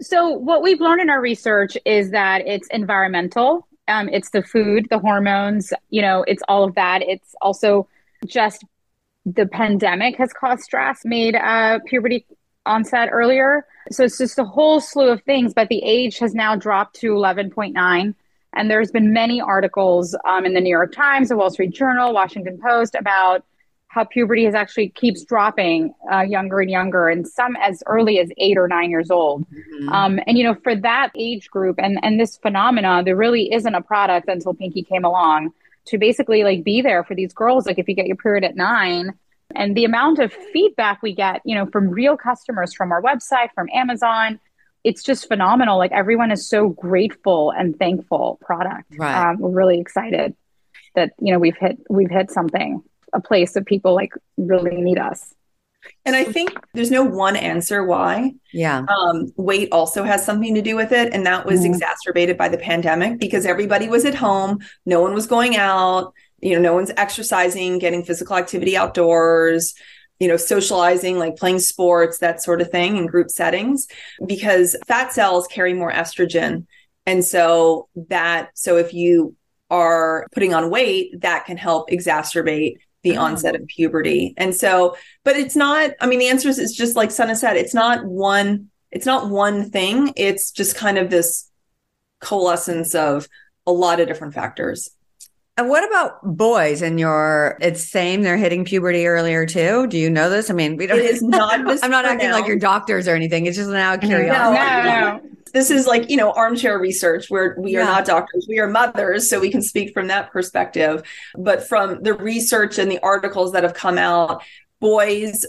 So, 0.01 0.29
what 0.29 0.61
we've 0.61 0.81
learned 0.81 1.01
in 1.01 1.09
our 1.09 1.21
research 1.21 1.77
is 1.85 2.11
that 2.11 2.45
it's 2.45 2.67
environmental. 2.69 3.67
Um, 3.87 4.09
it's 4.09 4.31
the 4.31 4.41
food, 4.41 4.87
the 4.89 4.99
hormones, 4.99 5.71
you 5.89 6.01
know, 6.01 6.25
it's 6.27 6.41
all 6.47 6.63
of 6.63 6.73
that. 6.75 7.01
It's 7.03 7.35
also 7.39 7.87
just 8.25 8.65
the 9.25 9.45
pandemic 9.45 10.17
has 10.17 10.33
caused 10.33 10.63
stress, 10.63 11.01
made 11.05 11.35
uh, 11.35 11.79
puberty 11.85 12.25
onset 12.65 13.09
earlier. 13.11 13.65
So 13.91 14.03
it's 14.03 14.17
just 14.17 14.39
a 14.39 14.43
whole 14.43 14.81
slew 14.81 15.09
of 15.09 15.21
things, 15.23 15.53
but 15.53 15.69
the 15.69 15.83
age 15.83 16.17
has 16.19 16.33
now 16.33 16.55
dropped 16.55 16.95
to 16.97 17.11
11.9. 17.11 18.15
And 18.55 18.71
there's 18.71 18.91
been 18.91 19.11
many 19.13 19.41
articles 19.41 20.15
um, 20.25 20.45
in 20.45 20.53
the 20.53 20.61
New 20.61 20.69
York 20.69 20.93
Times, 20.93 21.29
the 21.29 21.37
Wall 21.37 21.49
Street 21.49 21.73
Journal, 21.73 22.13
Washington 22.13 22.59
Post 22.61 22.95
about 22.95 23.43
how 23.87 24.03
puberty 24.03 24.43
has 24.43 24.53
actually 24.53 24.89
keeps 24.89 25.23
dropping 25.23 25.93
uh, 26.11 26.21
younger 26.21 26.59
and 26.59 26.69
younger, 26.69 27.07
and 27.07 27.25
some 27.25 27.55
as 27.55 27.81
early 27.87 28.19
as 28.19 28.29
eight 28.37 28.57
or 28.57 28.67
nine 28.67 28.89
years 28.89 29.09
old. 29.09 29.45
Mm-hmm. 29.49 29.89
Um, 29.89 30.19
and 30.27 30.37
you 30.37 30.43
know, 30.43 30.55
for 30.63 30.75
that 30.75 31.11
age 31.15 31.49
group 31.49 31.77
and 31.79 31.97
and 32.03 32.19
this 32.19 32.37
phenomena, 32.37 33.03
there 33.05 33.15
really 33.15 33.53
isn't 33.53 33.73
a 33.73 33.81
product 33.81 34.27
until 34.27 34.53
Pinkie 34.53 34.83
came 34.83 35.05
along 35.05 35.53
to 35.85 35.97
basically 35.97 36.43
like 36.43 36.63
be 36.63 36.81
there 36.81 37.05
for 37.05 37.15
these 37.15 37.33
girls. 37.33 37.65
Like 37.65 37.79
if 37.79 37.87
you 37.87 37.95
get 37.95 38.07
your 38.07 38.17
period 38.17 38.43
at 38.43 38.57
nine, 38.57 39.13
and 39.55 39.77
the 39.77 39.85
amount 39.85 40.19
of 40.19 40.33
feedback 40.33 41.01
we 41.01 41.13
get, 41.13 41.41
you 41.45 41.55
know, 41.55 41.65
from 41.67 41.89
real 41.89 42.17
customers 42.17 42.73
from 42.73 42.91
our 42.91 43.01
website, 43.01 43.49
from 43.55 43.67
Amazon, 43.73 44.39
it's 44.85 45.03
just 45.03 45.27
phenomenal. 45.27 45.79
Like 45.79 45.91
everyone 45.91 46.31
is 46.31 46.47
so 46.47 46.69
grateful 46.69 47.51
and 47.51 47.77
thankful 47.77 48.37
product. 48.39 48.93
Right. 48.97 49.31
Um, 49.31 49.39
we're 49.39 49.49
really 49.49 49.79
excited 49.79 50.35
that, 50.93 51.11
you 51.19 51.33
know, 51.33 51.39
we've 51.39 51.57
hit, 51.57 51.79
we've 51.89 52.11
hit 52.11 52.29
something, 52.29 52.83
a 53.11 53.19
place 53.19 53.53
that 53.53 53.65
people 53.65 53.95
like 53.95 54.13
really 54.37 54.79
need 54.79 54.99
us. 54.99 55.33
And 56.05 56.15
I 56.15 56.23
think 56.23 56.51
there's 56.73 56.91
no 56.91 57.03
one 57.03 57.35
answer 57.35 57.83
why. 57.83 58.33
Yeah. 58.53 58.85
Um, 58.87 59.33
weight 59.37 59.69
also 59.71 60.03
has 60.03 60.23
something 60.23 60.53
to 60.53 60.61
do 60.61 60.75
with 60.75 60.91
it. 60.91 61.13
And 61.13 61.25
that 61.25 61.47
was 61.47 61.61
mm-hmm. 61.61 61.73
exacerbated 61.73 62.37
by 62.37 62.49
the 62.49 62.57
pandemic 62.57 63.19
because 63.19 63.45
everybody 63.45 63.87
was 63.89 64.05
at 64.05 64.15
home. 64.15 64.59
No 64.85 65.01
one 65.01 65.15
was 65.15 65.25
going 65.25 65.57
out 65.57 66.13
you 66.41 66.53
know 66.53 66.61
no 66.61 66.73
one's 66.73 66.91
exercising 66.97 67.79
getting 67.79 68.03
physical 68.03 68.35
activity 68.35 68.77
outdoors 68.77 69.73
you 70.19 70.27
know 70.27 70.37
socializing 70.37 71.17
like 71.17 71.35
playing 71.35 71.59
sports 71.59 72.19
that 72.19 72.41
sort 72.41 72.61
of 72.61 72.69
thing 72.69 72.97
in 72.97 73.05
group 73.05 73.29
settings 73.29 73.87
because 74.25 74.75
fat 74.87 75.13
cells 75.13 75.47
carry 75.47 75.73
more 75.73 75.91
estrogen. 75.91 76.65
And 77.05 77.23
so 77.23 77.87
that 78.09 78.49
so 78.55 78.77
if 78.77 78.93
you 78.93 79.35
are 79.69 80.27
putting 80.33 80.53
on 80.53 80.69
weight 80.69 81.21
that 81.21 81.45
can 81.45 81.57
help 81.57 81.89
exacerbate 81.89 82.75
the 83.03 83.17
oh. 83.17 83.21
onset 83.21 83.55
of 83.55 83.67
puberty. 83.67 84.33
And 84.37 84.55
so 84.55 84.95
but 85.23 85.35
it's 85.35 85.55
not 85.55 85.91
i 86.01 86.07
mean 86.07 86.19
the 86.19 86.29
answer 86.29 86.49
is 86.49 86.59
it's 86.59 86.75
just 86.75 86.95
like 86.95 87.11
Sana 87.11 87.35
said 87.35 87.57
it's 87.57 87.73
not 87.73 88.05
one 88.05 88.69
it's 88.95 89.05
not 89.05 89.29
one 89.29 89.69
thing. 89.71 90.13
It's 90.15 90.51
just 90.51 90.77
kind 90.77 90.97
of 90.97 91.09
this 91.09 91.51
coalescence 92.21 92.95
of 92.95 93.27
a 93.67 93.71
lot 93.71 93.99
of 93.99 94.07
different 94.07 94.33
factors 94.33 94.89
and 95.57 95.69
what 95.69 95.87
about 95.87 96.19
boys 96.23 96.81
in 96.81 96.97
your 96.97 97.57
it's 97.61 97.89
same 97.89 98.23
they're 98.23 98.37
hitting 98.37 98.65
puberty 98.65 99.07
earlier 99.07 99.45
too? 99.45 99.87
Do 99.87 99.97
you 99.97 100.09
know 100.09 100.29
this? 100.29 100.49
I 100.49 100.53
mean 100.53 100.75
we 100.77 100.87
don't 100.87 100.99
it 100.99 101.05
is 101.05 101.21
not 101.23 101.59
i'm 101.83 101.91
not 101.91 102.05
acting 102.05 102.29
now. 102.29 102.35
like 102.35 102.47
you're 102.47 102.59
doctors 102.59 103.07
or 103.07 103.15
anything. 103.15 103.45
It's 103.45 103.57
just 103.57 103.69
now 103.69 103.95
curiosity. 103.97 104.57
no, 104.57 104.83
no, 104.83 105.17
no. 105.17 105.21
this 105.53 105.71
is 105.71 105.87
like 105.87 106.09
you 106.09 106.17
know 106.17 106.31
armchair 106.33 106.77
research 106.79 107.29
where 107.29 107.55
we 107.59 107.75
are 107.77 107.81
yeah. 107.81 107.85
not 107.85 108.05
doctors 108.05 108.45
we 108.49 108.59
are 108.59 108.67
mothers 108.67 109.29
so 109.29 109.39
we 109.39 109.49
can 109.49 109.61
speak 109.61 109.93
from 109.93 110.07
that 110.07 110.31
perspective. 110.31 111.03
But 111.37 111.67
from 111.67 112.03
the 112.03 112.13
research 112.13 112.77
and 112.77 112.91
the 112.91 112.99
articles 112.99 113.53
that 113.53 113.63
have 113.63 113.73
come 113.73 113.97
out 113.97 114.43
boys 114.79 115.45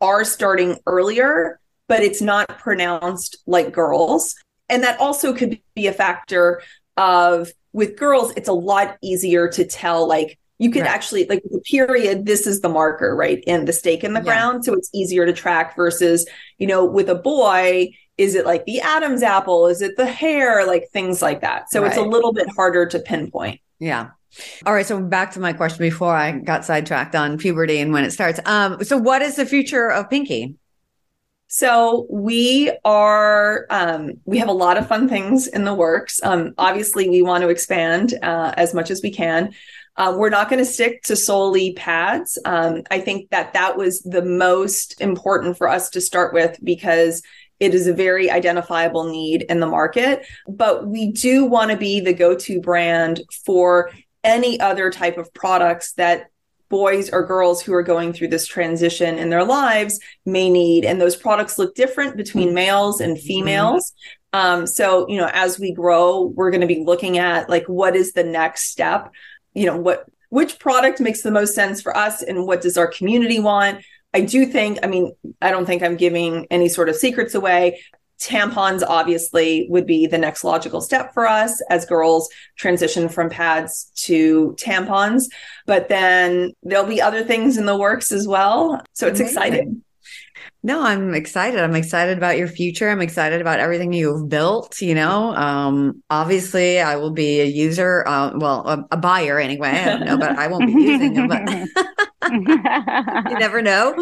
are 0.00 0.24
starting 0.24 0.78
earlier 0.86 1.58
but 1.88 2.02
it's 2.02 2.20
not 2.22 2.58
pronounced 2.58 3.38
like 3.46 3.72
girls. 3.72 4.36
And 4.68 4.84
that 4.84 5.00
also 5.00 5.32
could 5.32 5.58
be 5.74 5.86
a 5.86 5.92
factor 5.92 6.62
of 6.96 7.50
with 7.72 7.96
girls, 7.96 8.32
it's 8.36 8.48
a 8.48 8.52
lot 8.52 8.96
easier 9.02 9.48
to 9.48 9.64
tell, 9.64 10.06
like, 10.06 10.38
you 10.60 10.72
can 10.72 10.82
right. 10.82 10.90
actually 10.90 11.24
like 11.26 11.40
the 11.44 11.60
period 11.60 12.26
this 12.26 12.44
is 12.44 12.62
the 12.62 12.68
marker 12.68 13.14
right 13.14 13.44
and 13.46 13.68
the 13.68 13.72
stake 13.72 14.02
in 14.02 14.12
the 14.12 14.18
yeah. 14.18 14.24
ground 14.24 14.64
so 14.64 14.74
it's 14.74 14.90
easier 14.92 15.24
to 15.24 15.32
track 15.32 15.76
versus 15.76 16.26
you 16.58 16.66
know 16.66 16.84
with 16.84 17.08
a 17.08 17.14
boy 17.14 17.88
is 18.18 18.34
it 18.34 18.44
like 18.44 18.64
the 18.66 18.80
adam's 18.80 19.22
apple? 19.22 19.68
Is 19.68 19.80
it 19.80 19.96
the 19.96 20.04
hair? 20.04 20.66
Like 20.66 20.88
things 20.92 21.22
like 21.22 21.40
that. 21.40 21.70
So 21.70 21.80
right. 21.80 21.88
it's 21.88 21.96
a 21.96 22.02
little 22.02 22.32
bit 22.32 22.48
harder 22.54 22.84
to 22.86 22.98
pinpoint. 22.98 23.60
Yeah. 23.78 24.10
All 24.66 24.74
right 24.74 24.84
so 24.84 25.00
back 25.00 25.32
to 25.32 25.40
my 25.40 25.54
question 25.54 25.78
before 25.78 26.14
i 26.14 26.32
got 26.32 26.62
sidetracked 26.62 27.14
on 27.14 27.38
puberty 27.38 27.78
and 27.78 27.92
when 27.92 28.04
it 28.04 28.10
starts. 28.10 28.40
Um 28.44 28.84
so 28.84 28.98
what 28.98 29.22
is 29.22 29.36
the 29.36 29.46
future 29.46 29.90
of 29.90 30.10
pinkie 30.10 30.56
so 31.48 32.06
we 32.10 32.70
are, 32.84 33.66
um, 33.70 34.20
we 34.26 34.38
have 34.38 34.48
a 34.48 34.52
lot 34.52 34.76
of 34.76 34.86
fun 34.86 35.08
things 35.08 35.46
in 35.46 35.64
the 35.64 35.74
works. 35.74 36.20
Um, 36.22 36.52
obviously, 36.58 37.08
we 37.08 37.22
want 37.22 37.42
to 37.42 37.48
expand 37.48 38.14
uh, 38.22 38.52
as 38.56 38.74
much 38.74 38.90
as 38.90 39.02
we 39.02 39.10
can. 39.10 39.54
Uh, 39.96 40.14
we're 40.16 40.28
not 40.28 40.50
going 40.50 40.64
to 40.64 40.70
stick 40.70 41.02
to 41.04 41.16
solely 41.16 41.72
pads. 41.72 42.38
Um, 42.44 42.82
I 42.90 43.00
think 43.00 43.30
that 43.30 43.54
that 43.54 43.76
was 43.76 44.02
the 44.02 44.22
most 44.22 45.00
important 45.00 45.58
for 45.58 45.68
us 45.68 45.90
to 45.90 46.00
start 46.00 46.34
with 46.34 46.58
because 46.62 47.22
it 47.58 47.74
is 47.74 47.86
a 47.86 47.94
very 47.94 48.30
identifiable 48.30 49.10
need 49.10 49.42
in 49.42 49.58
the 49.58 49.66
market. 49.66 50.26
But 50.46 50.86
we 50.86 51.10
do 51.10 51.46
want 51.46 51.70
to 51.70 51.76
be 51.76 52.00
the 52.00 52.12
go 52.12 52.36
to 52.36 52.60
brand 52.60 53.22
for 53.44 53.90
any 54.22 54.60
other 54.60 54.90
type 54.90 55.16
of 55.16 55.32
products 55.32 55.94
that 55.94 56.26
boys 56.68 57.10
or 57.10 57.26
girls 57.26 57.62
who 57.62 57.72
are 57.74 57.82
going 57.82 58.12
through 58.12 58.28
this 58.28 58.46
transition 58.46 59.18
in 59.18 59.30
their 59.30 59.44
lives 59.44 60.00
may 60.26 60.50
need. 60.50 60.84
And 60.84 61.00
those 61.00 61.16
products 61.16 61.58
look 61.58 61.74
different 61.74 62.16
between 62.16 62.54
males 62.54 63.00
and 63.00 63.18
females. 63.18 63.92
Um, 64.32 64.66
so, 64.66 65.08
you 65.08 65.16
know, 65.16 65.30
as 65.32 65.58
we 65.58 65.72
grow, 65.72 66.22
we're 66.22 66.50
going 66.50 66.60
to 66.60 66.66
be 66.66 66.84
looking 66.84 67.18
at 67.18 67.48
like 67.48 67.66
what 67.66 67.96
is 67.96 68.12
the 68.12 68.24
next 68.24 68.70
step? 68.70 69.10
You 69.54 69.66
know, 69.66 69.76
what 69.76 70.04
which 70.30 70.58
product 70.58 71.00
makes 71.00 71.22
the 71.22 71.30
most 71.30 71.54
sense 71.54 71.80
for 71.80 71.96
us 71.96 72.22
and 72.22 72.46
what 72.46 72.60
does 72.60 72.76
our 72.76 72.86
community 72.86 73.40
want? 73.40 73.82
I 74.12 74.22
do 74.22 74.46
think, 74.46 74.78
I 74.82 74.86
mean, 74.86 75.12
I 75.40 75.50
don't 75.50 75.66
think 75.66 75.82
I'm 75.82 75.96
giving 75.96 76.46
any 76.50 76.68
sort 76.68 76.88
of 76.88 76.96
secrets 76.96 77.34
away. 77.34 77.80
Tampons 78.20 78.82
obviously 78.86 79.66
would 79.70 79.86
be 79.86 80.06
the 80.06 80.18
next 80.18 80.44
logical 80.44 80.80
step 80.80 81.14
for 81.14 81.26
us 81.26 81.62
as 81.70 81.86
girls 81.86 82.28
transition 82.56 83.08
from 83.08 83.30
pads 83.30 83.92
to 83.94 84.56
tampons. 84.58 85.24
But 85.66 85.88
then 85.88 86.52
there'll 86.62 86.86
be 86.86 87.00
other 87.00 87.22
things 87.22 87.58
in 87.58 87.66
the 87.66 87.76
works 87.76 88.10
as 88.10 88.26
well. 88.26 88.82
So 88.92 89.06
it's 89.06 89.20
Amazing. 89.20 89.36
exciting. 89.36 89.82
No, 90.62 90.82
I'm 90.82 91.14
excited. 91.14 91.60
I'm 91.60 91.76
excited 91.76 92.18
about 92.18 92.36
your 92.36 92.48
future. 92.48 92.90
I'm 92.90 93.00
excited 93.00 93.40
about 93.40 93.60
everything 93.60 93.92
you've 93.92 94.28
built. 94.28 94.80
You 94.80 94.94
know, 94.94 95.34
um, 95.36 96.02
obviously, 96.10 96.80
I 96.80 96.96
will 96.96 97.12
be 97.12 97.40
a 97.40 97.44
user. 97.44 98.06
Uh, 98.06 98.32
well, 98.36 98.66
a, 98.66 98.84
a, 98.90 98.96
buyer 98.96 99.38
anyway. 99.38 99.68
I 99.68 99.84
don't 99.84 100.04
know, 100.04 100.18
but 100.18 100.36
I 100.36 100.48
won't 100.48 100.66
be 100.66 100.72
using 100.72 101.14
them. 101.14 101.28
But 101.28 101.48
you 102.30 103.38
never 103.38 103.62
know. 103.62 103.94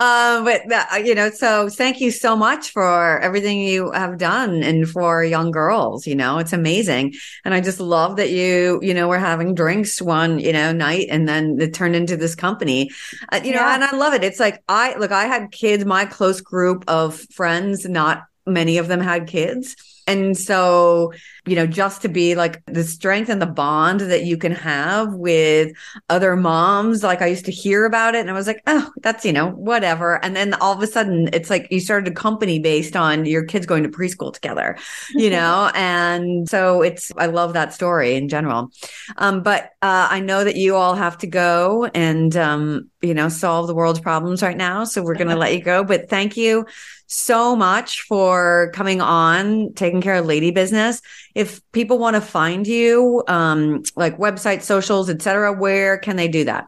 Um, 0.00 0.44
but 0.44 0.62
that, 0.68 1.02
you 1.04 1.14
know, 1.14 1.30
so 1.30 1.68
thank 1.68 2.00
you 2.00 2.10
so 2.10 2.36
much 2.36 2.70
for 2.70 3.18
everything 3.20 3.60
you 3.60 3.90
have 3.92 4.18
done 4.18 4.62
and 4.62 4.88
for 4.88 5.22
young 5.24 5.50
girls. 5.50 6.06
You 6.06 6.14
know, 6.14 6.38
it's 6.38 6.52
amazing, 6.52 7.14
and 7.44 7.54
I 7.54 7.60
just 7.60 7.80
love 7.80 8.16
that 8.16 8.30
you, 8.30 8.80
you 8.82 8.94
know, 8.94 9.08
we're 9.08 9.18
having 9.18 9.54
drinks 9.54 10.00
one, 10.00 10.38
you 10.38 10.52
know, 10.52 10.72
night, 10.72 11.08
and 11.10 11.28
then 11.28 11.58
it 11.60 11.74
turned 11.74 11.96
into 11.96 12.16
this 12.16 12.34
company. 12.34 12.90
Uh, 13.30 13.40
you 13.44 13.52
know, 13.52 13.62
and 13.62 13.84
I 13.84 13.94
love 13.94 14.14
it. 14.14 14.24
It's 14.24 14.40
like 14.40 14.62
I 14.68 14.96
look. 14.96 15.12
I 15.12 15.26
had 15.26 15.52
kids. 15.52 15.84
My 15.84 16.06
close 16.06 16.40
group 16.40 16.84
of 16.88 17.20
friends, 17.32 17.86
not 17.88 18.24
many 18.46 18.78
of 18.78 18.88
them 18.88 19.00
had 19.00 19.26
kids. 19.26 19.76
And 20.06 20.38
so, 20.38 21.12
you 21.48 21.56
know, 21.56 21.66
just 21.66 22.02
to 22.02 22.08
be 22.08 22.34
like 22.34 22.62
the 22.66 22.84
strength 22.84 23.30
and 23.30 23.40
the 23.40 23.46
bond 23.46 24.00
that 24.00 24.24
you 24.24 24.36
can 24.36 24.52
have 24.52 25.14
with 25.14 25.72
other 26.10 26.36
moms, 26.36 27.02
like 27.02 27.22
I 27.22 27.26
used 27.26 27.46
to 27.46 27.50
hear 27.52 27.86
about 27.86 28.14
it 28.14 28.20
and 28.20 28.30
I 28.30 28.34
was 28.34 28.46
like, 28.46 28.62
oh, 28.66 28.90
that's, 29.02 29.24
you 29.24 29.32
know, 29.32 29.50
whatever. 29.50 30.22
And 30.22 30.36
then 30.36 30.54
all 30.54 30.74
of 30.74 30.82
a 30.82 30.86
sudden 30.86 31.30
it's 31.32 31.48
like 31.48 31.66
you 31.70 31.80
started 31.80 32.12
a 32.12 32.14
company 32.14 32.58
based 32.58 32.96
on 32.96 33.24
your 33.24 33.44
kids 33.44 33.64
going 33.64 33.82
to 33.82 33.88
preschool 33.88 34.32
together, 34.32 34.76
you 35.14 35.30
know? 35.38 35.70
and 35.74 36.48
so 36.48 36.82
it's, 36.82 37.10
I 37.16 37.26
love 37.26 37.54
that 37.54 37.72
story 37.72 38.14
in 38.14 38.28
general. 38.28 38.70
Um, 39.16 39.42
but 39.42 39.64
uh, 39.80 40.08
I 40.10 40.20
know 40.20 40.44
that 40.44 40.56
you 40.56 40.76
all 40.76 40.94
have 40.94 41.16
to 41.18 41.26
go 41.26 41.86
and, 41.94 42.36
um, 42.36 42.90
you 43.00 43.14
know, 43.14 43.28
solve 43.28 43.68
the 43.68 43.74
world's 43.74 44.00
problems 44.00 44.42
right 44.42 44.56
now. 44.56 44.84
So 44.84 45.02
we're 45.02 45.14
going 45.14 45.28
to 45.28 45.36
let 45.36 45.54
you 45.54 45.62
go. 45.62 45.84
But 45.84 46.10
thank 46.10 46.36
you 46.36 46.66
so 47.08 47.56
much 47.56 48.02
for 48.02 48.70
coming 48.74 49.00
on, 49.00 49.72
taking 49.72 50.00
care 50.00 50.16
of 50.16 50.26
lady 50.26 50.50
business. 50.50 51.00
If 51.38 51.60
people 51.70 51.98
want 51.98 52.16
to 52.16 52.20
find 52.20 52.66
you, 52.66 53.22
um, 53.28 53.84
like 53.94 54.18
website, 54.18 54.62
socials, 54.62 55.08
etc., 55.08 55.52
where 55.52 55.96
can 55.96 56.16
they 56.16 56.26
do 56.26 56.44
that? 56.44 56.66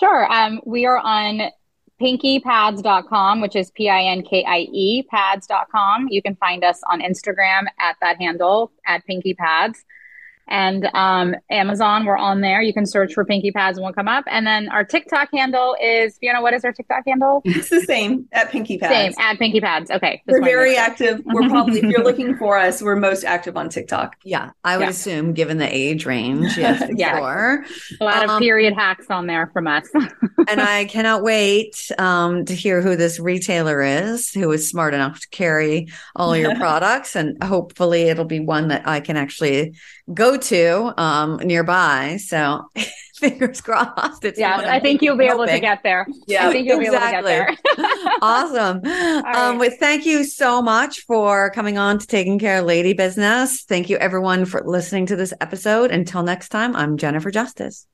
Sure. 0.00 0.32
Um, 0.32 0.62
we 0.64 0.86
are 0.86 0.96
on 0.96 1.50
pinkiepads.com, 2.00 3.42
which 3.42 3.54
is 3.54 3.70
P 3.72 3.90
I 3.90 4.04
N 4.04 4.22
K 4.22 4.42
I 4.48 4.60
E 4.72 5.02
pads.com. 5.10 6.08
You 6.08 6.22
can 6.22 6.34
find 6.36 6.64
us 6.64 6.80
on 6.90 7.02
Instagram 7.02 7.64
at 7.78 7.96
that 8.00 8.16
handle 8.16 8.72
at 8.86 9.02
pinkiepads 9.06 9.76
and 10.48 10.88
um, 10.94 11.34
Amazon. 11.50 12.04
We're 12.04 12.16
on 12.16 12.40
there. 12.40 12.62
You 12.62 12.72
can 12.72 12.86
search 12.86 13.14
for 13.14 13.24
Pinkie 13.24 13.52
Pads 13.52 13.78
and 13.78 13.84
we'll 13.84 13.94
come 13.94 14.08
up. 14.08 14.24
And 14.26 14.46
then 14.46 14.68
our 14.68 14.84
TikTok 14.84 15.28
handle 15.32 15.76
is 15.82 16.18
Fiona. 16.18 16.42
What 16.42 16.54
is 16.54 16.64
our 16.64 16.72
TikTok 16.72 17.04
handle? 17.06 17.42
It's 17.62 17.68
the 17.68 17.82
same 17.82 18.26
at 18.32 18.50
Pinkie 18.50 18.78
Pads. 18.78 19.14
Same 19.14 19.24
at 19.24 19.38
Pinkie 19.38 19.60
Pads. 19.60 19.90
Okay, 19.90 20.20
we're 20.26 20.42
very 20.42 20.76
active. 20.76 21.22
We're 21.24 21.48
probably 21.48 21.78
if 21.78 21.84
you're 21.84 22.02
looking 22.02 22.36
for 22.36 22.58
us, 22.58 22.82
we're 22.82 22.96
most 22.96 23.24
active 23.24 23.56
on 23.56 23.68
TikTok. 23.68 24.16
Yeah, 24.24 24.50
I 24.64 24.78
would 24.78 24.84
yeah. 24.84 24.90
assume 24.90 25.32
given 25.32 25.58
the 25.58 25.72
age 25.72 26.04
range. 26.06 26.56
Yes, 26.58 26.82
yeah, 26.96 27.18
sure. 27.18 27.64
a 28.00 28.04
lot 28.04 28.24
um, 28.24 28.30
of 28.30 28.38
period 28.40 28.74
hacks 28.74 29.06
on 29.10 29.26
there 29.26 29.48
from 29.52 29.68
us. 29.68 29.88
and 30.48 30.60
I 30.60 30.86
cannot 30.86 31.22
wait 31.22 31.90
um, 31.98 32.44
to 32.46 32.54
hear 32.54 32.82
who 32.82 32.96
this 32.96 33.20
retailer 33.20 33.80
is 33.80 34.30
who 34.30 34.50
is 34.50 34.68
smart 34.68 34.94
enough 34.94 35.20
to 35.20 35.28
carry 35.28 35.88
all 36.16 36.36
your 36.36 36.56
products, 36.56 37.14
and 37.14 37.40
hopefully 37.44 38.02
it'll 38.02 38.24
be 38.24 38.40
one 38.40 38.68
that 38.68 38.88
I 38.88 39.00
can 39.00 39.16
actually 39.16 39.74
go 40.12 40.31
to 40.36 41.00
um, 41.00 41.36
nearby. 41.36 42.18
So 42.18 42.68
fingers 43.22 43.60
crossed. 43.60 44.24
It's 44.24 44.38
yeah, 44.38 44.56
I 44.66 44.80
think 44.80 45.00
you'll 45.00 45.16
be 45.16 45.26
hoping. 45.26 45.48
able 45.48 45.54
to 45.54 45.60
get 45.60 45.82
there. 45.82 46.06
Yeah, 46.26 46.48
I 46.48 46.52
think 46.52 46.66
you'll 46.66 46.80
exactly. 46.80 47.30
be 47.30 47.34
able 47.36 47.46
to 47.46 47.52
get 47.52 47.76
there. 47.76 48.16
awesome. 48.22 48.80
Right. 49.22 49.36
Um, 49.36 49.58
well, 49.58 49.70
thank 49.78 50.06
you 50.06 50.24
so 50.24 50.62
much 50.62 51.00
for 51.00 51.50
coming 51.50 51.78
on 51.78 51.98
to 51.98 52.06
taking 52.06 52.38
care 52.38 52.60
of 52.60 52.66
lady 52.66 52.92
business. 52.92 53.62
Thank 53.62 53.88
you 53.88 53.96
everyone 53.98 54.44
for 54.44 54.62
listening 54.64 55.06
to 55.06 55.16
this 55.16 55.32
episode. 55.40 55.90
Until 55.90 56.22
next 56.22 56.48
time, 56.48 56.74
I'm 56.74 56.96
Jennifer 56.96 57.30
Justice. 57.30 57.86